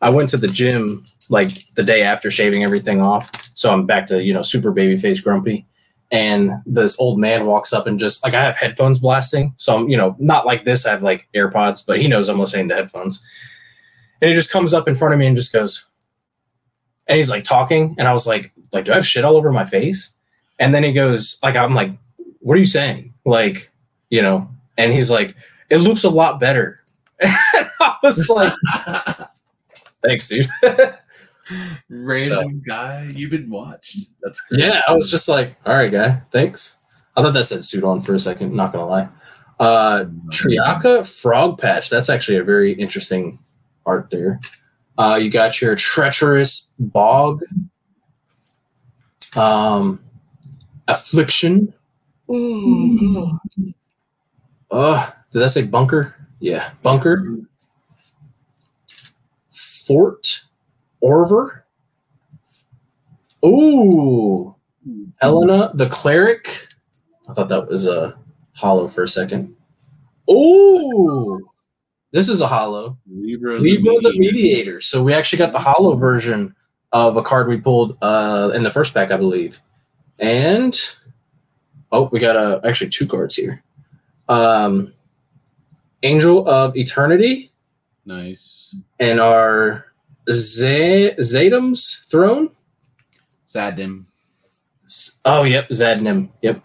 [0.00, 3.30] I went to the gym like the day after shaving everything off.
[3.54, 5.66] So I'm back to you know super baby face grumpy.
[6.12, 9.88] And this old man walks up and just like I have headphones blasting, so I'm
[9.88, 10.86] you know not like this.
[10.86, 13.22] I have like AirPods, but he knows I'm listening to headphones.
[14.20, 15.84] And he just comes up in front of me and just goes,
[17.06, 19.52] and he's like talking, and I was like, like, do I have shit all over
[19.52, 20.12] my face?
[20.58, 21.90] And then he goes, like, I'm like,
[22.40, 23.12] what are you saying?
[23.24, 23.70] Like,
[24.08, 24.48] you know,
[24.78, 25.34] and he's like,
[25.68, 26.80] it looks a lot better.
[27.20, 27.32] And
[27.80, 28.52] I was like,
[30.04, 30.48] thanks, dude.
[31.88, 33.10] Random guy.
[33.14, 33.98] You've been watched.
[34.22, 34.60] That's great.
[34.62, 36.78] yeah, I was just like, all right, guy, thanks.
[37.16, 39.08] I thought that said suit on for a second, not gonna lie.
[39.58, 41.88] Uh Triaka Frog Patch.
[41.88, 43.38] That's actually a very interesting
[43.86, 44.40] art there.
[44.98, 47.42] Uh, you got your treacherous bog,
[49.36, 50.00] um,
[50.88, 51.72] affliction.
[54.70, 56.15] Uh, did that say bunker?
[56.40, 57.38] Yeah, bunker.
[59.52, 60.42] Fort
[61.02, 61.62] Orver.
[63.44, 64.54] Ooh,
[65.20, 66.68] Helena the cleric.
[67.28, 68.18] I thought that was a
[68.54, 69.54] hollow for a second.
[70.30, 71.48] Ooh,
[72.10, 72.98] this is a hollow.
[73.08, 74.80] Libra, Libra the mediator.
[74.80, 76.54] So we actually got the hollow version
[76.92, 79.60] of a card we pulled uh, in the first pack, I believe.
[80.18, 80.74] And
[81.92, 83.62] oh, we got uh, actually two cards here.
[84.28, 84.94] Um,
[86.02, 87.50] Angel of Eternity
[88.04, 88.74] Nice.
[89.00, 89.86] and our
[90.30, 92.50] Z- Zadam's Throne.
[93.48, 94.04] Zadim.
[95.24, 96.28] Oh, yep, Zadnim.
[96.42, 96.64] Yep.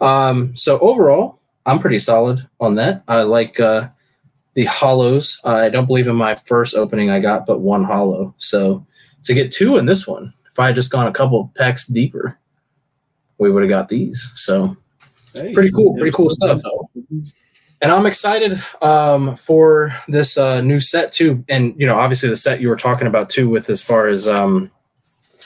[0.00, 3.02] Um, so overall, I'm pretty solid on that.
[3.08, 3.88] I like uh,
[4.54, 5.40] the hollows.
[5.44, 8.34] I don't believe in my first opening I got but one hollow.
[8.38, 8.84] So
[9.24, 12.38] to get two in this one, if I had just gone a couple packs deeper,
[13.38, 14.30] we would have got these.
[14.34, 14.76] So
[15.34, 16.60] Hey, Pretty cool, pretty cool stuff.
[17.84, 21.44] And I'm excited um, for this uh, new set too.
[21.50, 24.26] And you know, obviously the set you were talking about too, with as far as
[24.26, 24.70] um,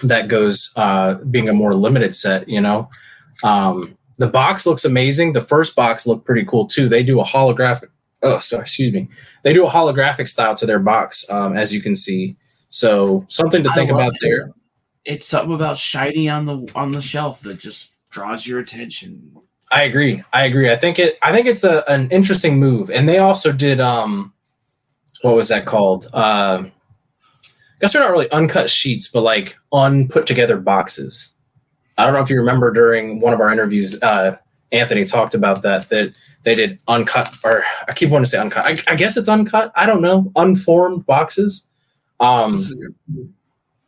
[0.05, 2.49] that goes, uh, being a more limited set.
[2.49, 2.91] You know,
[3.43, 5.33] um, the box looks amazing.
[5.33, 6.89] The first box looked pretty cool too.
[6.89, 7.89] They do a holographic.
[8.23, 9.09] Oh, sorry, excuse me.
[9.43, 12.37] They do a holographic style to their box, um, as you can see.
[12.71, 14.21] So something to think about it.
[14.23, 14.53] there.
[15.05, 19.33] It's something about shiny on the on the shelf that just draws your attention.
[19.71, 20.23] I agree.
[20.33, 20.71] I agree.
[20.71, 21.19] I think it.
[21.23, 23.81] I think it's a, an interesting move, and they also did.
[23.81, 24.33] Um,
[25.23, 26.07] what was that called?
[26.13, 31.33] Uh, I guess they're not really uncut sheets, but like unput together boxes.
[31.97, 34.37] I don't know if you remember during one of our interviews, uh,
[34.73, 35.89] Anthony talked about that.
[35.89, 36.15] That
[36.45, 38.65] they did uncut, or I keep wanting to say uncut.
[38.65, 39.73] I, I guess it's uncut.
[39.77, 40.33] I don't know.
[40.37, 41.67] Unformed boxes.
[42.21, 42.65] Um,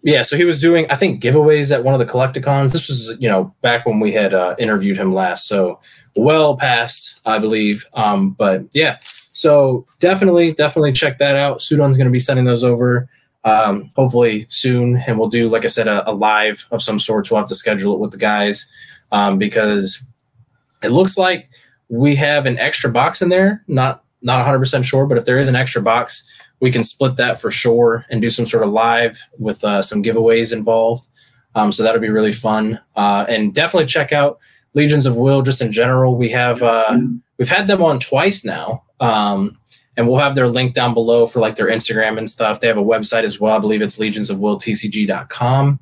[0.02, 2.72] yeah, so he was doing, I think, giveaways at one of the Collect-A-Cons.
[2.72, 5.78] This was, you know, back when we had uh, interviewed him last, so
[6.16, 7.86] well past, I believe.
[7.94, 11.60] Um, but yeah, so definitely, definitely check that out.
[11.60, 13.08] Sudon's going to be sending those over,
[13.44, 17.30] um, hopefully soon, and we'll do, like I said, a, a live of some sorts.
[17.30, 18.66] We'll have to schedule it with the guys
[19.12, 20.02] um, because
[20.82, 21.50] it looks like
[21.88, 23.62] we have an extra box in there.
[23.68, 26.24] Not not 100 percent sure, but if there is an extra box,
[26.60, 30.02] we can split that for sure and do some sort of live with uh, some
[30.02, 31.08] giveaways involved.
[31.54, 32.80] Um, so that'll be really fun.
[32.96, 34.38] Uh, and definitely check out
[34.74, 36.16] Legions of Will just in general.
[36.16, 36.98] We have uh,
[37.38, 39.58] we've had them on twice now, um,
[39.96, 42.60] and we'll have their link down below for like their Instagram and stuff.
[42.60, 43.56] They have a website as well.
[43.56, 45.80] I believe it's legionsofwilltcg.com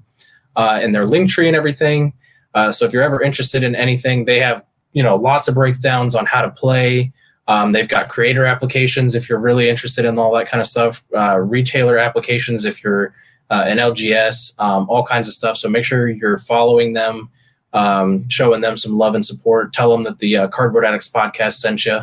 [0.56, 2.14] uh, and their link tree and everything.
[2.54, 6.14] Uh, so if you're ever interested in anything, they have you know lots of breakdowns
[6.14, 7.12] on how to play.
[7.48, 11.02] Um, they've got creator applications if you're really interested in all that kind of stuff,
[11.16, 13.14] uh, retailer applications if you're
[13.50, 15.56] uh, an LGS, um, all kinds of stuff.
[15.56, 17.30] So make sure you're following them,
[17.72, 19.72] um, showing them some love and support.
[19.72, 22.00] Tell them that the uh, Cardboard Addicts podcast sent you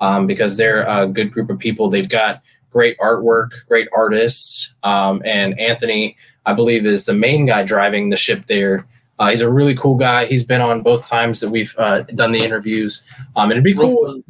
[0.00, 1.90] um, because they're a good group of people.
[1.90, 2.40] They've got
[2.70, 6.16] great artwork, great artists, um, and Anthony,
[6.46, 8.86] I believe, is the main guy driving the ship there.
[9.18, 10.26] Uh, he's a really cool guy.
[10.26, 13.02] He's been on both times that we've uh, done the interviews.
[13.36, 14.22] Um, and it'd be cool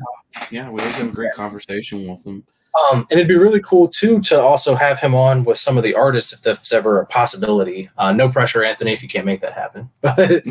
[0.51, 2.44] Yeah, we always have a great conversation with him.
[2.90, 5.85] Um, and it'd be really cool too to also have him on with some of
[5.85, 7.89] the artists if that's ever a possibility.
[7.97, 9.90] Uh, no pressure, Anthony, if you can't make that happen.
[10.01, 10.44] But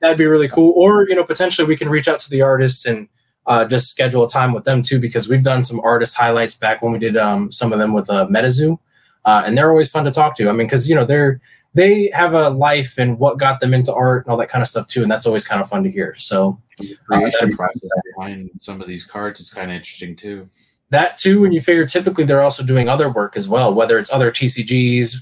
[0.00, 0.72] that'd be really cool.
[0.76, 3.08] Or you know, potentially we can reach out to the artists and
[3.46, 6.80] uh, just schedule a time with them too, because we've done some artist highlights back
[6.82, 8.78] when we did um, some of them with uh, MetaZoo,
[9.24, 10.48] uh, and they're always fun to talk to.
[10.48, 11.40] I mean, because you know they're
[11.74, 14.68] they have a life and what got them into art and all that kind of
[14.68, 16.14] stuff too, and that's always kind of fun to hear.
[16.16, 20.16] So Uh, creation that'd be- process behind some of these cards is kind of interesting
[20.16, 20.48] too.
[20.90, 24.10] that too and you figure typically they're also doing other work as well whether it's
[24.12, 25.14] other tcgs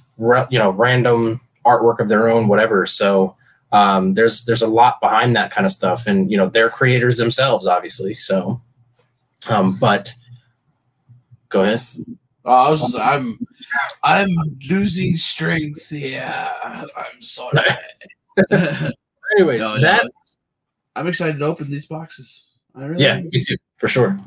[0.49, 3.37] you know random artwork of their own whatever so
[3.73, 7.19] um, there's there's a lot behind that kind of stuff and you know they're creators
[7.19, 8.59] themselves obviously so
[9.51, 10.15] um, but
[11.51, 11.83] go ahead
[12.47, 13.39] Oh, I was just, I'm
[14.03, 14.29] I'm
[14.69, 15.91] losing strength.
[15.93, 17.59] Yeah, I'm sorry.
[19.37, 20.37] anyways No, no, that it's-
[20.97, 22.47] I'm excited to open these boxes.
[22.75, 23.25] I really Yeah, am.
[23.31, 24.19] me too, for sure.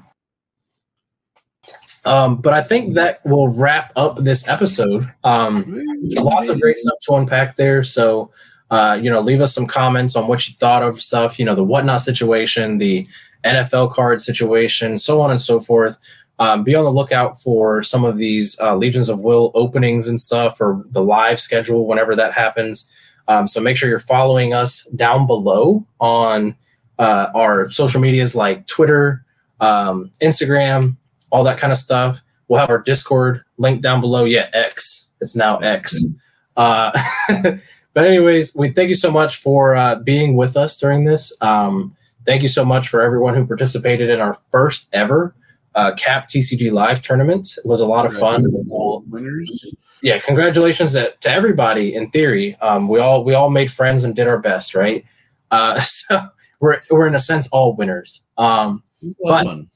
[2.05, 5.05] Um, but I think that will wrap up this episode.
[5.23, 5.83] Um,
[6.17, 7.83] lots of great stuff to unpack there.
[7.83, 8.31] So,
[8.71, 11.53] uh, you know, leave us some comments on what you thought of stuff, you know,
[11.55, 13.07] the whatnot situation, the
[13.43, 15.97] NFL card situation, so on and so forth.
[16.41, 20.19] Um, be on the lookout for some of these uh, Legions of Will openings and
[20.19, 22.91] stuff or the live schedule whenever that happens.
[23.27, 26.55] Um, so make sure you're following us down below on
[26.97, 29.23] uh, our social medias like Twitter,
[29.59, 30.97] um, Instagram,
[31.31, 32.21] all that kind of stuff.
[32.47, 34.23] We'll have our Discord link down below.
[34.23, 35.09] Yeah, X.
[35.21, 36.03] It's now X.
[36.57, 36.91] Uh,
[37.93, 41.31] but anyways, we thank you so much for uh, being with us during this.
[41.39, 41.95] Um,
[42.25, 45.35] thank you so much for everyone who participated in our first ever
[45.75, 47.57] uh, Cap TCG Live tournament.
[47.57, 48.45] It was a lot of fun.
[48.47, 49.73] Winners.
[50.01, 51.93] Yeah, congratulations to, to everybody.
[51.93, 55.05] In theory, um, we all we all made friends and did our best, right?
[55.51, 56.27] Uh, so
[56.59, 58.21] we're we're in a sense all winners.
[58.37, 58.83] Um,
[59.23, 59.69] but Fun.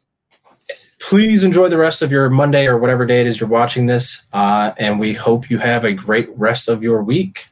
[0.99, 4.23] please enjoy the rest of your Monday or whatever day it is you're watching this,
[4.34, 7.47] uh, and we hope you have a great rest of your week.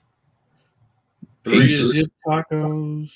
[1.43, 1.95] Peace.
[2.25, 3.11] tacos.